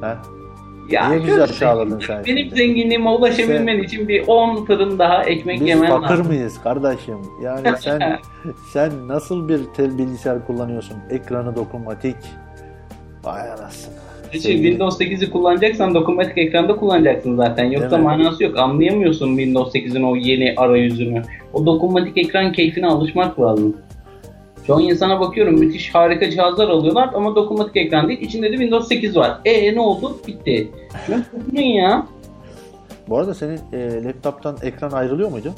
[0.00, 0.06] He?
[0.92, 2.54] Ya Niye bizi aşağıladın sen Benim şimdi?
[2.56, 6.26] zenginliğime ulaşabilmen için bir 10 fırın daha ekmek Biz yemen fakir lazım.
[6.26, 7.16] mıyız kardeşim?
[7.44, 8.18] Yani sen
[8.72, 10.96] sen nasıl bir tel bilgisayar kullanıyorsun?
[11.10, 12.16] Ekranı dokunmatik.
[13.24, 13.94] Vay anasını.
[14.32, 17.64] Sevgili- Windows 8'i kullanacaksan dokunmatik ekranda kullanacaksın zaten.
[17.64, 18.04] Yoksa Değil mi?
[18.08, 18.58] manası yok.
[18.58, 21.22] Anlayamıyorsun Windows 8'in o yeni arayüzünü.
[21.52, 23.76] O dokunmatik ekran keyfine alışmak lazım.
[24.68, 28.20] An insana bakıyorum müthiş harika cihazlar alıyorlar ama dokunmatik ekran değil.
[28.20, 29.38] İçinde de Windows 8 var.
[29.44, 30.18] E ne oldu?
[30.26, 30.70] Bitti.
[31.06, 32.06] Şunu ya.
[33.08, 35.54] Bu arada senin e, laptoptan ekran ayrılıyor muydu?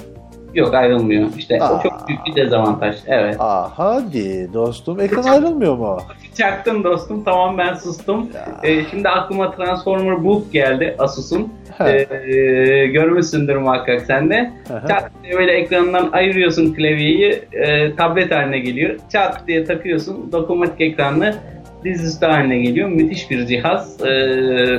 [0.54, 1.28] Yok ayrılmıyor.
[1.38, 1.78] İşte Aa.
[1.78, 2.96] o çok büyük bir dezavantaj.
[3.06, 3.36] Evet.
[3.38, 5.98] Aa hadi dostum ekran ayrılmıyor mu?
[6.38, 7.24] Çaktın dostum.
[7.24, 8.28] Tamam ben sustum.
[8.62, 11.52] Ee, şimdi aklıma Transformer Book geldi Asus'un.
[11.80, 14.50] Ee, görmüşsündür muhakkak sen de.
[14.88, 17.42] Çat diye böyle ekrandan ayırıyorsun klavyeyi.
[17.52, 18.96] e, tablet haline geliyor.
[19.12, 20.32] Çat diye takıyorsun.
[20.32, 21.34] Dokunmatik ekranlı
[21.84, 22.88] dizüstü haline geliyor.
[22.88, 23.96] Müthiş bir cihaz.
[24.00, 24.04] Ee,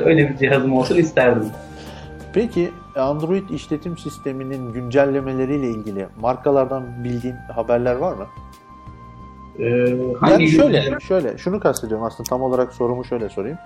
[0.05, 1.45] öyle bir cihazım olsun isterdim.
[2.33, 8.25] Peki Android işletim sisteminin güncellemeleriyle ilgili markalardan bildiğin haberler var mı?
[9.59, 9.65] Ee,
[10.29, 13.57] Yani şöyle, şöyle, şunu kastediyorum aslında tam olarak sorumu şöyle sorayım.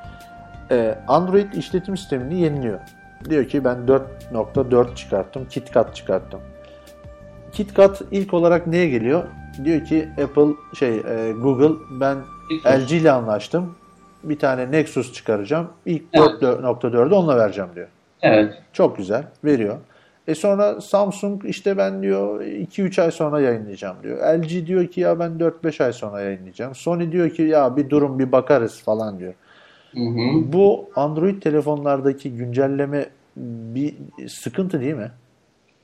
[0.72, 2.80] Ee, Android işletim sistemini yeniliyor.
[3.30, 6.40] Diyor ki ben 4.4 çıkarttım, KitKat çıkarttım.
[7.52, 9.24] KitKat ilk olarak neye geliyor?
[9.64, 12.18] Diyor ki Apple şey e, Google ben
[12.66, 13.76] LG ile anlaştım.
[14.24, 15.68] Bir tane Nexus çıkaracağım.
[15.86, 16.42] İlk Evet.
[16.42, 17.88] 4.4'ü onunla vereceğim diyor.
[18.22, 18.54] Evet.
[18.74, 19.24] Çok güzel.
[19.44, 19.78] Veriyor.
[20.28, 24.38] E sonra Samsung işte ben diyor 2-3 ay sonra yayınlayacağım diyor.
[24.38, 26.76] LG diyor ki ya ben 4-5 ay sonra yayınlayacağım.
[26.76, 29.34] Sony diyor ki ya bir durun bir bakarız falan diyor.
[29.92, 30.54] Hı hı.
[30.54, 33.06] Bu Android telefonlardaki güncelleme
[33.36, 33.94] bir
[34.28, 35.12] sıkıntı değil mi?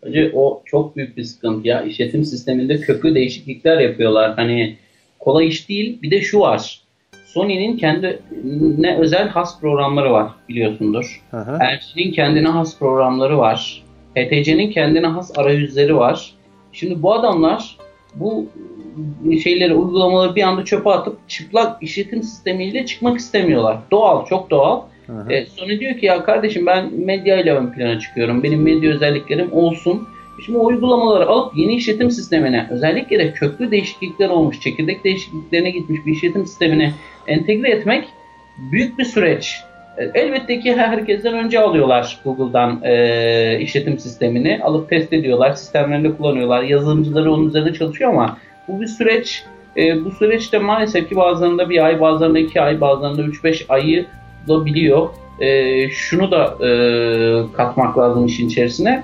[0.01, 1.81] Önce o çok büyük bir sıkıntı ya.
[1.81, 4.35] İşletim sisteminde köklü değişiklikler yapıyorlar.
[4.35, 4.77] Hani
[5.19, 6.01] kolay iş değil.
[6.01, 6.81] Bir de şu var.
[7.35, 11.21] Sony'nin kendine özel has programları var biliyorsundur.
[11.33, 13.83] LG'nin kendine has programları var.
[14.15, 16.33] HTC'nin kendine has arayüzleri var.
[16.71, 17.77] Şimdi bu adamlar
[18.15, 18.45] bu
[19.43, 23.77] şeyleri, uygulamaları bir anda çöpe atıp çıplak işletim sistemiyle çıkmak istemiyorlar.
[23.91, 24.81] Doğal, çok doğal.
[25.07, 25.33] Hı hı.
[25.33, 28.43] E, Sony diyor ki ya kardeşim ben medya ile ön plana çıkıyorum.
[28.43, 30.07] Benim medya özelliklerim olsun.
[30.45, 36.05] Şimdi o uygulamaları alıp yeni işletim sistemine özellikle de köklü değişiklikler olmuş, çekirdek değişikliklerine gitmiş
[36.05, 36.93] bir işletim sistemine
[37.27, 38.07] entegre etmek
[38.71, 39.55] büyük bir süreç.
[39.97, 44.59] E, Elbette ki herkesten önce alıyorlar Google'dan e, işletim sistemini.
[44.63, 46.63] Alıp test ediyorlar, sistemlerinde kullanıyorlar.
[46.63, 48.37] Yazılımcıları onun üzerinde çalışıyor ama
[48.67, 49.43] bu bir süreç.
[49.77, 54.05] E, bu süreçte maalesef ki bazılarında bir ay, bazılarında iki ay, bazılarında 3-5 ayı
[54.47, 55.09] bulabiliyor.
[55.39, 56.69] E, şunu da e,
[57.53, 59.03] katmak lazım işin içerisine.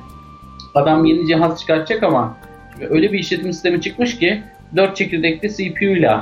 [0.76, 2.38] Adam yeni cihaz çıkartacak ama
[2.90, 4.44] öyle bir işletim sistemi çıkmış ki
[4.76, 6.18] 4 çekirdekli CPU ile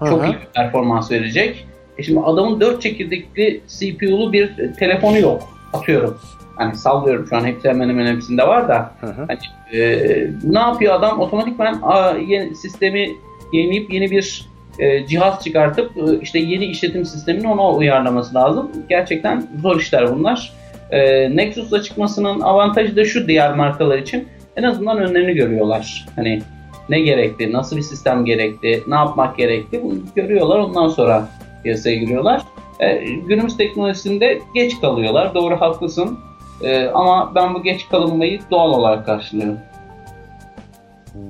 [0.00, 1.66] çok iyi bir performans verecek.
[1.98, 5.48] E şimdi adamın 4 çekirdekli CPU'lu bir telefonu yok.
[5.72, 6.18] Atıyorum.
[6.56, 8.92] Hani sallıyorum şu an hepsi hemen hemen hepsinde var da.
[9.00, 9.26] Hı hı.
[9.28, 9.38] Hani,
[9.80, 11.20] e, ne yapıyor adam?
[11.20, 13.10] Otomatikman a, yeni, sistemi
[13.52, 14.46] yenileyip yeni bir
[14.78, 18.70] e, cihaz çıkartıp e, işte yeni işletim sistemini ona uyarlaması lazım.
[18.88, 20.52] Gerçekten zor işler bunlar.
[20.92, 26.06] E, Nexus'la çıkmasının avantajı da şu diğer markalar için en azından önlerini görüyorlar.
[26.16, 26.42] Hani
[26.88, 31.28] ne gerekti, nasıl bir sistem gerekti, ne yapmak gerekti bunu görüyorlar ondan sonra
[31.62, 32.42] piyasaya giriyorlar.
[32.80, 35.34] E, günümüz teknolojisinde geç kalıyorlar.
[35.34, 36.18] Doğru haklısın.
[36.64, 39.58] E, ama ben bu geç kalınmayı doğal olarak karşılıyorum.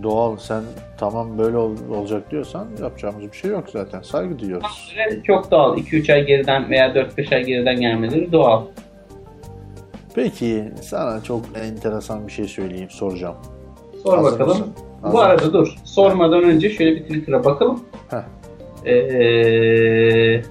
[0.03, 0.63] Doğal sen
[0.99, 4.03] tamam böyle ol- olacak diyorsan yapacağımız bir şey yok zaten.
[4.03, 4.95] Saygı duyuyoruz.
[5.27, 5.79] Çok doğal.
[5.79, 8.63] 2-3 ay geriden veya 4-5 ay geriden gelmeleri doğal.
[10.15, 13.37] Peki sana çok enteresan bir şey söyleyeyim, soracağım.
[14.03, 14.49] Sor Hazır bakalım.
[14.59, 14.73] mısın?
[15.03, 15.77] Bu Hazır arada dur.
[15.85, 17.81] Sormadan önce şöyle bir Twitter'a bakalım.
[18.11, 18.23] Heh.
[18.87, 20.43] Ee,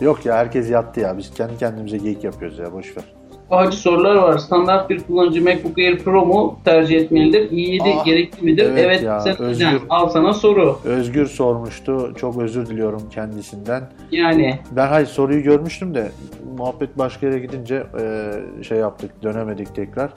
[0.00, 1.18] Yok ya herkes yattı ya.
[1.18, 3.04] Biz kendi kendimize geyik yapıyoruz ya boş ver.
[3.50, 4.38] Acı sorular var.
[4.38, 7.50] Standart bir kullanıcı MacBook Air Pro mu tercih etmelidir?
[7.50, 8.62] i7 Ah, gerekli midir?
[8.70, 9.82] evet Evet, ya, sen Özgür.
[9.90, 10.78] Al sana soru.
[10.84, 12.12] Özgür sormuştu.
[12.16, 13.82] Çok özür diliyorum kendisinden.
[14.10, 16.08] Yani Ben hayır soruyu görmüştüm de
[16.56, 18.32] muhabbet başka yere gidince e,
[18.64, 20.10] şey yaptık, dönemedik tekrar.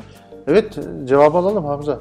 [0.48, 2.00] Evet, cevap alalım Hamza.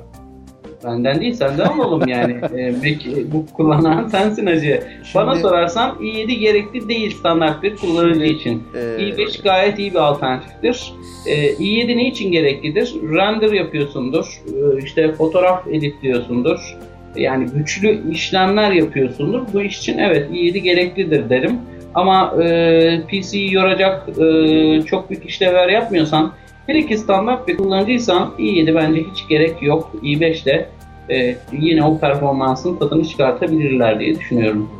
[0.86, 2.32] Benden değil senden alalım yani.
[2.56, 4.82] ee, MacBook kullanan sensin hacı.
[5.14, 8.62] Bana Şimdi- sorarsan i7 gerekli değil standart bir kullanıcı için.
[8.74, 10.92] Ee, i5 gayet iyi bir alternatiftir.
[11.26, 12.94] Ee, i7 ne için gereklidir?
[13.02, 16.76] Render yapıyorsundur, ee, işte fotoğraf editliyorsundur.
[17.16, 19.40] Yani güçlü işlemler yapıyorsundur.
[19.52, 21.58] Bu iş için evet i7 gereklidir derim.
[21.94, 26.32] Ama e, PC'yi yoracak e, çok büyük işlevler yapmıyorsan,
[26.66, 29.92] hele ki standart bir kullanıcıysan i7 bence hiç gerek yok.
[30.02, 30.68] i5'te
[31.10, 34.70] e, yine o performansın tadını çıkartabilirler diye düşünüyorum.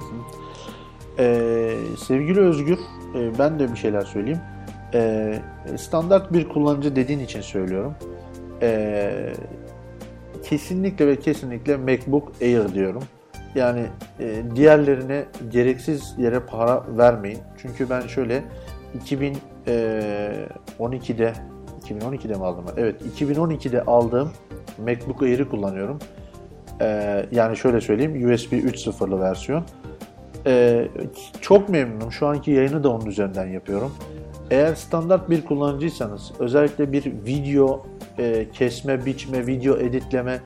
[1.19, 1.75] Ee,
[2.07, 2.79] sevgili Özgür,
[3.15, 4.41] e, ben de bir şeyler söyleyeyim.
[4.95, 5.39] Ee,
[5.77, 7.95] standart bir kullanıcı dediğin için söylüyorum.
[8.63, 9.33] Ee,
[10.45, 13.03] kesinlikle ve kesinlikle MacBook Air diyorum.
[13.55, 13.83] Yani
[14.21, 17.39] e, diğerlerine gereksiz yere para vermeyin.
[17.59, 18.43] Çünkü ben şöyle
[19.05, 21.33] 2012'de
[21.83, 22.65] 2012'de mi aldım?
[22.77, 24.31] Evet, 2012'de aldığım
[24.87, 25.99] MacBook Air'i kullanıyorum.
[26.81, 29.65] Ee, yani şöyle söyleyeyim, USB 3.0'lı versiyon.
[30.47, 30.89] Ee,
[31.41, 32.13] çok memnunum.
[32.13, 33.93] Şu anki yayını da onun üzerinden yapıyorum.
[34.51, 37.87] Eğer standart bir kullanıcıysanız, özellikle bir video
[38.19, 40.41] e, kesme, biçme, video editleme,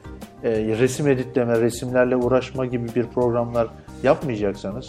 [0.45, 3.69] e, resim editleme, resimlerle uğraşma gibi bir programlar
[4.03, 4.89] yapmayacaksanız,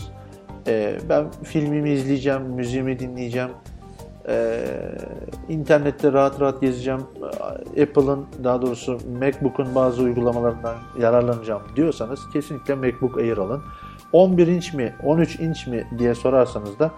[0.68, 3.50] e, ben filmimi izleyeceğim, müziğimi dinleyeceğim,
[4.28, 4.64] e,
[5.50, 7.02] internette rahat rahat gezeceğim,
[7.82, 13.62] Apple'ın daha doğrusu MacBook'un bazı uygulamalarından yararlanacağım diyorsanız kesinlikle MacBook Air alın.
[14.14, 16.92] 11 inç mi, 13 inç mi diye sorarsanız da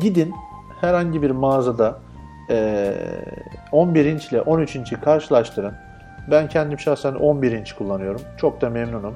[0.00, 0.34] gidin
[0.80, 1.98] herhangi bir mağazada
[2.50, 2.92] e,
[3.72, 5.72] 11 inç ile 13 inç'i karşılaştırın.
[6.30, 8.20] Ben kendim şahsen 11 inç kullanıyorum.
[8.36, 9.14] Çok da memnunum.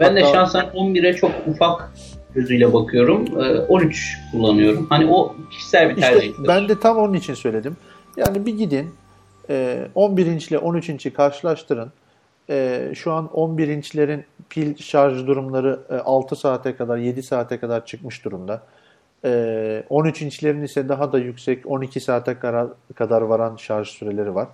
[0.00, 1.92] Ben de Hatta- şahsen 11'e çok ufak
[2.34, 3.26] gözüyle bakıyorum.
[3.40, 4.86] Ee, 13 kullanıyorum.
[4.90, 6.48] Hani o kişisel bir İşte tercihtir.
[6.48, 7.76] ben de tam onun için söyledim.
[8.16, 8.90] Yani bir gidin
[9.50, 11.92] e, 11 inç ile 13 inç'i karşılaştırın.
[12.50, 17.86] E, şu an 11 inçlerin pil şarj durumları e, 6 saate kadar 7 saate kadar
[17.86, 18.62] çıkmış durumda.
[19.24, 22.36] E, 13 inçlerin ise daha da yüksek 12 saate
[22.94, 24.48] kadar, varan şarj süreleri var.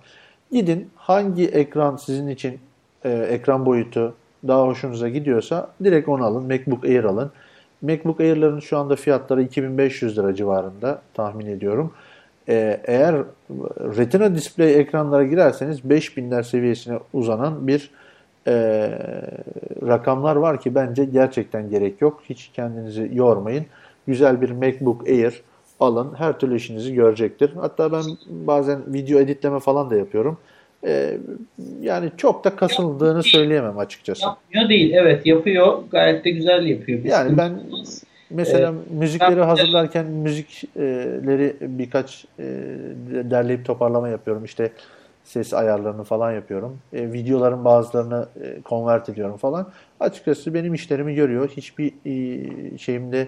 [0.51, 2.59] Gidin hangi ekran sizin için
[3.05, 4.13] e, ekran boyutu
[4.47, 6.43] daha hoşunuza gidiyorsa direkt onu alın.
[6.43, 7.31] MacBook Air alın.
[7.85, 11.93] MacBook Air'ların şu anda fiyatları 2500 lira civarında tahmin ediyorum.
[12.49, 13.15] Ee, eğer
[13.79, 17.91] Retina display ekranlara girerseniz 5000'ler seviyesine uzanan bir
[18.47, 18.53] e,
[19.87, 22.21] rakamlar var ki bence gerçekten gerek yok.
[22.29, 23.65] Hiç kendinizi yormayın.
[24.07, 25.41] Güzel bir MacBook Air
[25.79, 26.13] alın.
[26.17, 27.51] Her türlü işinizi görecektir.
[27.55, 30.37] Hatta ben bazen video editleme falan da yapıyorum.
[30.85, 31.17] Ee,
[31.81, 34.25] yani çok da kasıldığını söyleyemem açıkçası.
[34.25, 34.93] Yapmıyor değil.
[34.93, 35.77] Evet yapıyor.
[35.91, 37.03] Gayet de güzel yapıyor.
[37.03, 37.59] Bir Yani ben
[38.29, 42.43] mesela müzikleri ben- hazırlarken müzikleri birkaç e,
[43.31, 44.45] derleyip toparlama yapıyorum.
[44.45, 44.71] İşte
[45.23, 46.77] ses ayarlarını falan yapıyorum.
[46.93, 49.69] E, videoların bazılarını e, convert ediyorum falan.
[49.99, 51.49] Açıkçası benim işlerimi görüyor.
[51.57, 53.27] Hiçbir e, şeyimde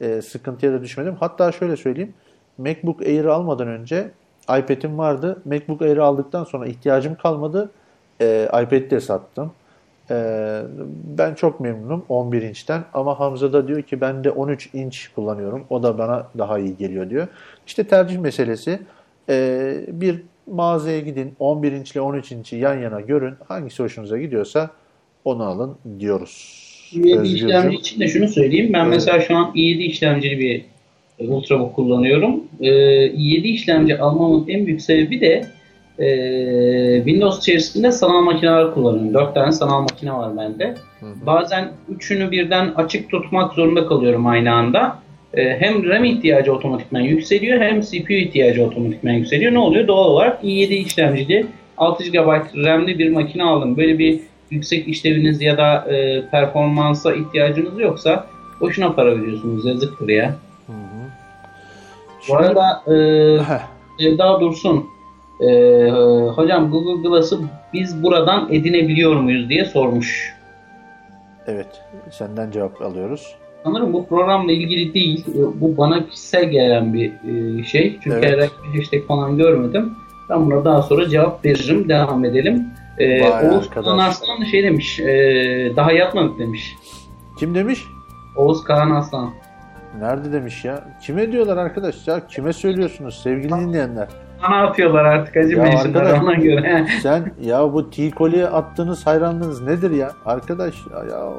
[0.00, 1.14] e, sıkıntıya da düşmedim.
[1.20, 2.14] Hatta şöyle söyleyeyim.
[2.58, 4.10] MacBook Air'i almadan önce
[4.42, 5.42] iPad'im vardı.
[5.44, 7.70] MacBook Air'i aldıktan sonra ihtiyacım kalmadı.
[8.20, 9.52] E, iPad'i de sattım.
[10.10, 10.62] Ee,
[11.18, 15.64] ben çok memnunum 11 inçten ama Hamza da diyor ki ben de 13 inç kullanıyorum.
[15.70, 17.26] O da bana daha iyi geliyor diyor.
[17.66, 18.80] İşte tercih meselesi.
[19.28, 23.34] Ee, bir mağazaya gidin 11 inçle 13 inçi yan yana görün.
[23.48, 24.70] Hangisi hoşunuza gidiyorsa
[25.24, 26.58] onu alın diyoruz.
[26.92, 27.48] i7 Özgürcüğüm.
[27.48, 28.72] işlemci için de şunu söyleyeyim.
[28.72, 28.94] Ben Evet.
[28.94, 30.64] mesela şu an i7 işlemcili bir
[31.28, 32.44] Ultrabook kullanıyorum.
[32.60, 32.70] Ee,
[33.06, 35.46] i7 işlemci almamın en büyük sebebi de
[35.98, 39.14] e, Windows içerisinde sanal makineler kullanıyorum.
[39.14, 40.74] 4 tane sanal makine var bende.
[41.26, 45.02] Bazen üçünü birden açık tutmak zorunda kalıyorum aynı anda.
[45.34, 49.52] Ee, hem RAM ihtiyacı otomatikman yükseliyor hem CPU ihtiyacı otomatikman yükseliyor.
[49.52, 49.86] Ne oluyor?
[49.88, 51.46] Doğal olarak i7 işlemcili
[51.78, 52.16] 6 GB
[52.64, 53.76] RAM'li bir makine aldım.
[53.76, 54.20] Böyle bir
[54.50, 58.26] yüksek işleviniz ya da e, performansa ihtiyacınız yoksa
[58.60, 59.66] boşuna para veriyorsunuz.
[59.66, 60.36] Yazıktır ya.
[62.22, 62.96] Bu Şimdi- arada e,
[63.98, 64.86] Sevda Dursun
[65.40, 65.46] e,
[66.36, 67.38] hocam Google Glass'ı
[67.72, 70.34] biz buradan edinebiliyor muyuz diye sormuş.
[71.46, 73.34] evet senden cevap alıyoruz.
[73.64, 75.24] Sanırım bu programla ilgili değil.
[75.54, 77.98] Bu bana kişisel gelen bir e, şey.
[78.02, 78.24] Çünkü Evet.
[78.32, 79.92] herhangi bir hashtag falan görmedim.
[80.30, 81.88] Ben buna daha sonra cevap veririm.
[81.88, 82.66] Devam edelim.
[82.98, 85.00] E, Oğuz Arslan da şey demiş.
[85.00, 85.06] e,
[85.76, 86.76] daha yatmadık demiş.
[87.38, 87.84] Kim demiş?
[88.36, 89.30] Oğuz Kaan Arslan.
[89.98, 90.84] Nerede demiş ya?
[91.00, 92.26] Kime diyorlar arkadaş ya?
[92.26, 94.08] Kime söylüyorsunuz sevgili dinleyenler?
[94.50, 96.22] Ne yapıyorlar artık acı Ya arkadaş.
[96.22, 96.86] ona göre.
[97.02, 100.10] Sen ya bu T-Koli'ye attığınız hayranlığınız nedir ya?
[100.26, 101.30] Arkadaş ya, ya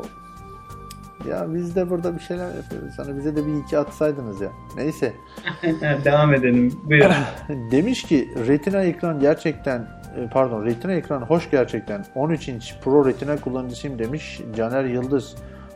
[1.30, 2.94] ya biz de burada bir şeyler yapıyoruz.
[2.98, 4.50] Sana bize de bir iki atsaydınız ya.
[4.78, 5.14] Neyse.
[6.06, 6.80] Devam edelim.
[6.84, 7.12] Buyurun.
[7.72, 13.38] Demiş ki Retina ekran gerçekten e, pardon Retina ekran hoş gerçekten 13 inç Pro Retina
[13.38, 15.36] kullanıcısıyım demiş Caner Yıldız.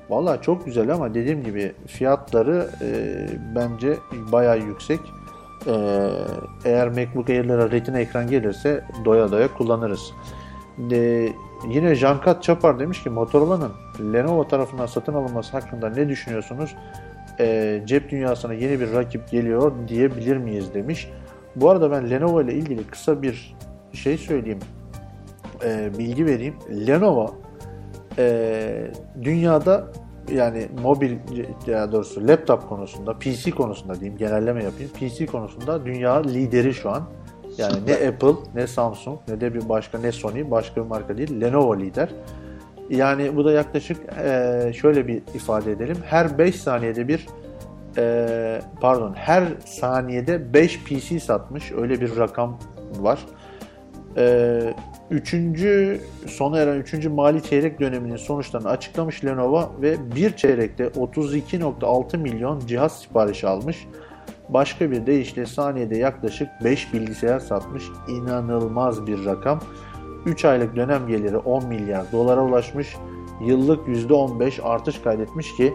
[0.09, 3.97] Valla çok güzel ama dediğim gibi fiyatları e, bence
[4.31, 4.99] bayağı yüksek.
[5.67, 5.73] E,
[6.65, 10.11] eğer MacBook Air'lere Retina ekran gelirse doya doya kullanırız.
[10.77, 11.29] De,
[11.69, 13.71] yine Jankat Çapar demiş ki Motorola'nın
[14.13, 16.75] Lenovo tarafından satın alınması hakkında ne düşünüyorsunuz?
[17.39, 21.09] E, cep dünyasına yeni bir rakip geliyor diyebilir miyiz demiş.
[21.55, 23.55] Bu arada ben Lenovo ile ilgili kısa bir
[23.93, 24.59] şey söyleyeyim.
[25.63, 26.55] E, bilgi vereyim.
[26.88, 27.35] Lenovo
[28.18, 28.91] e,
[29.23, 29.88] dünyada
[30.31, 31.18] yani mobil
[31.68, 34.91] ya doğrusu laptop konusunda, PC konusunda diyeyim genelleme yapayım.
[34.99, 37.03] PC konusunda dünya lideri şu an.
[37.57, 41.41] Yani ne Apple, ne Samsung, ne de bir başka ne Sony, başka bir marka değil.
[41.41, 42.10] Lenovo lider.
[42.89, 45.98] Yani bu da yaklaşık e, şöyle bir ifade edelim.
[46.06, 47.27] Her 5 saniyede bir
[47.98, 51.72] e, pardon her saniyede 5 PC satmış.
[51.72, 52.60] Öyle bir rakam
[52.99, 53.19] var.
[54.18, 54.60] E,
[55.11, 57.05] üçüncü sona eren 3.
[57.05, 63.88] mali çeyrek döneminin sonuçlarını açıklamış Lenovo ve bir çeyrekte 32.6 milyon cihaz siparişi almış.
[64.49, 67.84] Başka bir deyişle saniyede yaklaşık 5 bilgisayar satmış.
[68.09, 69.59] İnanılmaz bir rakam.
[70.25, 72.95] 3 aylık dönem geliri 10 milyar dolara ulaşmış.
[73.45, 75.73] Yıllık %15 artış kaydetmiş ki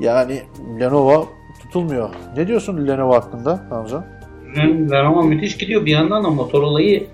[0.00, 0.42] yani
[0.80, 1.28] Lenovo
[1.62, 2.10] tutulmuyor.
[2.36, 4.04] Ne diyorsun Lenovo hakkında Hamza?
[4.90, 5.86] Lenovo müthiş gidiyor.
[5.86, 7.06] Bir yandan da Motorola'yı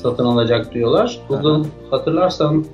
[0.00, 1.18] satın alacak diyorlar.
[1.28, 2.64] Google hatırlarsan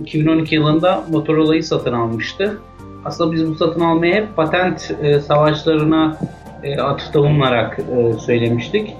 [0.00, 2.58] 2012 yılında Motorola'yı satın almıştı.
[3.04, 6.18] Aslında biz bu satın almaya hep patent e, savaşlarına
[6.62, 8.94] e, atıfta bulunarak e, söylemiştik.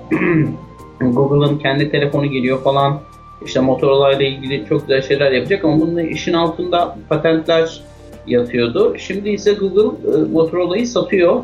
[1.01, 3.01] Google'ın kendi telefonu geliyor falan.
[3.45, 7.81] İşte Motorola ile ilgili çok güzel şeyler yapacak ama bunun işin altında patentler
[8.27, 8.95] yatıyordu.
[8.99, 11.43] Şimdi ise Google e, Motorola'yı satıyor.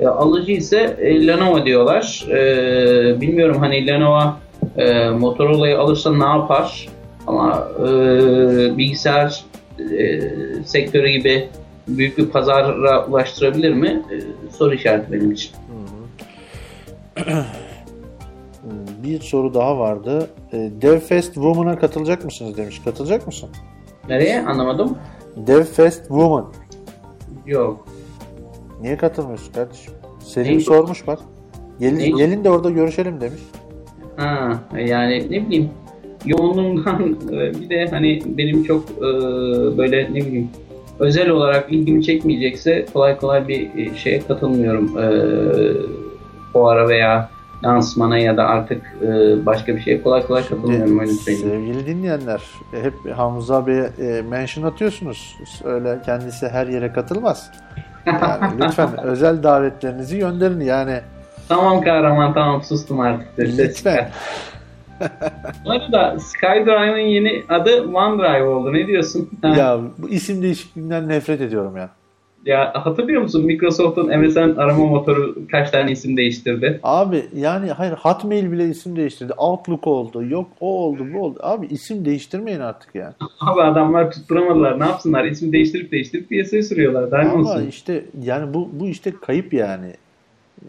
[0.00, 2.24] E, alıcı ise e, Lenovo diyorlar.
[2.30, 4.22] E, bilmiyorum hani Lenovo
[4.76, 6.88] e, Motorola'yı alırsa ne yapar?
[7.26, 7.82] Ama e,
[8.78, 9.44] bilgisayar
[9.78, 10.20] e,
[10.64, 11.48] sektörü gibi
[11.88, 14.02] büyük bir pazara ulaştırabilir mi?
[14.12, 14.14] E,
[14.52, 15.50] soru işareti benim için.
[19.02, 20.30] Bir soru daha vardı.
[20.52, 22.80] E, DevFest Woman'a katılacak mısınız demiş.
[22.84, 23.48] Katılacak mısın?
[24.08, 24.46] Nereye?
[24.46, 24.98] Anlamadım.
[25.36, 26.46] DevFest Woman.
[27.46, 27.86] Yok.
[28.80, 29.92] Niye katılmıyorsun kardeşim?
[30.24, 30.60] Selim Neyi?
[30.60, 31.18] sormuş bak.
[31.80, 33.40] Gelin, gelin de orada görüşelim demiş.
[34.20, 35.70] Ha, yani ne bileyim
[36.24, 37.02] yoğunluğundan
[37.32, 39.02] e, bir de hani benim çok e,
[39.78, 40.48] böyle ne bileyim
[40.98, 44.98] özel olarak ilgimi çekmeyecekse kolay kolay bir e, şeye katılmıyorum.
[44.98, 45.06] E,
[46.52, 47.30] fuara veya
[47.64, 49.06] lansmana ya da artık e,
[49.46, 51.50] başka bir şeye kolay kolay katılmıyorum öyle söyleyeyim.
[51.50, 52.42] Sevgili dinleyenler
[52.82, 55.36] hep Hamza Bey'e e, mention atıyorsunuz.
[55.64, 57.50] Öyle kendisi her yere katılmaz.
[58.06, 61.00] Yani lütfen özel davetlerinizi gönderin yani
[61.50, 63.28] Tamam kahraman tamam sustum artık.
[63.36, 64.10] Ses lütfen.
[65.64, 68.72] Bu arada SkyDrive'ın yeni adı OneDrive oldu.
[68.72, 69.30] Ne diyorsun?
[69.42, 71.90] Ya bu isim değişikliğinden nefret ediyorum ya.
[72.46, 76.80] Ya hatırlıyor musun Microsoft'un MSN arama motoru kaç tane isim değiştirdi?
[76.82, 79.32] Abi yani hayır Hotmail bile isim değiştirdi.
[79.32, 80.24] Outlook oldu.
[80.24, 81.38] Yok o oldu bu oldu.
[81.42, 83.14] Abi isim değiştirmeyin artık yani.
[83.40, 84.80] Abi adamlar tutturamadılar.
[84.80, 85.24] Ne yapsınlar?
[85.24, 87.10] İsim değiştirip değiştirip piyasaya sürüyorlar.
[87.10, 87.66] Daha Ama olsun?
[87.68, 89.94] işte yani bu bu işte kayıp yani.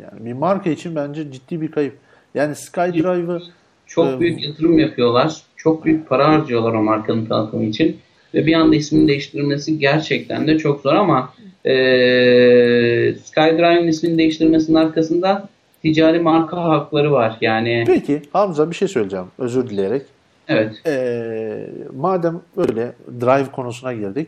[0.04, 1.98] Yani bir marka için bence ciddi bir kayıp.
[2.36, 3.42] Yani SkyDrive'ı
[3.86, 5.42] Çok Ee, büyük yatırım yapıyorlar.
[5.58, 7.98] Çok büyük para harcıyorlar o markanın tanıtımı için.
[8.34, 11.34] Ve bir anda ismini değiştirmesi gerçekten de çok zor ama
[11.66, 15.50] eee SkyDrive'ın ismini değiştirmesinin arkasında
[15.82, 17.38] ticari marka hakları var.
[17.42, 20.02] Yani Peki Hamza bir şey söyleyeceğim özür dileyerek.
[20.48, 20.74] evet.
[20.88, 22.92] Ee, madem öyle
[23.22, 24.28] drive konusuna girdik.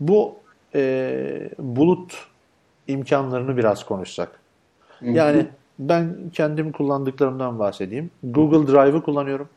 [0.00, 0.34] Bu
[0.74, 2.12] e, bulut
[2.88, 4.41] imkanlarını biraz konuşsak.
[5.04, 5.46] Yani
[5.78, 8.10] ben kendim kullandıklarımdan bahsedeyim.
[8.24, 9.48] Google Drive'ı kullanıyorum.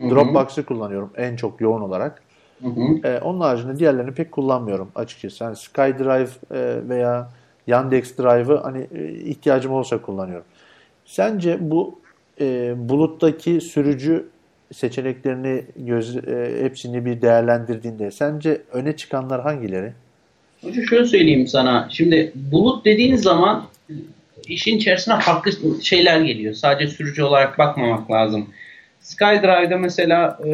[0.00, 2.22] Dropbox'ı kullanıyorum en çok yoğun olarak.
[2.62, 3.08] Hı hı.
[3.08, 5.44] Ee, onun haricinde diğerlerini pek kullanmıyorum açıkçası.
[5.44, 7.30] Yani SkyDrive e, veya
[7.66, 10.46] Yandex Drive'ı hani e, ihtiyacım olsa kullanıyorum.
[11.04, 11.98] Sence bu
[12.40, 14.28] e, buluttaki sürücü
[14.72, 19.92] seçeneklerini göz, e, hepsini bir değerlendirdiğinde sence öne çıkanlar hangileri?
[20.62, 21.88] Hocam şöyle söyleyeyim sana.
[21.90, 23.64] Şimdi bulut dediğin zaman
[24.48, 25.52] işin içerisine farklı
[25.82, 26.54] şeyler geliyor.
[26.54, 28.46] Sadece sürücü olarak bakmamak lazım.
[29.00, 30.52] SkyDrive'da mesela e,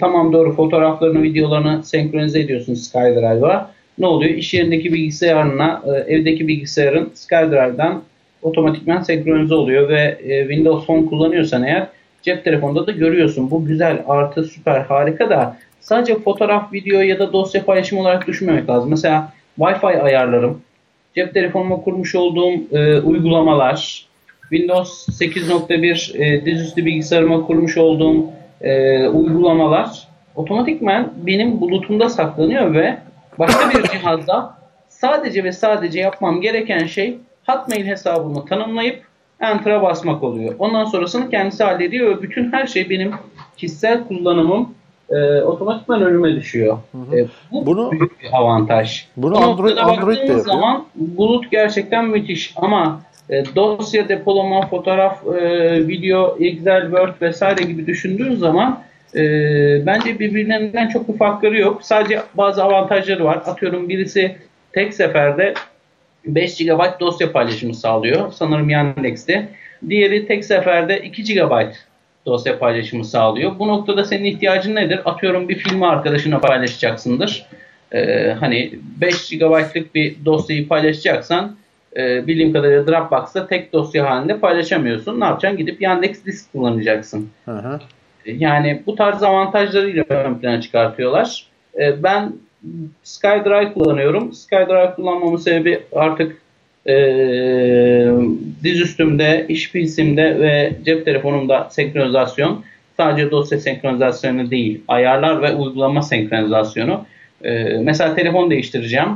[0.00, 3.70] tamam doğru fotoğraflarını, videolarını senkronize ediyorsun SkyDrive'a.
[3.98, 4.34] Ne oluyor?
[4.34, 8.02] İş yerindeki bilgisayarına, e, evdeki bilgisayarın SkyDrive'dan
[8.42, 11.86] otomatikman senkronize oluyor ve e, Windows Phone kullanıyorsan eğer
[12.22, 13.50] cep telefonunda da görüyorsun.
[13.50, 18.68] Bu güzel, artı süper, harika da sadece fotoğraf, video ya da dosya paylaşımı olarak düşünmemek
[18.68, 18.90] lazım.
[18.90, 20.60] Mesela Wi-Fi ayarlarım,
[21.14, 24.06] cep telefonuma kurmuş olduğum e, uygulamalar,
[24.40, 28.26] Windows 8.1 e, dizüstü bilgisayarıma kurmuş olduğum
[28.60, 32.98] e, uygulamalar otomatikman benim bulutumda saklanıyor ve
[33.38, 34.54] başka bir cihazda
[34.88, 39.02] sadece ve sadece yapmam gereken şey Hotmail hesabımı tanımlayıp
[39.40, 40.54] Enter'a basmak oluyor.
[40.58, 43.12] Ondan sonrasını kendisi hallediyor ve bütün her şey benim
[43.56, 44.74] kişisel kullanımım
[45.10, 46.78] e, otomatikman önüme düşüyor.
[47.12, 49.06] E, bu Bunu- büyük bir avantaj.
[49.16, 50.38] Bunu Bu Android- Android de yapıyor.
[50.40, 53.00] zaman bulut gerçekten müthiş ama
[53.30, 58.82] e, dosya depolama, fotoğraf, e, video, Excel, Word vesaire gibi düşündüğün zaman
[59.14, 59.20] e,
[59.86, 61.82] bence birbirlerinden çok bir farkları yok.
[61.82, 63.36] Sadece bazı avantajları var.
[63.46, 64.36] Atıyorum birisi
[64.72, 65.54] tek seferde
[66.26, 68.32] 5 GB dosya paylaşımı sağlıyor.
[68.32, 69.48] Sanırım Yandex'te.
[69.88, 71.52] Diğeri tek seferde 2 GB
[72.26, 73.58] dosya paylaşımı sağlıyor.
[73.58, 75.00] Bu noktada senin ihtiyacın nedir?
[75.04, 77.46] Atıyorum bir filmi arkadaşına paylaşacaksındır.
[77.92, 81.56] Ee, hani 5 GB'lık bir dosyayı paylaşacaksan
[81.96, 85.20] e, bildiğim kadarıyla Dropbox'ta tek dosya halinde paylaşamıyorsun.
[85.20, 85.58] Ne yapacaksın?
[85.58, 87.28] Gidip Yandex Disk kullanacaksın.
[87.44, 87.80] Hı hı.
[88.26, 91.46] Yani bu tarz avantajlarıyla ön plana çıkartıyorlar.
[91.78, 92.32] Ee, Ben
[93.02, 94.32] SkyDrive kullanıyorum.
[94.32, 96.36] SkyDrive kullanmamın sebebi artık
[96.86, 96.94] e,
[98.64, 102.64] dizüstümde, iş PC'mde ve cep telefonumda senkronizasyon.
[102.96, 107.06] Sadece dosya senkronizasyonu değil, ayarlar ve uygulama senkronizasyonu.
[107.44, 109.08] Ee, mesela telefon değiştireceğim.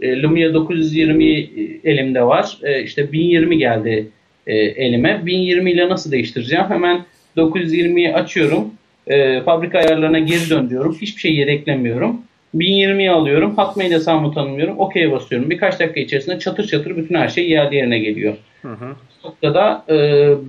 [0.00, 1.50] E, Lumia 920
[1.84, 2.58] elimde var.
[2.62, 4.08] E, işte 1020 geldi
[4.46, 5.26] e, elime.
[5.26, 6.64] 1020 ile nasıl değiştireceğim?
[6.68, 7.04] Hemen
[7.36, 8.74] 920'yi açıyorum.
[9.06, 10.96] E, fabrika ayarlarına geri dön diyorum.
[11.00, 12.20] Hiçbir şey yedeklemiyorum.
[12.54, 13.58] 1020'yi alıyorum.
[13.58, 14.78] Hotmail hesabımı tanımlıyorum.
[14.78, 15.50] OK'ye basıyorum.
[15.50, 18.34] Birkaç dakika içerisinde çatır çatır bütün her şey yerli yerine geliyor.
[18.62, 18.96] Hı hı.
[19.24, 19.94] Bu noktada e,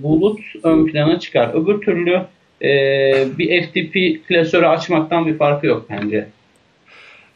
[0.02, 1.50] bulut ön plana çıkar.
[1.54, 2.20] Öbür türlü
[2.62, 2.68] e,
[3.38, 6.26] bir FTP klasörü açmaktan bir farkı yok bence.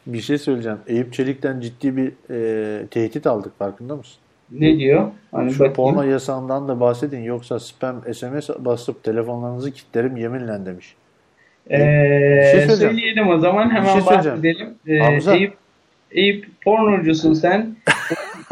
[0.07, 0.77] Bir şey söyleyeceğim.
[0.87, 4.17] Eyüp Çelik'ten ciddi bir e, tehdit aldık farkında mısın?
[4.51, 5.07] Ne diyor?
[5.31, 5.73] Hani Şu bakayım.
[5.73, 10.95] porno yasağından da bahsedin yoksa spam SMS basıp telefonlarınızı kilitlerim yeminle demiş.
[11.69, 14.69] Ee, şey söyleyelim o zaman Bir hemen şey bahsedelim.
[14.87, 15.35] Ee, Hamza.
[15.35, 15.53] Eyüp,
[16.11, 17.75] Eyüp pornocusun sen.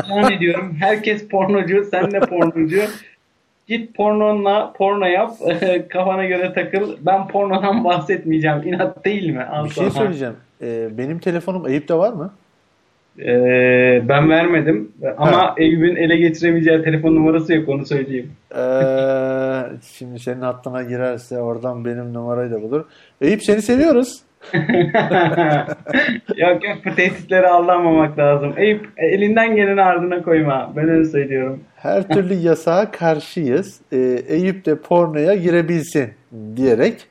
[0.06, 0.76] İlan ediyorum.
[0.80, 1.88] Herkes pornocu.
[1.92, 2.82] Sen de pornocu.
[3.68, 5.32] Git pornonla porno yap.
[5.90, 6.98] Kafana göre takıl.
[7.02, 8.62] Ben pornodan bahsetmeyeceğim.
[8.66, 9.44] İnat değil mi?
[9.44, 10.36] Al Bir şey söyleyeceğim.
[10.62, 12.34] E, benim telefonum Eyüp'te var mı?
[13.20, 18.32] Ee, ben vermedim ama Eyüp'ün ele geçiremeyeceği telefon numarası yok onu söyleyeyim.
[18.52, 18.62] Ee,
[19.98, 22.86] şimdi senin hattına girerse oradan benim numarayı da bulur.
[23.22, 24.22] Eyüp seni seviyoruz.
[26.38, 28.54] yok yok bu tehditlere aldanmamak lazım.
[28.58, 30.74] Eyüp elinden geleni ardına koyma.
[30.76, 31.60] Ben öyle söylüyorum.
[31.76, 33.82] Her türlü yasağa karşıyız.
[33.92, 33.98] Ee,
[34.28, 36.10] Eyüp de pornoya girebilsin
[36.56, 37.08] diyerek.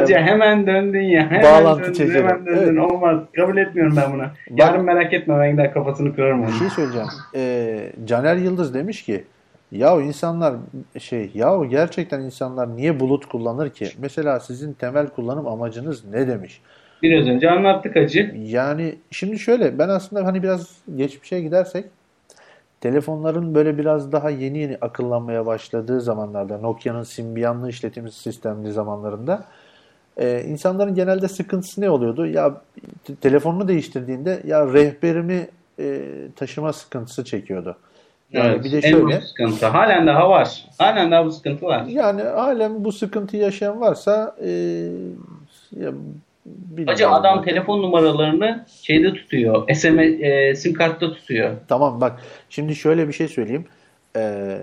[0.00, 1.30] Hacı hemen döndün ya.
[1.30, 2.28] Hemen Bağlantı döndün, çekelim.
[2.28, 2.76] Hemen döndün.
[2.80, 2.92] Evet.
[2.92, 3.20] Olmaz.
[3.36, 4.24] Kabul etmiyorum ben bunu.
[4.50, 6.52] Yarın merak etme ben gider kafasını kırarım Bir onu.
[6.52, 7.08] şey söyleyeceğim.
[7.34, 9.24] Ee, Caner Yıldız demiş ki
[9.72, 10.54] ya insanlar
[10.98, 13.88] şey ya gerçekten insanlar niye bulut kullanır ki?
[13.98, 16.60] Mesela sizin temel kullanım amacınız ne demiş?
[17.02, 18.34] Biraz önce anlattık hacı.
[18.42, 21.84] Yani şimdi şöyle ben aslında hani biraz geçmişe gidersek
[22.80, 29.44] telefonların böyle biraz daha yeni yeni akıllanmaya başladığı zamanlarda Nokia'nın Symbian'lı işletim sistemli zamanlarında
[30.16, 32.26] e, insanların genelde sıkıntısı ne oluyordu?
[32.26, 32.60] Ya
[33.20, 35.48] telefonunu değiştirdiğinde ya rehberimi
[35.78, 36.00] e,
[36.36, 37.76] taşıma sıkıntısı çekiyordu.
[38.32, 39.66] Yani Evet, bir de en şöyle büyük sıkıntı.
[39.66, 40.64] Halen daha var.
[40.78, 41.84] Halen daha bu sıkıntı var.
[41.86, 44.48] yani halen bu sıkıntıyı yaşayan varsa e,
[45.80, 45.92] ya,
[46.46, 46.86] bilmiyorum.
[46.86, 49.74] Hacı adam telefon numaralarını şeyde tutuyor.
[49.74, 51.50] SMS, e, sim kartta tutuyor.
[51.68, 52.20] Tamam bak
[52.50, 53.64] şimdi şöyle bir şey söyleyeyim.
[54.16, 54.58] Ee,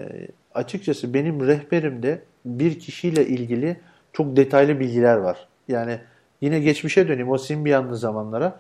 [0.56, 3.78] açıkçası benim rehberimde bir kişiyle ilgili
[4.14, 5.48] çok detaylı bilgiler var.
[5.68, 6.00] Yani
[6.42, 8.60] yine geçmişe döneyim o Symbian'lı zamanlara.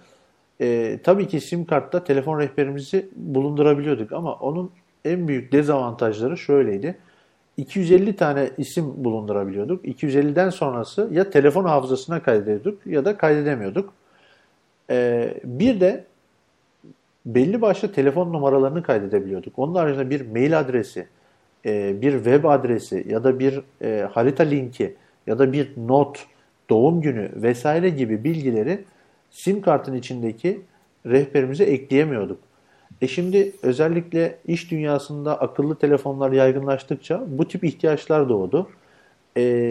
[0.62, 4.72] Ee, tabii ki sim kartta telefon rehberimizi bulundurabiliyorduk ama onun
[5.06, 6.98] en büyük dezavantajları şöyleydi.
[7.58, 9.86] 250 tane isim bulundurabiliyorduk.
[9.86, 13.94] 250'den sonrası ya telefon hafızasına kaydediyorduk ya da kaydedemiyorduk.
[14.90, 16.06] Ee, bir de
[17.26, 19.60] belli başlı telefon numaralarını kaydedebiliyorduk.
[19.60, 21.08] Onun haricinde bir mail adresi,
[21.66, 24.96] e, bir web adresi ya da bir e, harita linki
[25.30, 26.26] ya da bir not,
[26.70, 28.84] doğum günü vesaire gibi bilgileri
[29.30, 30.62] sim kartın içindeki
[31.06, 32.40] rehberimize ekleyemiyorduk.
[33.02, 38.70] E şimdi özellikle iş dünyasında akıllı telefonlar yaygınlaştıkça bu tip ihtiyaçlar doğdu.
[39.38, 39.70] E,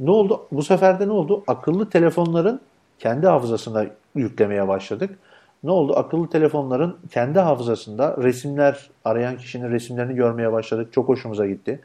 [0.00, 0.46] ne oldu?
[0.52, 1.44] Bu sefer de ne oldu?
[1.46, 2.60] Akıllı telefonların
[2.98, 5.18] kendi hafızasına yüklemeye başladık.
[5.64, 5.96] Ne oldu?
[5.96, 10.92] Akıllı telefonların kendi hafızasında resimler, arayan kişinin resimlerini görmeye başladık.
[10.92, 11.80] Çok hoşumuza gitti.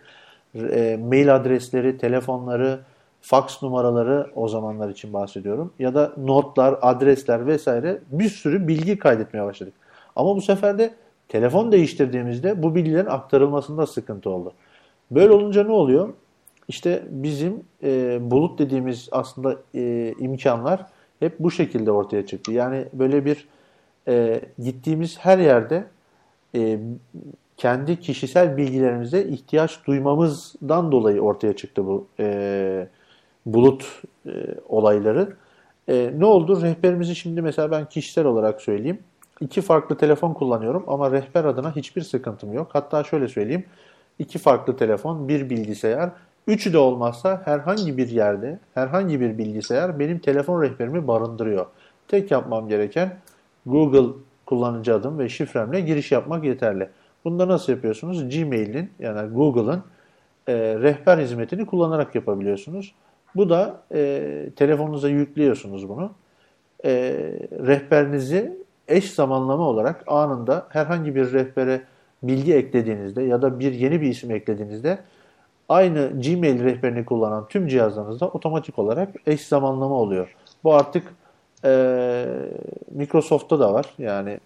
[0.55, 2.79] E, mail adresleri, telefonları,
[3.25, 5.73] fax numaraları o zamanlar için bahsediyorum.
[5.79, 9.73] Ya da notlar, adresler vesaire bir sürü bilgi kaydetmeye başladık.
[10.15, 10.93] Ama bu sefer de
[11.27, 14.53] telefon değiştirdiğimizde bu bilgilerin aktarılmasında sıkıntı oldu.
[15.11, 16.13] Böyle olunca ne oluyor?
[16.67, 20.85] İşte bizim e, bulut dediğimiz aslında e, imkanlar
[21.19, 22.51] hep bu şekilde ortaya çıktı.
[22.51, 23.47] Yani böyle bir
[24.07, 25.85] e, gittiğimiz her yerde
[26.55, 26.79] e,
[27.57, 32.87] kendi kişisel bilgilerimize ihtiyaç duymamızdan dolayı ortaya çıktı bu e,
[33.45, 34.31] bulut e,
[34.69, 35.33] olayları.
[35.87, 36.61] E, ne oldu?
[36.61, 38.99] Rehberimizi şimdi mesela ben kişisel olarak söyleyeyim.
[39.39, 42.69] İki farklı telefon kullanıyorum ama rehber adına hiçbir sıkıntım yok.
[42.73, 43.65] Hatta şöyle söyleyeyim.
[44.19, 46.09] iki farklı telefon, bir bilgisayar.
[46.47, 51.65] Üçü de olmazsa herhangi bir yerde, herhangi bir bilgisayar benim telefon rehberimi barındırıyor.
[52.07, 53.17] Tek yapmam gereken
[53.65, 54.13] Google
[54.45, 56.89] kullanıcı adım ve şifremle giriş yapmak yeterli.
[57.25, 58.29] Bunda nasıl yapıyorsunuz?
[58.29, 59.83] Gmail'in yani Google'ın
[60.47, 62.93] e, rehber hizmetini kullanarak yapabiliyorsunuz.
[63.35, 66.11] Bu da e, telefonunuza yüklüyorsunuz bunu.
[66.85, 66.91] E,
[67.67, 68.57] rehberinizi
[68.87, 71.81] eş zamanlama olarak anında herhangi bir rehbere
[72.23, 74.97] bilgi eklediğinizde ya da bir yeni bir isim eklediğinizde
[75.69, 80.35] aynı Gmail rehberini kullanan tüm cihazlarınızda otomatik olarak eş zamanlama oluyor.
[80.63, 81.03] Bu artık
[81.65, 82.25] e,
[82.91, 83.85] Microsoft'ta da var.
[83.97, 84.39] Yani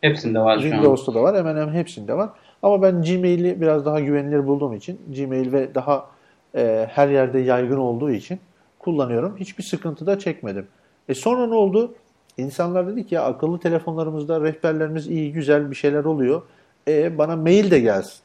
[0.00, 0.70] Hepsinde var şu an.
[0.70, 1.36] Windows'ta da var.
[1.36, 2.30] Hemen hemen hepsinde var.
[2.62, 6.06] Ama ben Gmail'i biraz daha güvenilir bulduğum için Gmail ve daha
[6.56, 8.40] e, her yerde yaygın olduğu için
[8.78, 9.36] kullanıyorum.
[9.36, 10.66] Hiçbir sıkıntı da çekmedim.
[11.08, 11.94] E sonra ne oldu?
[12.36, 16.42] İnsanlar dedi ki ya akıllı telefonlarımızda rehberlerimiz iyi, güzel bir şeyler oluyor.
[16.88, 18.20] E bana mail de gelsin.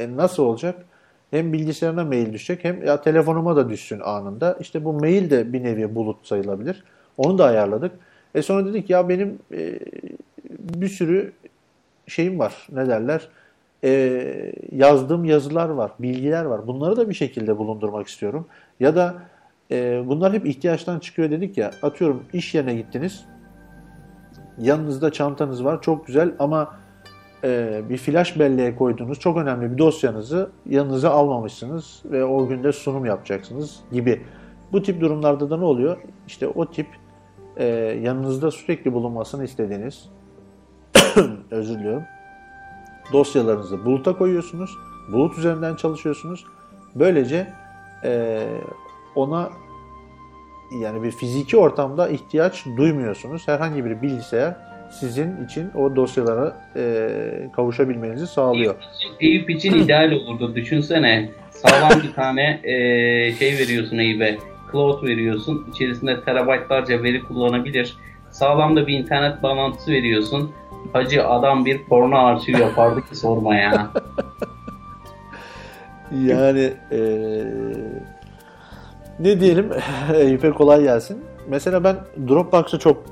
[0.00, 0.84] E nasıl olacak?
[1.30, 4.56] Hem bilgisayarına mail düşecek hem ya telefonuma da düşsün anında.
[4.60, 6.84] İşte bu mail de bir nevi bulut sayılabilir.
[7.16, 7.92] Onu da ayarladık.
[8.34, 9.78] E sonra dedik ya benim e,
[10.50, 11.32] bir sürü
[12.06, 12.66] şeyim var.
[12.72, 13.28] Ne derler?
[13.84, 16.66] E, yazdığım yazılar var, bilgiler var.
[16.66, 18.46] Bunları da bir şekilde bulundurmak istiyorum.
[18.80, 19.14] Ya da
[19.70, 21.70] e, bunlar hep ihtiyaçtan çıkıyor dedik ya.
[21.82, 23.24] Atıyorum iş yerine gittiniz.
[24.58, 25.82] Yanınızda çantanız var.
[25.82, 26.76] Çok güzel ama
[27.44, 33.04] e, bir flash belleğe koyduğunuz çok önemli bir dosyanızı yanınıza almamışsınız ve o günde sunum
[33.04, 34.22] yapacaksınız gibi.
[34.72, 35.96] Bu tip durumlarda da ne oluyor?
[36.26, 36.86] İşte o tip
[37.56, 37.64] e,
[38.02, 40.08] yanınızda sürekli bulunmasını istediğiniz
[41.50, 42.02] özür diliyorum.
[43.12, 44.78] Dosyalarınızı buluta koyuyorsunuz.
[45.12, 46.44] Bulut üzerinden çalışıyorsunuz.
[46.94, 47.46] Böylece
[48.04, 48.42] e,
[49.14, 49.50] ona
[50.82, 53.48] yani bir fiziki ortamda ihtiyaç duymuyorsunuz.
[53.48, 54.56] Herhangi bir bilgisayar
[54.90, 57.08] sizin için o dosyalara e,
[57.56, 58.74] kavuşabilmenizi sağlıyor.
[59.20, 60.54] Eyüp için ideal olurdu.
[60.54, 62.72] Düşünsene sağlam bir tane e,
[63.32, 64.38] şey veriyorsun Eyüp'e.
[64.72, 65.66] Cloud veriyorsun.
[65.74, 67.96] İçerisinde terabaytlarca veri kullanabilir.
[68.30, 70.52] Sağlam da bir internet bağlantısı veriyorsun.
[70.96, 73.90] Hacı adam bir porno arşiv yapardı ki sorma ya.
[76.12, 77.00] Yani e,
[79.20, 79.70] ne diyelim
[80.14, 81.24] Eyüp'e kolay gelsin.
[81.48, 81.96] Mesela ben
[82.28, 83.02] Dropbox'ı çok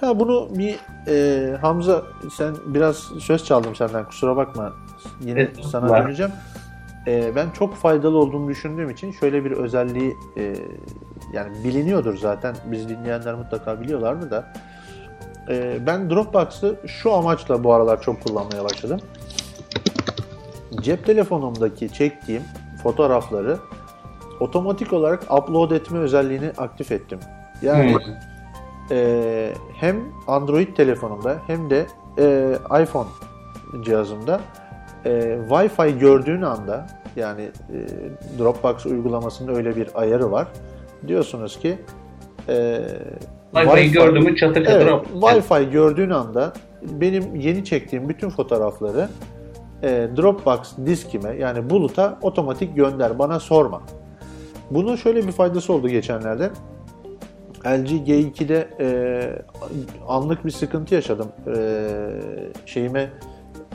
[0.00, 0.76] ha bunu bir
[1.08, 2.02] e, Hamza
[2.32, 4.72] sen biraz söz çaldım senden kusura bakma.
[5.20, 6.04] Yine Evet, sana var.
[6.04, 6.32] döneceğim.
[7.06, 10.54] E, ben çok faydalı olduğunu düşündüğüm için şöyle bir özelliği e,
[11.32, 12.54] yani biliniyordur zaten.
[12.64, 14.52] Biz dinleyenler mutlaka biliyorlardı da.
[15.48, 19.00] E, ben Dropbox'ı şu amaçla bu aralar çok kullanmaya başladım
[20.80, 22.42] cep telefonumdaki çektiğim
[22.82, 23.58] fotoğrafları
[24.40, 27.18] otomatik olarak upload etme özelliğini aktif ettim.
[27.62, 28.00] Yani Hmm.
[28.90, 29.96] e, hem
[30.26, 31.86] Android telefonumda hem de
[32.18, 33.08] e, iPhone
[33.84, 34.40] cihazımda
[35.04, 35.10] e,
[35.48, 36.86] Wi-Fi gördüğün anda
[37.16, 37.78] yani e,
[38.38, 40.48] Dropbox uygulamasında öyle bir ayarı var.
[41.08, 41.78] Diyorsunuz ki
[42.48, 42.80] e,
[43.54, 45.06] Wi-Fi'yi gördü mü çatır çatır Evet.
[45.20, 46.52] Wi-Fi gördüğün anda
[46.82, 49.08] benim yeni çektiğim bütün fotoğrafları
[49.82, 53.18] e, Dropbox diskime yani buluta otomatik gönder.
[53.18, 53.82] Bana sorma.
[54.70, 56.50] Bunun şöyle bir faydası oldu geçenlerde.
[57.66, 58.88] LG G2'de e,
[60.08, 61.28] anlık bir sıkıntı yaşadım.
[61.56, 61.88] E,
[62.66, 63.10] şeyime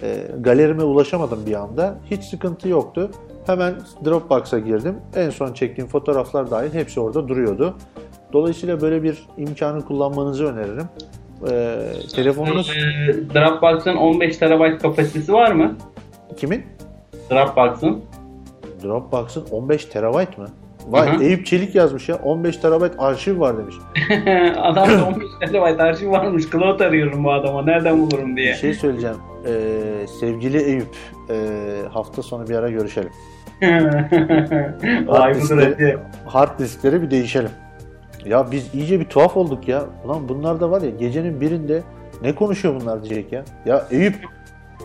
[0.04, 1.95] e, galerime ulaşamadım bir anda.
[2.12, 3.12] Hiç sıkıntı yoktu.
[3.45, 3.74] Hemen
[4.06, 4.95] Dropbox'a girdim.
[5.16, 7.76] En son çektiğim fotoğraflar dahil hepsi orada duruyordu.
[8.34, 10.86] Dolayısıyla böyle bir imkanı kullanmanızı öneririm.
[11.52, 11.78] E,
[12.16, 15.76] telefonunuz Ee, Dropbox'ın 15 TB kapasitesi var mı?
[16.38, 16.64] kimin?
[17.32, 18.02] Dropbox'ın.
[18.84, 20.48] Dropbox'ın 15 terabayt mı?
[20.88, 21.24] Vay Hı hı.
[21.24, 23.76] Eyüp Çelik yazmış ya 15 terabayt arşiv var demiş.
[24.58, 26.49] Adamda 15 TB arşiv varmış.
[26.52, 27.62] Cloud arıyorum bu adama.
[27.62, 28.54] Nereden bulurum Bir diye.
[28.56, 29.16] şey söyleyeceğim.
[29.48, 30.95] Ee, sevgili Eyüp
[31.30, 31.60] ee,
[31.94, 33.10] hafta sonu bir ara görüşelim.
[35.08, 35.99] Budur hacı.
[36.26, 37.49] Hard diskleri bir değişelim.
[38.26, 39.85] Ya biz iyice bir tuhaf olduk ya.
[40.06, 41.84] Ulan bunlar da var ya gecenin birinde
[42.22, 43.44] ne konuşuyor bunlar diyecek ya.
[43.65, 44.15] Ya Eyüp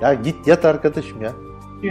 [0.02, 1.32] ya git yat arkadaşım ya.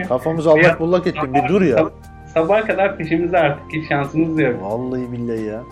[0.07, 1.77] Kafamızı allak bullak ettin bir dur ya.
[1.77, 1.91] Sab-
[2.33, 4.55] Sabaha kadar peşimizde artık hiç şansımız yok.
[4.63, 5.63] Vallahi billahi ya.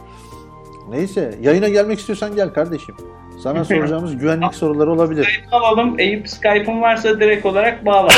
[0.89, 2.95] Neyse yayına gelmek istiyorsan gel kardeşim.
[3.43, 5.23] Sana soracağımız güvenlik soruları olabilir.
[5.41, 5.99] Skype alalım.
[5.99, 8.09] Eyüp Skype'ın varsa direkt olarak bağla.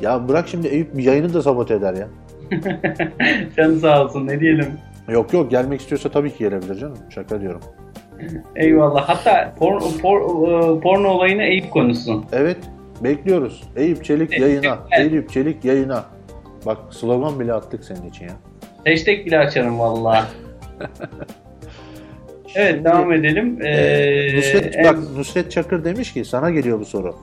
[0.00, 2.08] Ya bırak şimdi Eyüp yayını da sabote eder ya.
[3.56, 4.66] Canı sağ olsun ne diyelim.
[5.08, 6.98] Yok yok gelmek istiyorsa tabii ki gelebilir canım.
[7.10, 7.60] Şaka diyorum.
[8.56, 9.08] Eyvallah.
[9.08, 12.24] Hatta por, por, e, porno olayını Eyüp konuşsun.
[12.32, 12.56] Evet
[13.00, 13.62] bekliyoruz.
[13.76, 14.78] Eyüp Çelik yayına.
[14.90, 15.12] Evet.
[15.12, 16.04] Eyüp Çelik yayına.
[16.66, 18.34] Bak slogan bile attık senin için ya.
[18.86, 20.26] Hashtag bile açarım valla.
[22.56, 23.58] Evet Şimdi, devam edelim.
[23.62, 27.16] Ee, e, Nusret, en- bak Nusret Çakır demiş ki sana geliyor bu soru.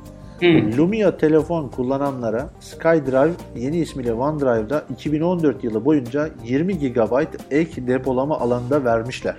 [0.78, 7.14] Lumia telefon kullananlara SkyDrive yeni ismiyle OneDrive'da 2014 yılı boyunca 20 GB
[7.52, 9.36] ek depolama alanında vermişler.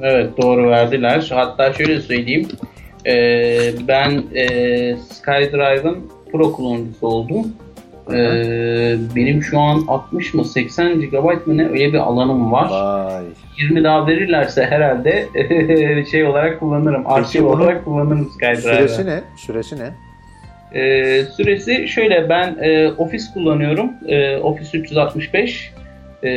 [0.00, 1.30] Evet doğru verdiler.
[1.34, 2.48] Hatta şöyle söyleyeyim.
[3.06, 5.98] Ee, ben e, SkyDrive'ın
[6.32, 7.46] Pro kullanıcısı oldum.
[8.12, 12.70] Ee, benim şu an 60 mı 80 GB mı ne öyle bir alanım var.
[12.70, 13.24] Vay.
[13.58, 15.28] 20 daha verirlerse herhalde
[16.10, 17.06] şey olarak kullanırım.
[17.06, 18.56] Arşiv bunun olarak kullanırım SkyDrive'ı.
[18.56, 19.20] Süresi ne?
[19.36, 19.90] Süresi ne?
[20.74, 23.90] Ee, süresi şöyle ben e, Office kullanıyorum.
[24.06, 25.72] E, Office 365.
[26.22, 26.30] E,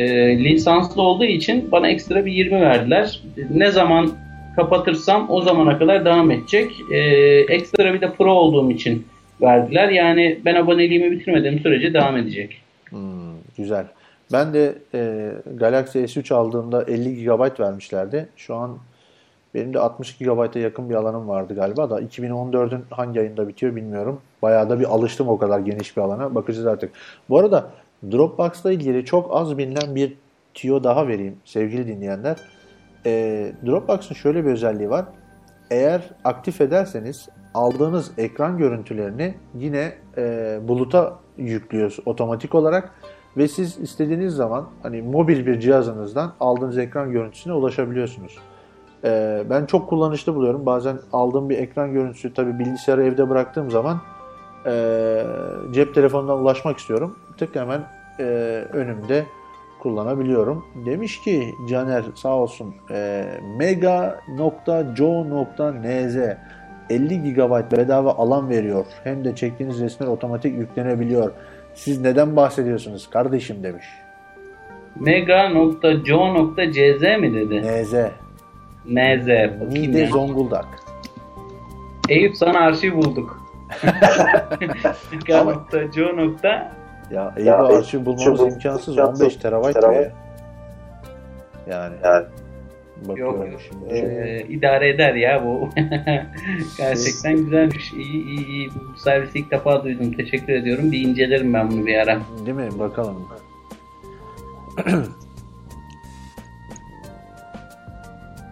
[0.44, 3.22] lisanslı olduğu için bana ekstra bir 20 verdiler.
[3.50, 4.12] Ne zaman
[4.56, 6.70] kapatırsam o zamana kadar devam edecek.
[6.92, 6.98] E,
[7.54, 9.06] ekstra bir de Pro olduğum için
[9.40, 9.88] verdiler.
[9.88, 12.62] Yani ben aboneliğimi bitirmediğim sürece devam edecek.
[12.90, 12.98] Hmm,
[13.56, 13.84] güzel.
[14.32, 18.28] Ben de e, Galaxy S3 aldığımda 50 GB vermişlerdi.
[18.36, 18.78] Şu an
[19.54, 24.20] benim de 60 GB'a yakın bir alanım vardı galiba da 2014'ün hangi ayında bitiyor bilmiyorum.
[24.42, 26.34] Bayağı da bir alıştım o kadar geniş bir alana.
[26.34, 26.92] Bakacağız artık.
[27.28, 27.70] Bu arada
[28.12, 30.16] Dropbox'la ilgili çok az bilinen bir
[30.54, 32.36] tüyo daha vereyim sevgili dinleyenler.
[33.06, 35.04] E, Dropbox'ın şöyle bir özelliği var.
[35.70, 42.92] Eğer aktif ederseniz aldığınız ekran görüntülerini yine e, buluta yüklüyor otomatik olarak
[43.36, 48.38] ve siz istediğiniz zaman hani mobil bir cihazınızdan aldığınız ekran görüntüsüne ulaşabiliyorsunuz.
[49.04, 50.66] E, ben çok kullanışlı buluyorum.
[50.66, 54.00] Bazen aldığım bir ekran görüntüsü tabi bilgisayarı evde bıraktığım zaman
[54.68, 57.16] e, cep telefonundan ulaşmak istiyorum.
[57.38, 57.80] Tık hemen
[58.20, 58.24] e,
[58.72, 59.24] önümde
[59.78, 60.64] kullanabiliyorum.
[60.86, 63.24] Demiş ki Caner sağ olsun e,
[63.58, 64.16] mega.co.nz
[66.90, 68.86] 50 GB bedava alan veriyor.
[69.04, 71.32] Hem de çektiğiniz resimler otomatik yüklenebiliyor.
[71.74, 73.86] Siz neden bahsediyorsunuz kardeşim demiş.
[75.00, 77.62] Mega.co.cz mi dedi?
[77.62, 77.94] NZ.
[78.86, 79.28] NZ.
[79.96, 80.06] Ya.
[80.06, 80.66] Zonguldak.
[82.08, 83.47] Eyüp sana arşiv bulduk.
[85.28, 85.78] Nokta
[86.16, 86.72] nokta
[87.10, 88.98] Ya Eyüp'e arşiv bulmamız imkansız.
[88.98, 90.12] 15 terabayt diyor ya.
[91.70, 91.94] Yani.
[93.08, 93.94] Bakıyorum Yok şimdi.
[93.94, 95.70] Ee, idare eder ya bu.
[96.78, 97.92] Gerçekten güzelmiş.
[97.92, 98.70] İyi iyi iyi.
[98.70, 100.12] Bu servisi ilk defa duydum.
[100.12, 100.92] Teşekkür ediyorum.
[100.92, 102.20] Bir incelerim ben bunu bir ara.
[102.46, 102.78] Değil mi?
[102.78, 103.28] Bakalım.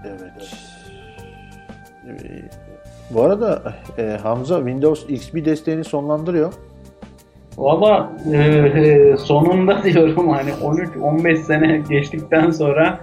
[0.05, 0.33] evet.
[2.07, 2.66] Ee,
[3.11, 6.53] Bu arada e, Hamza Windows XP desteğini sonlandırıyor.
[7.59, 13.01] Valla e, sonunda diyorum hani 13-15 sene geçtikten sonra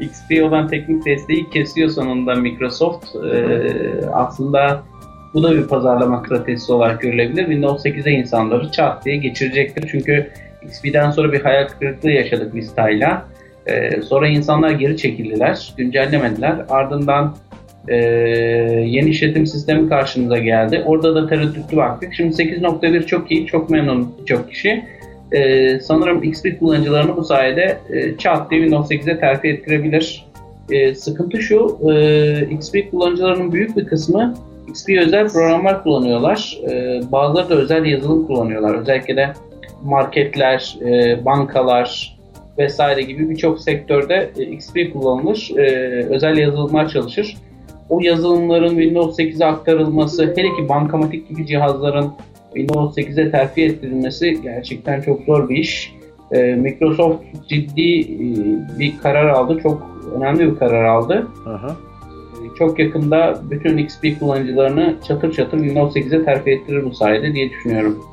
[0.00, 3.16] XP olan teknik desteği kesiyor sonunda Microsoft.
[3.16, 3.70] E,
[4.12, 4.82] aslında
[5.34, 7.46] bu da bir pazarlama stratejisi olarak görülebilir.
[7.46, 9.88] Windows 8'e insanları çat diye geçirecektir.
[9.92, 10.30] Çünkü
[10.62, 13.24] XP'den sonra bir hayal kırıklığı yaşadık Vista'yla.
[13.66, 16.56] E, sonra insanlar geri çekildiler, güncellemediler.
[16.68, 17.36] Ardından
[17.88, 17.96] e,
[18.86, 20.82] yeni işletim sistemi karşımıza geldi.
[20.86, 22.14] Orada da tereddütlü baktık.
[22.14, 24.84] Şimdi 8.1 çok iyi, çok memnun çok kişi.
[25.32, 30.26] E, sanırım XP kullanıcılarını bu sayede e, çat diye Windows 8'e terfi ettirebilir.
[30.70, 34.34] E, sıkıntı şu, e, XP kullanıcılarının büyük bir kısmı
[34.68, 36.58] XP özel programlar kullanıyorlar.
[36.70, 38.74] E, bazıları da özel yazılım kullanıyorlar.
[38.74, 39.32] Özellikle de
[39.84, 42.16] marketler, e, bankalar
[42.58, 45.50] vesaire gibi birçok sektörde e, XP kullanılır.
[46.10, 47.36] Özel yazılımlar çalışır
[47.88, 52.12] o yazılımların Windows 8'e aktarılması, hele ki bankamatik gibi cihazların
[52.54, 55.96] Windows 8'e terfi ettirilmesi gerçekten çok zor bir iş.
[56.32, 58.08] Ee, Microsoft ciddi e,
[58.78, 61.26] bir karar aldı, çok önemli bir karar aldı.
[61.46, 61.76] Aha.
[62.36, 67.50] Ee, Çok yakında bütün XP kullanıcılarını çatır çatır Windows 8'e terfi ettirir bu sayede diye
[67.50, 68.04] düşünüyorum.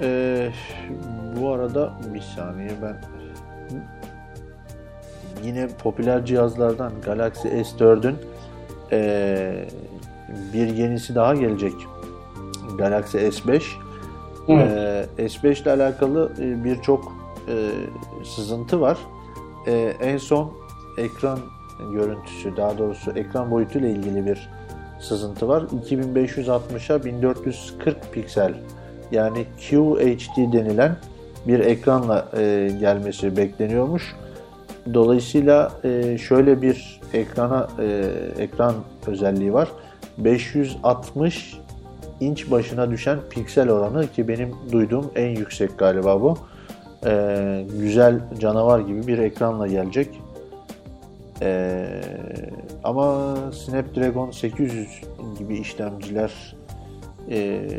[0.00, 0.48] Ee,
[1.40, 2.96] bu arada bir saniye ben
[5.44, 8.16] yine popüler cihazlardan Galaxy S4'ün
[8.92, 9.68] ee,
[10.52, 11.72] bir yenisi daha gelecek.
[12.78, 13.62] Galaxy S5.
[14.48, 15.08] Evet.
[15.18, 17.12] Ee, S5 ile alakalı e, birçok
[17.48, 17.70] e,
[18.24, 18.98] sızıntı var.
[19.66, 20.52] E, en son
[20.98, 21.38] ekran
[21.92, 24.50] görüntüsü, daha doğrusu ekran boyutuyla ilgili bir
[25.00, 25.62] sızıntı var.
[25.62, 28.54] 2560'a 1440 piksel
[29.12, 30.96] yani QHD denilen
[31.46, 34.14] bir ekranla e, gelmesi bekleniyormuş.
[34.94, 38.74] Dolayısıyla e, şöyle bir ekrana e, ekran
[39.06, 39.68] özelliği var.
[40.18, 41.58] 560
[42.20, 46.38] inç başına düşen piksel oranı ki benim duyduğum en yüksek galiba bu.
[47.06, 50.20] E, güzel canavar gibi bir ekranla gelecek.
[52.84, 54.88] Ama Snapdragon 800
[55.38, 56.56] gibi işlemciler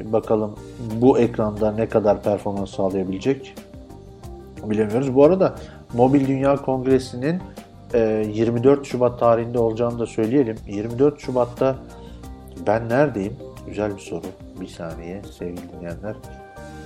[0.06, 0.56] bakalım
[1.02, 3.56] bu ekranda ne kadar performans sağlayabilecek
[4.64, 5.16] bilemiyoruz.
[5.16, 5.56] Bu arada
[5.94, 7.42] Mobil Dünya Kongresi'nin
[7.94, 8.00] e,
[8.34, 10.58] 24 Şubat tarihinde olacağını da söyleyelim.
[10.68, 11.76] 24 Şubat'ta
[12.68, 13.36] ben neredeyim?
[13.68, 14.26] Güzel bir soru.
[14.62, 16.16] Bir saniye sevgili dinleyenler.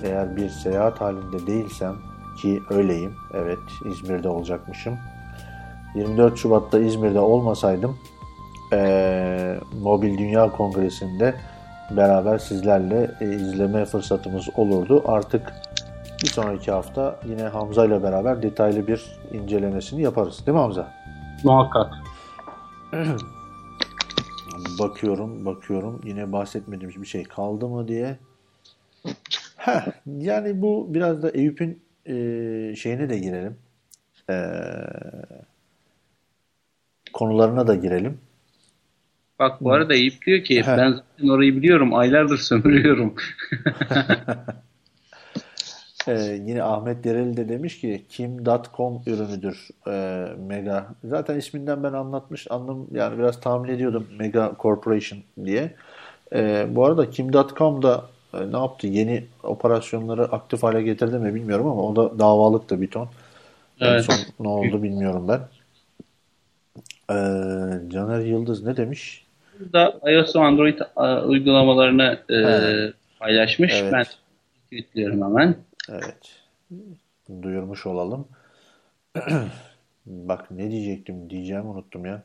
[0.04, 1.94] Eğer bir seyahat halinde değilsem
[2.42, 3.14] ki öyleyim.
[3.34, 3.58] Evet
[3.90, 4.94] İzmir'de olacakmışım.
[5.94, 7.96] 24 Şubat'ta İzmir'de olmasaydım
[8.72, 11.34] e, Mobil Dünya Kongresi'nde
[11.90, 15.04] beraber sizlerle e, izleme fırsatımız olurdu.
[15.06, 15.52] Artık
[16.22, 20.46] bir sonraki hafta yine Hamza ile beraber detaylı bir incelemesini yaparız.
[20.46, 20.92] Değil mi Hamza?
[21.44, 21.92] Muhakkak.
[24.78, 26.00] Bakıyorum, bakıyorum.
[26.04, 28.16] Yine bahsetmediğimiz bir şey kaldı mı diye.
[29.56, 32.12] Heh, yani bu biraz da Eyüp'ün e,
[32.76, 33.56] şeyine de girelim.
[34.30, 34.36] E,
[37.12, 38.18] konularına da girelim.
[39.38, 40.76] Bak bu arada Eyüp diyor ki He.
[40.76, 43.14] ben zaten orayı biliyorum aylardır sömürüyorum.
[46.08, 50.86] Ee, yine Ahmet Dereli de demiş ki kim.com ürünüdür ee, Mega.
[51.04, 55.74] Zaten isminden ben anlatmış anlam yani biraz tahmin ediyordum Mega Corporation diye.
[56.32, 58.04] Ee, bu arada kim.com da
[58.34, 58.86] e, ne yaptı?
[58.86, 63.08] Yeni operasyonları aktif hale getirdi mi bilmiyorum ama o da davalık da bir ton.
[63.80, 64.04] En Evet.
[64.04, 65.40] son ne oldu bilmiyorum ben.
[67.10, 69.24] Ee, Caner Yıldız ne demiş?
[69.60, 72.38] Burada iOS ve Android e, uygulamalarını e,
[73.20, 73.74] paylaşmış.
[73.82, 73.92] Evet.
[73.92, 74.04] Ben
[74.64, 75.54] tweetliyorum hemen.
[75.88, 76.40] Evet.
[77.42, 78.28] Duyurmuş olalım.
[80.06, 82.22] Bak ne diyecektim diyeceğimi unuttum ya.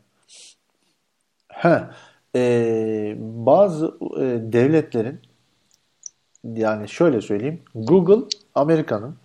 [1.47, 1.95] Ha,
[2.35, 4.23] e, bazı e,
[4.53, 5.21] devletlerin
[6.43, 9.17] yani şöyle söyleyeyim Google Amerika'nın,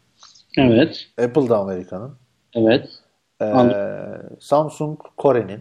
[0.58, 1.08] Evet.
[1.18, 2.16] Apple da Amerika'nın,
[2.54, 2.88] Evet.
[3.42, 3.46] e.
[4.40, 5.60] Samsung Kore'nin,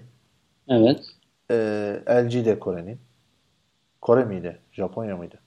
[0.68, 1.00] Evet.
[1.52, 1.56] e,
[2.10, 3.00] LG de Kore'nin.
[4.02, 4.60] Kore miydi?
[4.72, 5.40] Japonya mıydı?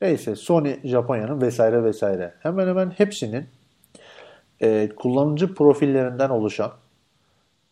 [0.00, 2.34] Neyse Sony Japonya'nın vesaire vesaire.
[2.40, 3.44] Hemen hemen hepsinin
[4.62, 6.72] e, kullanıcı profillerinden oluşan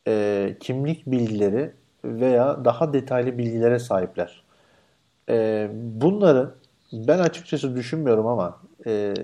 [0.08, 1.70] e, kimlik bilgileri
[2.04, 4.42] veya daha detaylı bilgilere sahipler.
[5.28, 6.50] E, bunları
[6.92, 9.14] ben açıkçası düşünmüyorum ama e,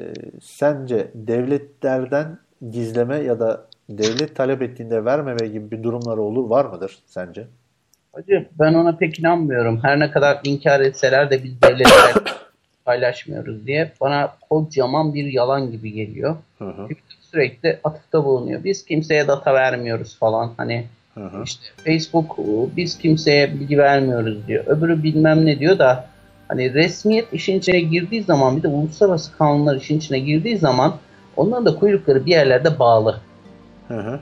[0.43, 2.39] sence devletlerden
[2.71, 7.47] gizleme ya da devlet talep ettiğinde vermeme gibi bir durumları olur var mıdır sence?
[8.13, 9.81] Hacı ben ona pek inanmıyorum.
[9.83, 12.15] Her ne kadar inkar etseler de biz devletler
[12.85, 16.37] paylaşmıyoruz diye bana kocaman bir yalan gibi geliyor.
[16.59, 16.89] Hı hı.
[17.21, 18.65] Sürekli atıfta bulunuyor.
[18.65, 20.53] Biz kimseye data vermiyoruz falan.
[20.57, 20.85] Hani
[21.15, 21.43] Hı hı.
[21.45, 22.39] işte Facebook
[22.77, 24.65] biz kimseye bilgi vermiyoruz diyor.
[24.67, 26.07] Öbürü bilmem ne diyor da
[26.49, 30.97] hani resmiyet işin içine girdiği zaman bir de uluslararası kanunlar işin içine girdiği zaman
[31.37, 33.21] onların da kuyrukları bir yerlerde bağlı.
[33.89, 34.21] Hı hı.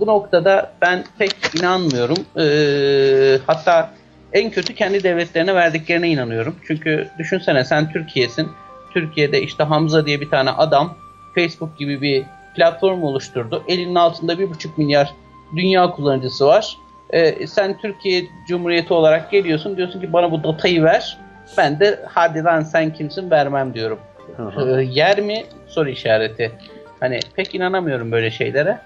[0.00, 2.16] Bu noktada ben pek inanmıyorum.
[2.38, 3.90] Ee, hatta
[4.32, 6.56] en kötü kendi devletlerine verdiklerine inanıyorum.
[6.66, 8.48] Çünkü düşünsene sen Türkiye'sin.
[8.90, 10.94] Türkiye'de işte Hamza diye bir tane adam
[11.34, 13.62] Facebook gibi bir platform oluşturdu.
[13.68, 15.14] Elinin altında bir buçuk milyar
[15.56, 16.76] dünya kullanıcısı var.
[17.10, 21.18] Ee, sen Türkiye Cumhuriyeti olarak geliyorsun diyorsun ki bana bu datayı ver.
[21.58, 23.98] Ben de hadi lan sen kimsin vermem diyorum.
[24.38, 25.44] Ee, yer mi?
[25.66, 26.52] Soru işareti.
[27.00, 28.78] Hani pek inanamıyorum böyle şeylere.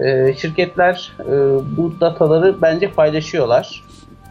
[0.00, 1.32] Ee, şirketler e,
[1.76, 3.84] bu dataları bence paylaşıyorlar.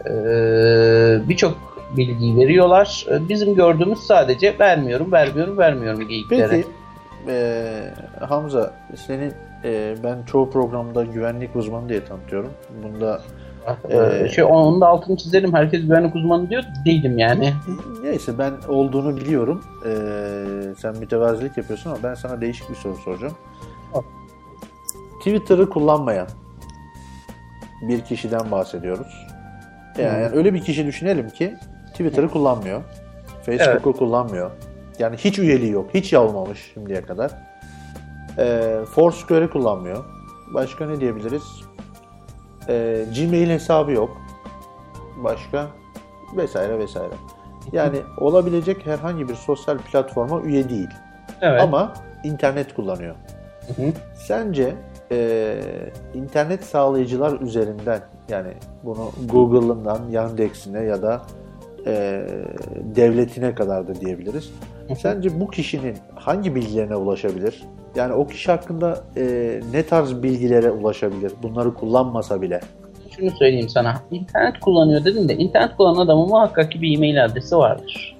[0.06, 1.54] Ee, Birçok
[1.96, 3.06] bilgiyi veriyorlar.
[3.10, 6.50] Ee, bizim gördüğümüz sadece vermiyorum, vermiyorum, vermiyorum geyikleri.
[6.50, 6.68] Peki
[7.28, 8.74] e, Hamza
[9.06, 9.32] senin
[9.64, 12.50] e, ben çoğu programda güvenlik uzmanı diye tanıtıyorum.
[12.82, 13.20] Bunda
[13.90, 15.54] Ee, şey, onun da altını çizelim.
[15.54, 16.62] Herkes güvenlik uzmanı diyor.
[16.86, 17.52] Değilim yani.
[18.02, 19.64] neyse ben olduğunu biliyorum.
[19.86, 19.92] E,
[20.78, 23.34] sen mütevazilik yapıyorsun ama ben sana değişik bir soru soracağım.
[23.92, 24.04] Sor.
[25.18, 26.26] Twitter'ı kullanmayan
[27.82, 29.26] bir kişiden bahsediyoruz.
[29.98, 31.56] Yani, yani öyle bir kişi düşünelim ki
[31.90, 32.82] Twitter'ı kullanmıyor.
[33.42, 34.50] Facebook'u kullanmıyor.
[34.98, 35.90] Yani hiç üyeliği yok.
[35.94, 37.30] Hiç yazmamış şimdiye kadar.
[38.38, 40.04] Ee, Foursquare'ı kullanmıyor.
[40.54, 41.42] Başka ne diyebiliriz?
[42.68, 44.22] Ee, Gmail hesabı yok.
[45.24, 45.66] Başka?
[46.36, 47.14] Vesaire vesaire.
[47.72, 50.88] Yani olabilecek herhangi bir sosyal platforma üye değil.
[51.40, 51.60] Evet.
[51.60, 51.94] Ama
[52.24, 53.14] internet kullanıyor.
[53.66, 53.92] Hı hı.
[54.14, 54.74] Sence
[55.12, 55.56] e,
[56.14, 58.52] internet sağlayıcılar üzerinden yani
[58.84, 61.22] bunu Google'ından Yandex'ine ya da
[61.86, 62.24] e,
[62.96, 64.50] devletine kadar da diyebiliriz.
[64.98, 67.62] Sence bu kişinin hangi bilgilerine ulaşabilir?
[67.96, 69.24] Yani o kişi hakkında e,
[69.72, 71.32] ne tarz bilgilere ulaşabilir?
[71.42, 72.60] Bunları kullanmasa bile.
[73.16, 74.02] Şunu söyleyeyim sana.
[74.10, 78.16] İnternet kullanıyor dedin de internet kullanan adamın muhakkak ki bir e-mail adresi vardır.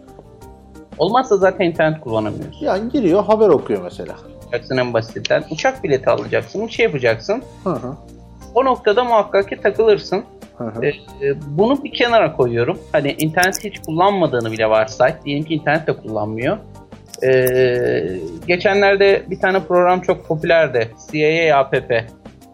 [0.98, 2.66] Olmazsa zaten internet kullanamıyorsun.
[2.66, 4.14] Yani giriyor haber okuyor mesela.
[4.43, 5.44] Yapacaksın en basitinden.
[5.51, 6.66] Uçak bileti alacaksın.
[6.66, 7.43] Bir şey yapacaksın.
[7.64, 7.94] Hı hı.
[8.55, 10.24] O noktada muhakkak ki takılırsın.
[10.59, 10.85] Hı hı.
[10.85, 12.78] Ee, e, bunu bir kenara koyuyorum.
[12.93, 15.14] Hani internet hiç kullanmadığını bile varsay.
[15.24, 16.59] Diyelim ki internet de kullanmıyor.
[17.22, 20.90] Ee, geçenlerde bir tane program çok popülerdi.
[21.12, 22.06] CIA APP.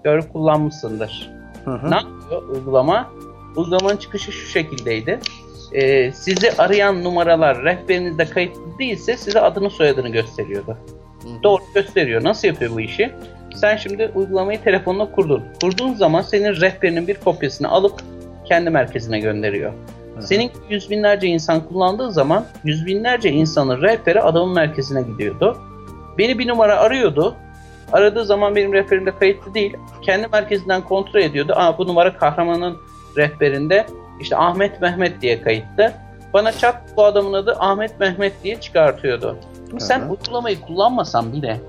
[0.05, 1.31] Görüp kullanmışsındır.
[1.65, 1.91] Hı hı.
[1.91, 3.11] Ne yapıyor uygulama?
[3.57, 5.21] Uygulamanın çıkışı şu şekildeydi.
[5.73, 10.79] Ee, sizi arayan numaralar rehberinizde kayıtlı değilse size adını soyadını gösteriyordu.
[11.43, 12.25] Doğru gösteriyor.
[12.25, 13.13] Nasıl yapıyor bu işi?
[13.55, 15.45] Sen şimdi uygulamayı telefonla kurdun.
[15.61, 18.01] Kurduğun zaman senin rehberinin bir kopyasını alıp
[18.45, 19.73] kendi merkezine gönderiyor.
[20.21, 25.59] Senin yüz binlerce insan kullandığı zaman yüz binlerce insanın rehberi adamın merkezine gidiyordu.
[26.19, 27.37] Beni bir numara arıyordu.
[27.93, 29.77] Aradığı zaman benim rehberimde kayıtlı değil.
[30.03, 31.53] Kendi merkezinden kontrol ediyordu.
[31.57, 32.77] Aa bu numara kahramanın
[33.17, 33.87] rehberinde
[34.21, 35.93] işte Ahmet Mehmet diye kayıtlı.
[36.33, 39.37] Bana çat bu adamın adı Ahmet Mehmet diye çıkartıyordu.
[39.69, 41.61] Şimdi sen uygulamayı kullanmasan bile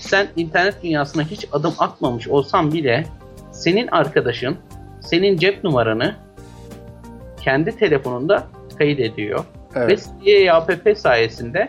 [0.00, 3.04] sen internet dünyasına hiç adım atmamış olsan bile
[3.52, 4.56] senin arkadaşın
[5.00, 6.14] senin cep numaranı
[7.42, 8.46] kendi telefonunda
[8.78, 9.44] kayıt ediyor.
[9.74, 10.08] Evet.
[10.26, 11.68] Ve CAPP sayesinde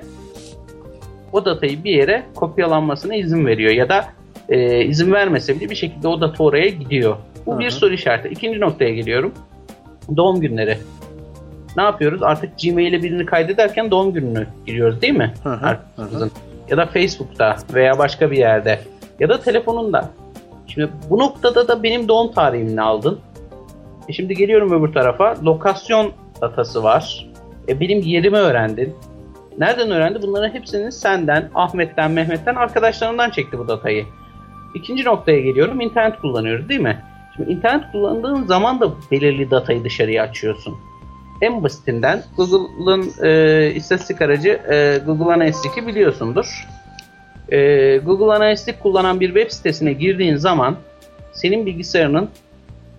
[1.33, 4.05] o datayı bir yere kopyalanmasına izin veriyor ya da
[4.49, 7.17] e, izin vermese bile bir şekilde o data oraya gidiyor.
[7.45, 8.27] Bu Hı bir soru işareti.
[8.27, 9.33] İkinci noktaya geliyorum.
[10.17, 10.77] Doğum günleri.
[11.77, 12.23] Ne yapıyoruz?
[12.23, 15.33] Artık Gmail'e birini kaydederken doğum gününü giriyoruz değil mi?
[15.43, 16.31] Hı hı, Arkadaşımızın.
[16.71, 18.79] Ya da Facebook'ta veya başka bir yerde.
[19.19, 20.09] Ya da telefonunda.
[20.67, 23.19] Şimdi bu noktada da benim doğum tarihimi aldın.
[24.09, 25.35] E şimdi geliyorum öbür tarafa.
[25.43, 26.11] Lokasyon
[26.41, 27.27] datası var.
[27.67, 28.95] E benim yerimi öğrendin.
[29.57, 30.21] Nereden öğrendi?
[30.21, 34.05] Bunların hepsini senden, Ahmet'ten, Mehmet'ten, arkadaşlarından çekti bu datayı.
[34.75, 35.81] İkinci noktaya geliyorum.
[35.81, 37.01] İnternet kullanıyoruz değil mi?
[37.35, 40.75] Şimdi internet kullandığın zaman da belirli datayı dışarıya açıyorsun.
[41.41, 46.67] En basitinden Google'ın e, istatistik aracı e, Google Analytics'i biliyorsundur.
[47.51, 50.75] E, Google Analytics kullanan bir web sitesine girdiğin zaman
[51.33, 52.29] senin bilgisayarının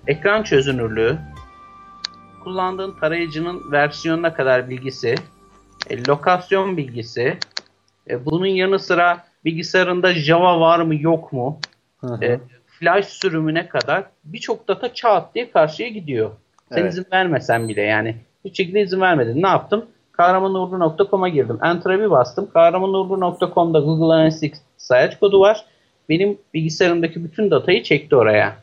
[0.06, 1.18] ekran çözünürlüğü,
[2.44, 5.14] kullandığın tarayıcının versiyonuna kadar bilgisi,
[5.90, 7.38] e, lokasyon bilgisi,
[8.10, 11.58] e, bunun yanı sıra bilgisayarında Java var mı yok mu,
[12.00, 12.24] Hı hı.
[12.24, 16.30] e, flash sürümüne kadar birçok data çat diye karşıya gidiyor.
[16.72, 16.92] Sen Evet.
[16.92, 18.16] izin vermesen bile yani.
[18.44, 19.42] Hiç şekilde izin vermedin.
[19.42, 19.86] Ne yaptım?
[20.12, 21.58] Kahramanurlu.com'a girdim.
[21.62, 22.50] Enter'a bir bastım.
[22.50, 25.64] Kahramanurlu.com'da Google Analytics sayaç kodu var.
[26.08, 28.56] Benim bilgisayarımdaki bütün datayı çekti oraya.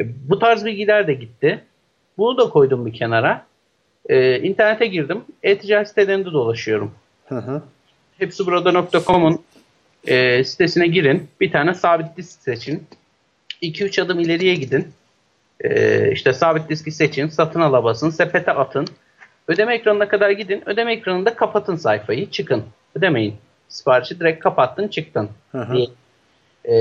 [0.00, 1.64] E, bu tarz bilgiler de gitti.
[2.18, 3.46] Bunu da koydum bir kenara.
[4.08, 5.24] E, internete girdim.
[5.42, 6.92] E-ticaret sitelerinde dolaşıyorum.
[7.28, 7.62] Hı hı.
[8.18, 9.40] Hepsiburada.com'un
[10.06, 11.28] e, sitesine girin.
[11.40, 12.86] Bir tane sabit disk seçin.
[13.62, 14.88] 2-3 adım ileriye gidin.
[15.60, 17.28] E, işte sabit diski seçin.
[17.28, 18.10] Satın ala basın.
[18.10, 18.86] Sepete atın.
[19.48, 20.62] Ödeme ekranına kadar gidin.
[20.66, 22.30] Ödeme ekranında kapatın sayfayı.
[22.30, 22.64] Çıkın.
[22.94, 23.34] Ödemeyin.
[23.68, 25.30] Siparişi direkt kapattın çıktın.
[25.52, 25.74] Hı hı.
[25.74, 25.86] diye.
[26.64, 26.76] E,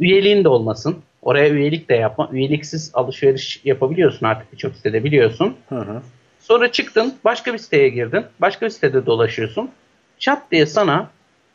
[0.00, 0.98] üyeliğin de olmasın.
[1.22, 2.28] Oraya üyelik de yapma.
[2.32, 5.56] Üyeliksiz alışveriş yapabiliyorsun artık birçok sitede biliyorsun.
[5.68, 6.02] Hı hı.
[6.40, 8.24] Sonra çıktın başka bir siteye girdin.
[8.40, 9.70] Başka bir sitede dolaşıyorsun.
[10.18, 11.10] Çat diye sana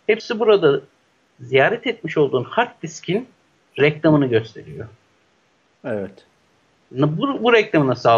[0.08, 0.82] hepsi burada
[1.40, 3.28] ziyaret etmiş olduğun hard diskin
[3.80, 4.88] reklamını gösteriyor.
[5.86, 6.12] Evet.
[6.92, 8.10] Bu, bu reklamı nasıl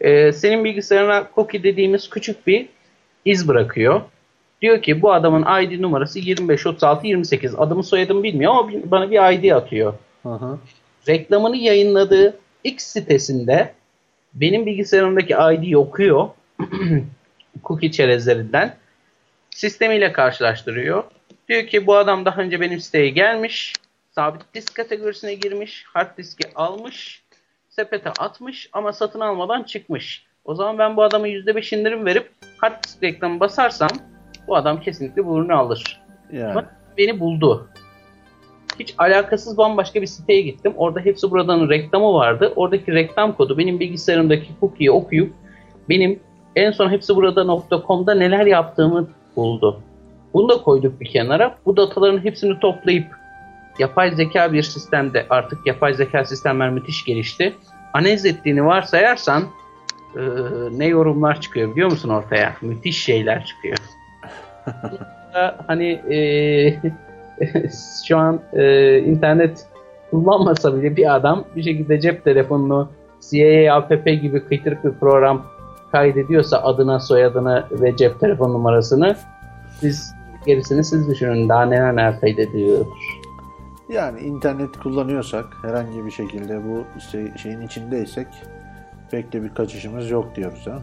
[0.00, 2.68] Ee, senin bilgisayarına cookie dediğimiz küçük bir
[3.24, 4.00] iz bırakıyor.
[4.62, 7.54] Diyor ki bu adamın ID numarası 25, 36, 28.
[7.54, 9.94] Adımı soyadımı bilmiyor ama bana bir ID atıyor.
[10.22, 10.58] Hı hı.
[11.08, 13.74] reklamını yayınladığı X sitesinde
[14.34, 16.28] benim bilgisayarımdaki ID'yi okuyor.
[17.64, 18.76] cookie çerezlerinden.
[19.50, 21.04] Sistemiyle karşılaştırıyor.
[21.48, 23.72] Diyor ki bu adam daha önce benim siteye gelmiş.
[24.10, 25.84] Sabit disk kategorisine girmiş.
[25.92, 27.22] Hard diski almış.
[27.76, 30.26] Sepete atmış ama satın almadan çıkmış.
[30.44, 33.88] O zaman ben bu adama %5 indirim verip hard disk reklamı basarsam
[34.48, 36.02] bu adam kesinlikle bu ürünü alır.
[36.32, 36.50] Yani.
[36.50, 36.64] Ama
[36.98, 37.68] beni buldu.
[38.78, 40.72] Hiç alakasız bambaşka bir siteye gittim.
[40.76, 42.52] Orada hepsi buradanın reklamı vardı.
[42.56, 45.34] Oradaki reklam kodu benim bilgisayarımdaki cookie'yi okuyup
[45.88, 46.20] benim
[46.56, 49.80] en son hepsi burada.com'da neler yaptığımı buldu.
[50.34, 51.58] Bunu da koyduk bir kenara.
[51.66, 53.06] Bu dataların hepsini toplayıp
[53.78, 57.54] yapay zeka bir sistemde artık yapay zeka sistemler müthiş gelişti.
[57.94, 59.44] Analiz ettiğini varsayarsan
[60.16, 60.22] eee,
[60.72, 62.56] ne yorumlar çıkıyor biliyor musun ortaya?
[62.62, 63.76] Müthiş şeyler çıkıyor.
[65.66, 66.18] hani e,
[68.08, 69.66] şu an e, internet
[70.10, 72.88] kullanmasa bile bir adam bir şekilde cep telefonunu
[73.30, 75.46] CIA app gibi kıytırık bir program
[75.92, 79.16] kaydediyorsa adına, soyadını ve cep telefon numarasını
[79.80, 80.14] siz
[80.46, 81.48] gerisini siz düşünün.
[81.48, 82.86] Daha neler neler kaydediyor.
[83.88, 88.26] Yani internet kullanıyorsak herhangi bir şekilde bu şey- şeyin içindeysek
[89.10, 90.78] pek de bir kaçışımız yok diyoruz ha.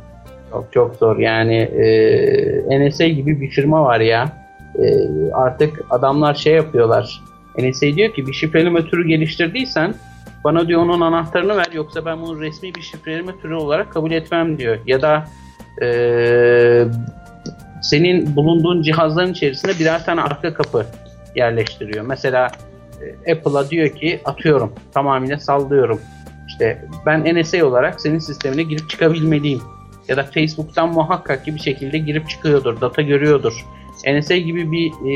[0.52, 1.18] Çok çok zor.
[1.18, 4.48] Yani e, NSA gibi bir firma var ya.
[4.80, 4.86] E,
[5.34, 7.22] artık adamlar şey yapıyorlar.
[7.60, 9.94] NSA diyor ki bir şifreleme türü geliştirdiysen
[10.44, 14.58] bana diyor onun anahtarını ver yoksa ben bunu resmi bir şifreleme türü olarak kabul etmem
[14.58, 14.78] diyor.
[14.86, 15.28] Ya da
[15.82, 15.88] e,
[17.82, 20.86] senin bulunduğun cihazların içerisine birer tane arka kapı
[21.36, 22.06] yerleştiriyor.
[22.06, 22.52] Mesela
[23.32, 26.02] Apple'a diyor ki atıyorum tamamıyla sallıyorum.
[26.48, 29.62] İşte ben NSA olarak senin sistemine girip çıkabilmeliyim
[30.08, 33.66] ya da Facebook'tan muhakkak ki bir şekilde girip çıkıyordur, data görüyordur.
[34.08, 35.14] NSA gibi bir e,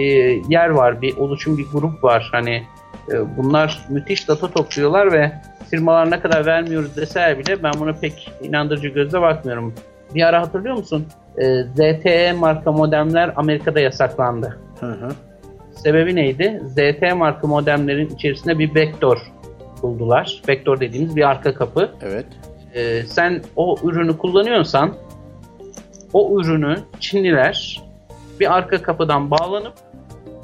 [0.49, 2.29] yer var, bir oluşum, bir grup var.
[2.31, 2.63] Hani
[3.11, 5.31] e, bunlar müthiş data topluyorlar ve
[5.69, 9.73] firmalar ne kadar vermiyoruz deseler bile ben buna pek inandırıcı gözle bakmıyorum.
[10.15, 11.07] Bir ara hatırlıyor musun?
[11.37, 14.59] E, ZTE marka modemler Amerika'da yasaklandı.
[14.79, 15.11] Hı hı.
[15.83, 16.61] Sebebi neydi?
[16.67, 19.17] ZTE marka modemlerin içerisinde bir vektör
[19.81, 20.41] buldular.
[20.47, 22.25] Vektör dediğimiz bir arka kapı Evet.
[22.73, 24.95] e, sen o ürünü kullanıyorsan
[26.13, 27.83] o ürünü Çinliler
[28.39, 29.73] bir arka kapıdan bağlanıp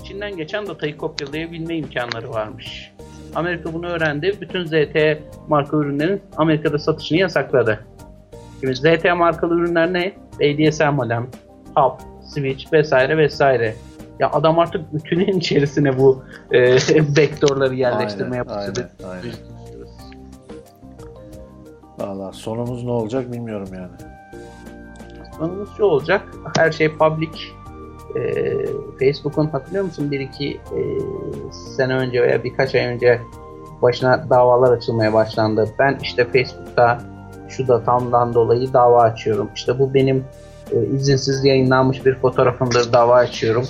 [0.04, 2.92] Çin'den geçen datayı kopyalayabilme imkanları varmış.
[3.36, 4.38] Amerika bunu öğrendi.
[4.42, 7.86] Bütün ZTE marka ürünlerin Amerika'da satışını yasakladı.
[8.60, 10.14] Şimdi ZTE markalı ürünler ne?
[10.36, 11.28] ADSL modem,
[11.76, 13.76] hub, switch vesaire vesaire.
[14.20, 16.62] Ya adam artık bütünün içerisine bu e,
[17.18, 18.90] vektörleri yerleştirmeye başladı.
[19.04, 19.34] aynen, aynen.
[21.98, 23.92] Valla sonumuz ne olacak bilmiyorum yani.
[25.38, 26.22] Sonumuz şu olacak.
[26.58, 27.30] Her şey public.
[28.16, 28.66] Ee,
[29.00, 30.80] Facebook'un hatırlıyor musun bir iki e,
[31.78, 33.22] sene önce veya birkaç ay önce
[33.82, 35.70] başına davalar açılmaya başlandı.
[35.80, 37.02] Ben işte Facebook'ta
[37.50, 39.50] şu datamdan dolayı dava açıyorum.
[39.56, 40.26] İşte bu benim
[40.72, 43.66] e, izinsiz yayınlanmış bir fotoğrafımdır dava açıyorum.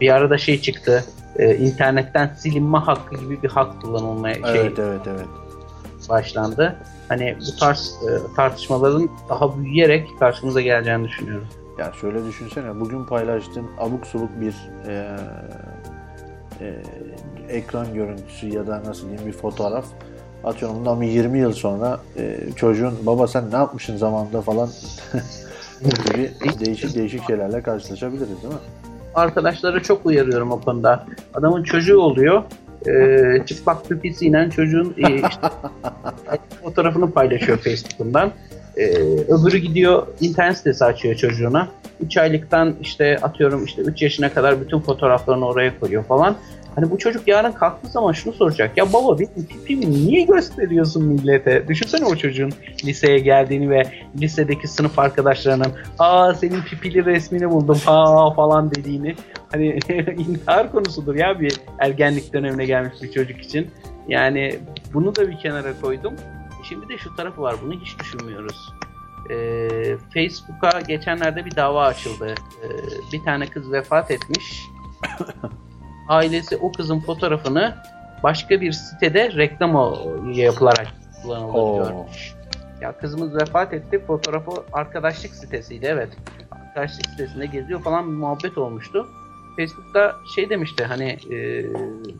[0.00, 1.04] Bir arada şey çıktı.
[1.36, 5.26] e, internetten silinme hakkı gibi bir hak kullanılmaya şey Evet evet evet.
[6.08, 6.76] başlandı.
[7.08, 11.46] Hani bu tarz e, tartışmaların daha büyüyerek karşımıza geleceğini düşünüyorum.
[11.78, 14.54] Ya şöyle düşünsene bugün paylaştığın abuk subuk bir
[14.88, 15.16] e,
[16.60, 16.74] e,
[17.48, 19.84] ekran görüntüsü ya da nasıl diyeyim bir fotoğraf
[20.44, 24.68] atıyorum bundan bir 20 yıl sonra e, çocuğun baba sen ne yapmışsın zamanında falan
[25.80, 26.30] gibi
[26.60, 28.60] değişik değişik şeylerle karşılaşabiliriz değil mi?
[29.14, 31.06] Arkadaşları çok uyarıyorum o konuda.
[31.34, 32.42] Adamın çocuğu oluyor.
[32.86, 35.48] e, çıplak pipisiyle çocuğun e, işte,
[36.62, 38.32] fotoğrafını paylaşıyor Facebook'undan.
[38.76, 38.84] E,
[39.28, 41.68] öbürü gidiyor internet sitesi açıyor çocuğuna.
[42.00, 46.36] 3 aylıktan işte atıyorum işte 3 yaşına kadar bütün fotoğraflarını oraya koyuyor falan.
[46.78, 48.76] Hani bu çocuk yarın kalktığı zaman şunu soracak.
[48.76, 51.68] Ya baba benim pipimi niye gösteriyorsun millete?
[51.68, 52.52] Düşünsene o çocuğun
[52.84, 53.82] liseye geldiğini ve
[54.20, 59.16] lisedeki sınıf arkadaşlarının aa senin pipili resmini buldum ha falan dediğini.
[59.52, 59.66] Hani
[60.18, 63.70] intihar konusudur ya bir ergenlik dönemine gelmiş bir çocuk için.
[64.08, 64.58] Yani
[64.94, 66.14] bunu da bir kenara koydum.
[66.68, 68.72] Şimdi de şu tarafı var bunu hiç düşünmüyoruz.
[69.30, 72.34] Ee, Facebook'a geçenlerde bir dava açıldı.
[72.64, 72.68] Ee,
[73.12, 74.62] bir tane kız vefat etmiş.
[76.08, 77.74] Ailesi o kızın fotoğrafını
[78.22, 79.98] başka bir sitede reklam o-
[80.34, 80.86] yapılarak
[81.24, 82.34] görmüş.
[82.80, 84.02] Ya kızımız vefat etti.
[84.06, 86.08] Fotoğrafı arkadaşlık sitesiydi evet.
[86.50, 89.06] Arkadaşlık sitesinde geziyor falan bir muhabbet olmuştu.
[89.56, 91.66] Facebook'ta şey demişti hani e,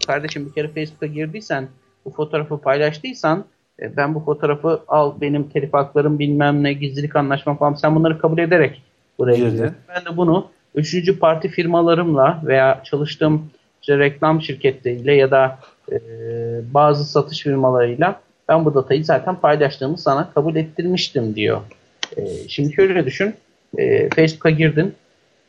[0.07, 1.69] kardeşim bir kere Facebook'a girdiysen
[2.05, 3.45] bu fotoğrafı paylaştıysan
[3.83, 8.19] e, ben bu fotoğrafı al benim telif haklarım bilmem ne gizlilik anlaşma falan sen bunları
[8.19, 8.83] kabul ederek
[9.19, 9.73] buraya girdin.
[9.89, 13.51] Ben de bunu üçüncü parti firmalarımla veya çalıştığım
[13.89, 15.59] işte reklam şirketleriyle ya da
[15.93, 15.97] e,
[16.75, 21.61] bazı satış firmalarıyla ben bu datayı zaten paylaştığımı sana kabul ettirmiştim diyor.
[22.17, 23.35] E, şimdi şöyle düşün.
[23.79, 24.95] E, Facebook'a girdin.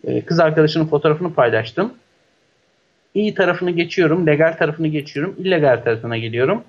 [0.03, 1.93] E, kız arkadaşının fotoğrafını paylaştım.
[3.13, 6.63] İyi tarafını geçiyorum, legal tarafını geçiyorum, illegal tarafına geliyorum.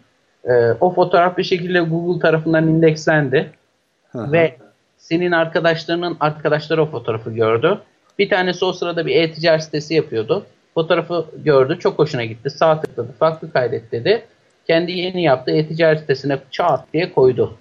[0.45, 3.51] E, o fotoğraf bir şekilde Google tarafından indekslendi
[4.15, 4.57] ve
[4.99, 7.79] senin arkadaşlarının arkadaşları o fotoğrafı gördü.
[8.19, 10.47] Bir tanesi o sırada bir e-ticaret sitesi yapıyordu.
[10.75, 12.51] Fotoğrafı gördü, çok hoşuna gitti.
[12.51, 14.23] Sağ tıkladı, farklı kaydet dedi.
[14.67, 17.59] Kendi yeni yaptığı e-ticaret sitesine çat diye koydu.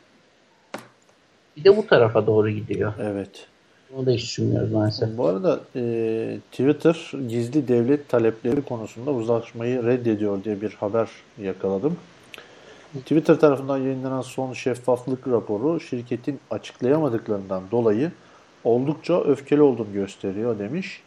[1.58, 2.94] Bir de bu tarafa doğru gidiyor.
[3.02, 3.48] Evet.
[3.96, 5.18] Bunu da hiç düşünmüyoruz maalesef.
[5.18, 11.10] Bu arada e, Twitter gizli devlet talepleri konusunda uzlaşmayı reddediyor diye bir haber
[11.42, 11.98] yakaladım.
[12.94, 18.12] Twitter tarafından yayınlanan son şeffaflık raporu şirketin açıklayamadıklarından dolayı
[18.64, 21.02] oldukça öfkeli olduğunu gösteriyor demiş.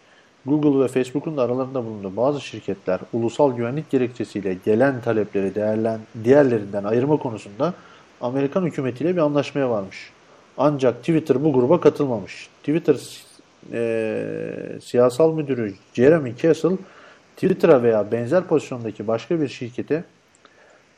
[0.47, 6.85] Google ve Facebook'un da aralarında bulunduğu bazı şirketler ulusal güvenlik gerekçesiyle gelen talepleri değerlen, diğerlerinden
[6.85, 7.74] ayırma konusunda
[8.20, 10.10] Amerikan hükümetiyle bir anlaşmaya varmış.
[10.59, 12.48] Ancak Twitter bu gruba katılmamış.
[12.62, 12.97] Twitter
[13.73, 16.77] eee, siyasal müdürü Jeremy Castle
[17.36, 20.05] Twitter'a veya benzer pozisyondaki başka bir şirkete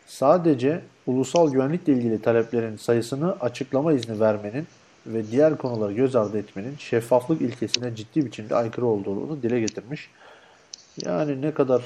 [0.06, 4.66] sadece ulusal güvenlikle ilgili taleplerin sayısını açıklama izni vermenin
[5.06, 10.10] ve diğer konuları göz ardı etmenin şeffaflık ilkesine ciddi biçimde aykırı olduğunu dile getirmiş.
[11.04, 11.82] Yani ne kadar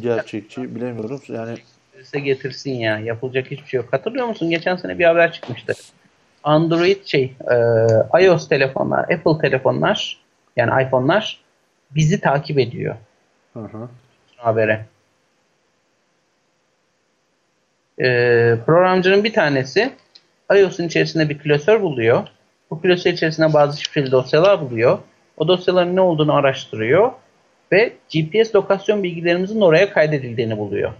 [0.00, 1.20] gerçekçi bilemiyorum.
[1.28, 1.58] Yani
[1.96, 2.98] Size getirsin ya.
[2.98, 3.92] Yapılacak hiçbir şey yok.
[3.92, 4.50] Hatırlıyor musun?
[4.50, 5.72] Geçen sene bir haber çıkmıştı.
[6.44, 7.34] Android şey,
[8.14, 10.20] e, iOS telefonlar, Apple telefonlar
[10.56, 11.40] yani iPhone'lar
[11.90, 12.96] bizi takip ediyor.
[13.52, 13.88] hı hı.
[14.36, 14.86] habere.
[18.00, 19.92] Ee, programcının bir tanesi
[20.52, 22.28] iOS'un içerisinde bir klasör buluyor.
[22.70, 24.98] Bu klasör içerisinde bazı şifreli dosyalar buluyor.
[25.36, 27.12] O dosyaların ne olduğunu araştırıyor
[27.72, 30.92] ve GPS lokasyon bilgilerimizin oraya kaydedildiğini buluyor.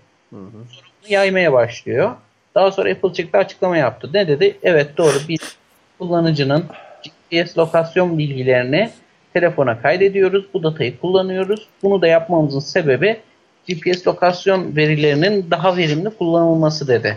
[0.70, 2.10] Sonra bunu yaymaya başlıyor.
[2.54, 4.10] Daha sonra Apple çıktı açıklama yaptı.
[4.14, 4.58] Ne dedi?
[4.62, 5.56] Evet doğru biz
[5.98, 6.64] kullanıcının
[7.02, 8.90] GPS lokasyon bilgilerini
[9.34, 10.44] telefona kaydediyoruz.
[10.54, 11.68] Bu datayı kullanıyoruz.
[11.82, 13.20] Bunu da yapmamızın sebebi
[13.68, 17.16] GPS lokasyon verilerinin daha verimli kullanılması dedi.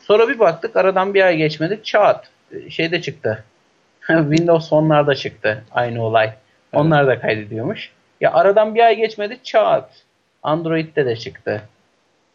[0.00, 1.80] Sonra bir baktık aradan bir ay geçmedi.
[1.82, 2.30] Çat
[2.68, 3.44] şeyde çıktı.
[4.36, 6.30] Windows Phone'larda çıktı aynı olay.
[6.72, 7.90] Onlar da kaydediyormuş.
[8.20, 9.90] Ya aradan bir ay geçmedi çat.
[10.42, 11.62] Android'de de çıktı.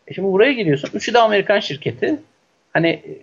[0.07, 0.89] E şimdi buraya geliyorsun.
[0.93, 2.19] Üçü de Amerikan şirketi.
[2.73, 3.13] Hani e,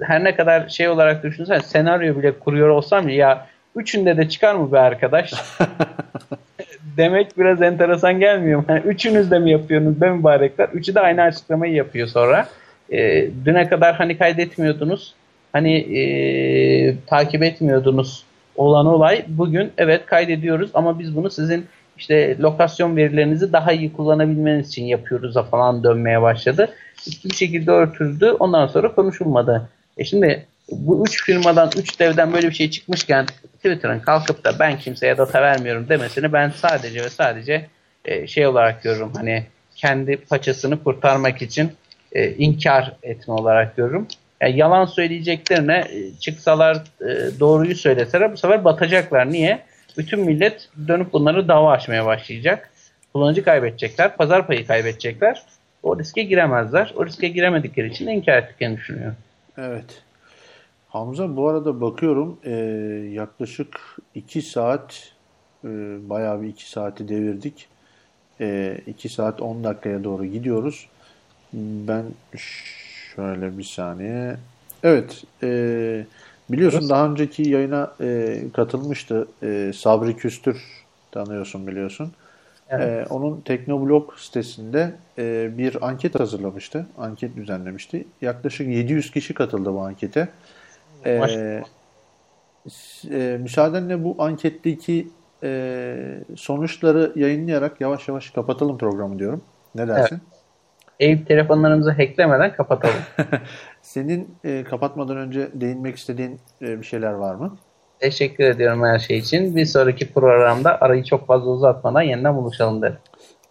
[0.00, 3.46] her ne kadar şey olarak düşünsen senaryo bile kuruyor olsam ya
[3.76, 5.32] üçünde de çıkar mı be arkadaş?
[6.96, 8.64] Demek biraz enteresan gelmiyor mu?
[8.68, 10.68] Hani üçünüz de mi yapıyorsunuz be mübarekler?
[10.68, 12.48] Üçü de aynı açıklamayı yapıyor sonra.
[12.92, 15.14] E, düne kadar hani kaydetmiyordunuz.
[15.52, 18.24] Hani e, takip etmiyordunuz
[18.56, 19.24] olan olay.
[19.28, 21.66] Bugün evet kaydediyoruz ama biz bunu sizin
[21.98, 26.74] işte lokasyon verilerinizi daha iyi kullanabilmeniz için yapıyoruz da falan dönmeye başladı.
[27.24, 28.30] Bir şekilde örtüldü.
[28.30, 29.68] Ondan sonra konuşulmadı.
[29.98, 34.78] E şimdi bu üç firmadan, üç devden böyle bir şey çıkmışken Twitter'ın kalkıp da ben
[34.78, 37.66] kimseye data vermiyorum demesini ben sadece ve sadece
[38.04, 39.12] e, şey olarak görürüm.
[39.16, 39.44] Hani
[39.76, 41.72] kendi paçasını kurtarmak için
[42.12, 44.06] e, inkar etme olarak görürüm.
[44.40, 49.32] Yani yalan söyleyeceklerine e, çıksalar e, doğruyu söyleseler bu sefer batacaklar.
[49.32, 49.62] Niye?
[49.98, 52.70] Bütün millet dönüp bunları dava açmaya başlayacak.
[53.12, 55.42] Kullanıcı kaybedecekler, pazar payı kaybedecekler.
[55.82, 56.92] O riske giremezler.
[56.96, 59.16] O riske giremedikleri için inkar ettiklerini düşünüyorum.
[59.58, 60.02] Evet.
[60.88, 62.50] Hamza bu arada bakıyorum e,
[63.12, 63.80] yaklaşık
[64.14, 65.12] 2 saat
[65.64, 65.68] e,
[66.08, 67.68] bayağı bir 2 saati devirdik.
[68.86, 70.88] 2 saat 10 dakikaya doğru gidiyoruz.
[71.52, 72.04] Ben
[73.20, 74.36] şöyle bir saniye.
[74.82, 75.24] Evet.
[75.42, 76.06] e,
[76.50, 79.28] biliyorsun daha önceki yayına e, katılmıştı.
[79.42, 80.62] E, Sabri Küstür
[81.12, 82.12] tanıyorsun biliyorsun.
[82.68, 83.10] Evet.
[83.10, 86.86] E, onun Teknoblog sitesinde e, bir anket hazırlamıştı.
[86.98, 88.04] Anket düzenlemişti.
[88.22, 90.28] Yaklaşık 700 kişi katıldı bu ankete.
[91.06, 91.62] E,
[93.10, 95.08] e, müsaadenle bu anketteki
[95.42, 99.42] e, sonuçları yayınlayarak yavaş yavaş kapatalım programı diyorum.
[99.74, 100.20] Ne dersin?
[101.00, 103.02] Eyüp telefonlarımızı hacklemeden kapatalım.
[103.82, 107.56] Senin e, kapatmadan önce değinmek istediğin e, bir şeyler var mı?
[107.98, 109.56] Teşekkür ediyorum her şey için.
[109.56, 112.98] Bir sonraki programda arayı çok fazla uzatmadan yeniden buluşalım derim.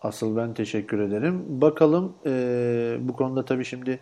[0.02, 1.46] Asıl ben teşekkür ederim.
[1.48, 2.32] Bakalım e,
[3.00, 4.00] bu konuda tabii şimdi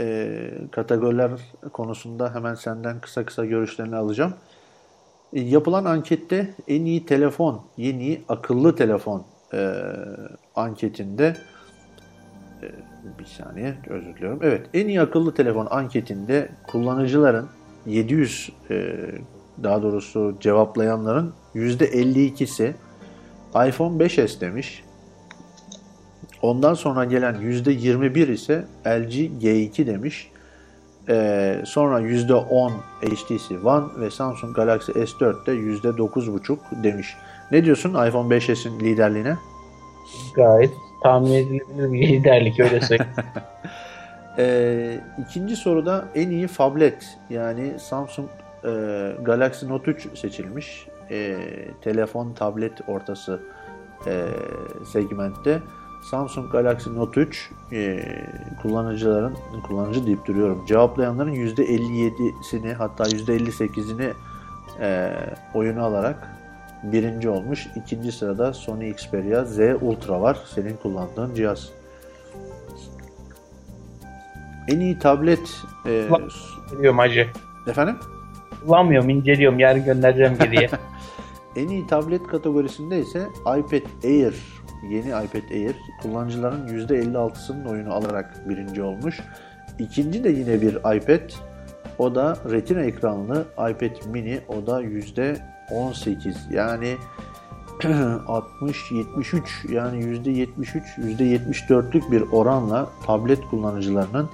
[0.00, 0.38] e,
[0.70, 1.30] kategoriler
[1.72, 4.34] konusunda hemen senden kısa kısa görüşlerini alacağım.
[5.32, 9.24] E, yapılan ankette en iyi telefon, yeni akıllı telefon
[9.54, 9.72] e,
[10.54, 11.36] anketinde
[13.18, 14.38] bir saniye özür diliyorum.
[14.42, 17.48] Evet en iyi akıllı telefon anketinde kullanıcıların
[17.86, 18.96] 700 e,
[19.62, 22.72] daha doğrusu cevaplayanların %52'si
[23.68, 24.84] iPhone 5s demiş.
[26.42, 30.32] Ondan sonra gelen %21 ise LG G2 demiş.
[31.08, 32.72] Ee, sonra %10
[33.02, 37.16] HTC One ve Samsung Galaxy S4 de %9,5 demiş.
[37.50, 39.36] Ne diyorsun iPhone 5s'in liderliğine?
[40.34, 40.70] Gayet
[41.02, 43.12] tahmin edilebilir bir liderlik öyle söyleyeyim.
[44.38, 48.28] Ee, ikinci soruda en iyi tablet yani Samsung
[48.64, 48.68] e,
[49.22, 50.86] Galaxy Note 3 seçilmiş.
[51.10, 51.36] E,
[51.80, 53.40] telefon tablet ortası
[54.06, 54.26] e,
[54.92, 55.58] segmentte.
[56.10, 58.00] Samsung Galaxy Note 3 e,
[58.62, 60.64] kullanıcıların kullanıcı deyip duruyorum.
[60.66, 64.12] Cevaplayanların %57'sini hatta %58'ini
[64.80, 65.12] e,
[65.54, 66.41] oyunu alarak
[66.82, 67.68] birinci olmuş.
[67.76, 70.38] İkinci sırada Sony Xperia Z Ultra var.
[70.54, 71.68] Senin kullandığın cihaz.
[74.68, 75.50] En iyi tablet
[75.86, 76.08] e.
[76.72, 77.26] Biliyorum hacı.
[77.66, 77.96] efendim?
[78.66, 79.58] Kullanmıyorum, inceliyorum.
[79.58, 80.68] Yarın göndereceğim geriye.
[81.56, 84.34] En iyi tablet kategorisinde ise iPad Air,
[84.90, 89.20] yeni iPad Air kullanıcıların %56'sının oyunu alarak birinci olmuş.
[89.78, 91.30] İkinci de yine bir iPad.
[91.98, 94.40] O da Retina ekranlı iPad mini.
[94.48, 94.82] O da
[95.72, 96.34] %18.
[96.54, 96.96] Yani
[98.26, 100.46] 60 73 yani %73
[100.98, 104.30] %74'lük bir oranla tablet kullanıcılarının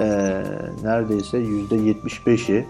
[0.00, 0.42] eee,
[0.82, 2.66] neredeyse %75'i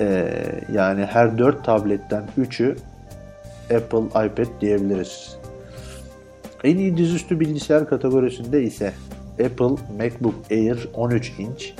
[0.00, 2.76] eee, yani her 4 tabletten 3'ü
[3.76, 5.36] Apple iPad diyebiliriz.
[6.64, 8.92] En iyi dizüstü bilgisayar kategorisinde ise
[9.32, 11.74] Apple MacBook Air 13 inç.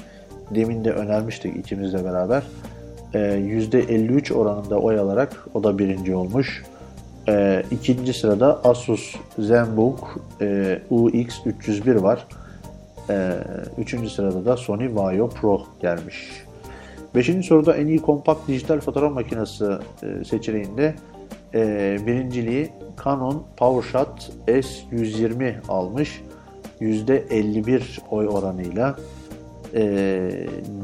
[0.54, 2.42] Demin de önermiştik ikimizle beraber.
[3.14, 6.64] Ee, %53 oranında oy alarak o da birinci olmuş.
[7.28, 12.26] Ee, ikinci sırada Asus ZenBook e, UX301 var.
[13.10, 13.30] Ee,
[13.78, 16.44] üçüncü sırada da Sony Vaio Pro gelmiş.
[17.14, 19.64] Beşinci soruda en iyi kompakt dijital fotoğraf makinesi
[20.02, 20.94] e, seçeneğinde
[21.54, 22.70] e, birinciliği
[23.04, 26.22] Canon PowerShot S120 almış.
[26.80, 28.96] %51 oy oranıyla
[29.74, 30.30] e,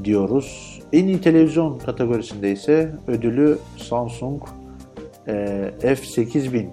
[0.04, 0.80] diyoruz.
[0.92, 4.42] En iyi televizyon kategorisinde ise ödülü Samsung
[5.26, 5.32] e,
[5.82, 6.66] F8000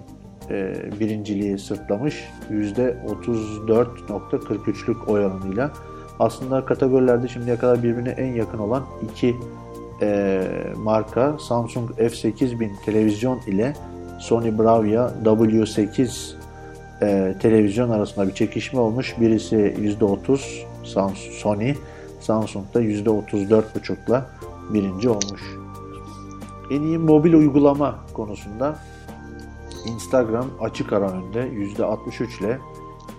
[0.50, 2.24] e, birinciliği sırtlamış.
[2.50, 5.72] %34.43'lük oy oranıyla.
[6.18, 9.36] Aslında kategorilerde şimdiye kadar birbirine en yakın olan iki
[10.02, 10.42] e,
[10.76, 13.72] marka Samsung F8000 televizyon ile
[14.20, 16.34] Sony Bravia W8
[17.02, 19.14] e, televizyon arasında bir çekişme olmuş.
[19.20, 20.64] Birisi %30
[22.22, 24.26] Samsung, Samsung'da %34,5'la
[24.70, 25.56] birinci olmuş.
[26.70, 28.78] En iyi mobil uygulama konusunda
[29.86, 32.58] Instagram açık ara önde %63 ile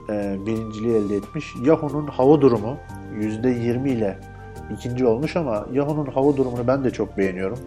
[0.10, 1.54] e, birinciliği elde etmiş.
[1.64, 2.78] Yahoo'nun hava durumu
[3.20, 4.20] %20 ile
[4.74, 7.60] ikinci olmuş ama Yahoo'nun hava durumunu ben de çok beğeniyorum.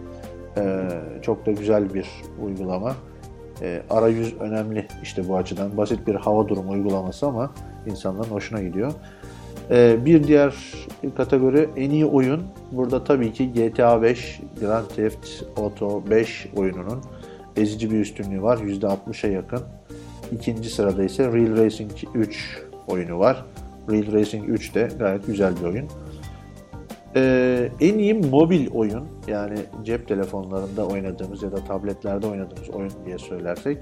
[0.57, 0.89] E,
[1.21, 2.07] çok da güzel bir
[2.43, 2.95] uygulama.
[3.61, 5.77] E, arayüz önemli işte bu açıdan.
[5.77, 7.51] Basit bir hava durumu uygulaması ama
[7.85, 8.93] insanların hoşuna gidiyor.
[9.71, 10.55] E, bir diğer
[11.17, 12.43] kategori en iyi oyun.
[12.71, 15.27] Burada tabii ki GTA 5, Grand Theft
[15.57, 17.01] Auto 5 oyununun
[17.55, 18.57] ezici bir üstünlüğü var.
[18.57, 19.61] %60'a yakın.
[20.31, 23.45] İkinci sırada ise Real Racing 3 oyunu var.
[23.91, 25.87] Real Racing 3 de gayet güzel bir oyun.
[27.15, 33.17] Ee, en iyi mobil oyun yani cep telefonlarında oynadığımız ya da tabletlerde oynadığımız oyun diye
[33.17, 33.77] söylersek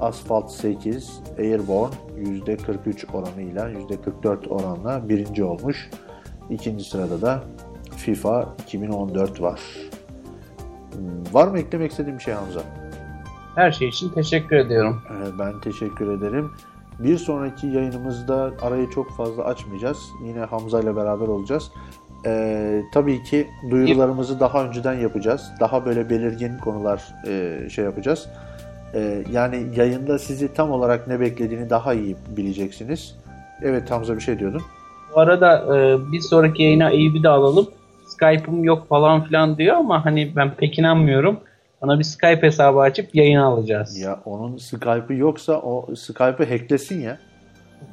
[0.00, 5.90] Asphalt 8 Airborne %43 oranıyla %44 oranla birinci olmuş.
[6.50, 7.42] İkinci sırada da
[7.96, 9.60] FIFA 2014 var.
[10.92, 12.60] Hmm, Var mı eklemek istediğim bir şey Hamza?
[13.54, 15.02] Her şey için teşekkür ediyorum.
[15.38, 16.50] Ben teşekkür ederim.
[16.98, 19.98] Bir sonraki yayınımızda arayı çok fazla açmayacağız.
[20.24, 21.70] Yine Hamza ile beraber olacağız.
[22.26, 25.50] Ee, tabii ki duyurularımızı daha önceden yapacağız.
[25.60, 28.28] Daha böyle belirgin konular e, şey yapacağız.
[28.94, 33.16] Ee, yani yayında sizi tam olarak ne beklediğini daha iyi bileceksiniz.
[33.62, 34.62] Evet Hamza bir şey diyordun.
[35.14, 37.66] Bu arada e, bir sonraki yayına Eyüp'ü de alalım.
[38.06, 41.40] Skype'ım yok falan filan diyor ama hani ben pek inanmıyorum.
[41.80, 43.98] Ona bir Skype hesabı açıp yayın alacağız.
[43.98, 47.18] Ya onun Skype'ı yoksa o Skype'ı hacklesin ya.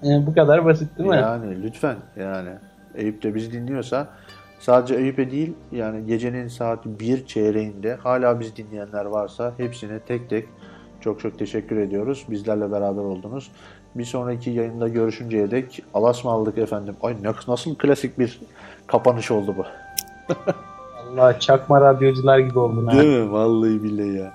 [0.03, 1.15] E, bu kadar basit değil mi?
[1.15, 2.49] Yani lütfen yani.
[2.95, 4.07] Eyüp de bizi dinliyorsa
[4.59, 10.45] sadece Eyüp'e değil yani gecenin saat 1 çeyreğinde hala biz dinleyenler varsa hepsine tek tek
[11.03, 12.25] çok çok teşekkür ediyoruz.
[12.29, 13.51] Bizlerle beraber oldunuz.
[13.95, 16.95] Bir sonraki yayında görüşünceye dek alas mı aldık efendim?
[17.01, 17.15] Ay
[17.47, 18.39] nasıl klasik bir
[18.87, 19.65] kapanış oldu bu.
[21.13, 22.97] Allah çakma radyocular gibi oldun ha.
[22.97, 23.31] Değil mi?
[23.31, 24.33] Vallahi billahi ya.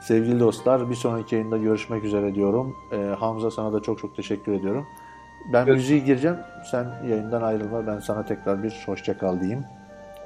[0.00, 2.76] Sevgili dostlar bir sonraki yayında görüşmek üzere diyorum.
[2.92, 4.86] Ee, Hamza sana da çok çok teşekkür ediyorum.
[5.52, 6.36] Ben Görüş- müziği gireceğim.
[6.70, 7.86] Sen yayından ayrılma.
[7.86, 9.64] Ben sana tekrar bir hoşça kal diyeyim.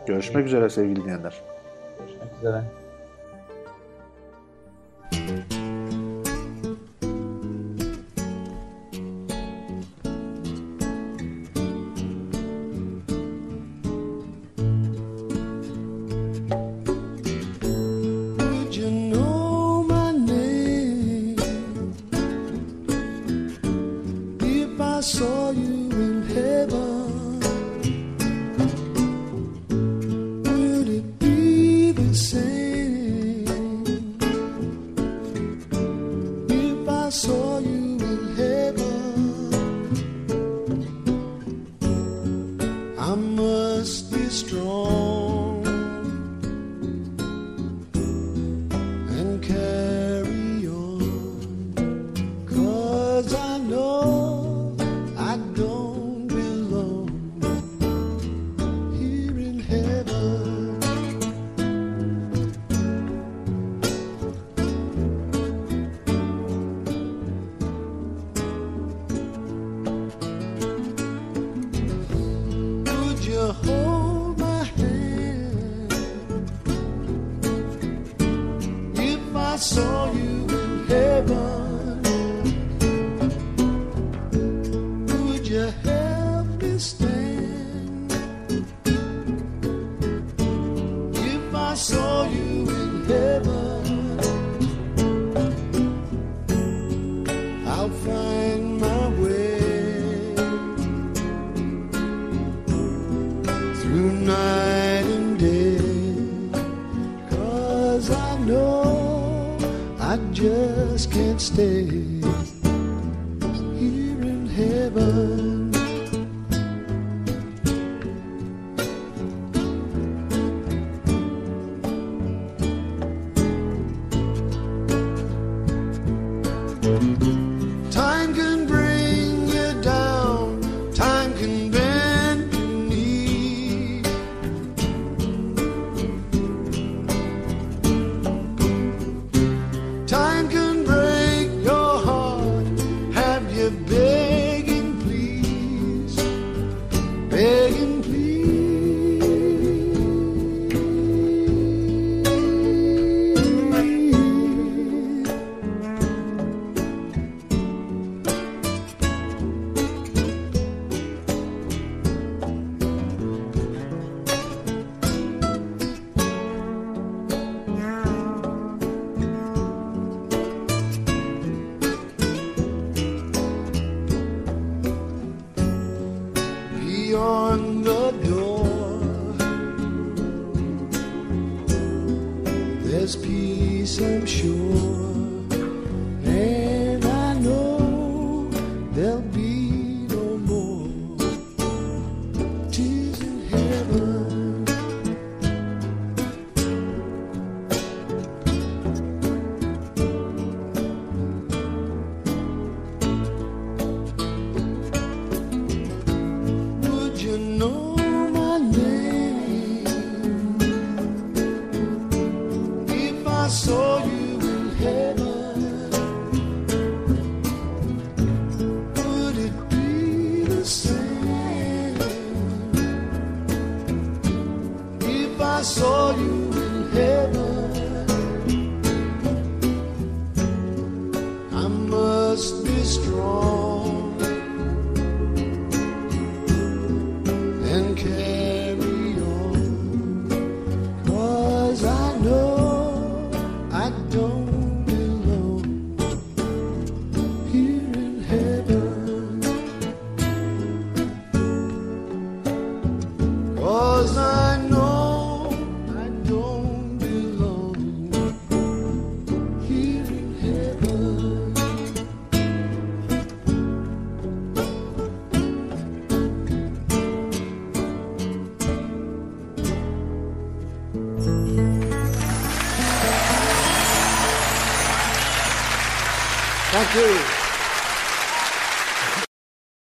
[0.06, 1.34] Görüşmek üzere sevgili dinleyenler.
[1.98, 2.64] Görüşmek üzere.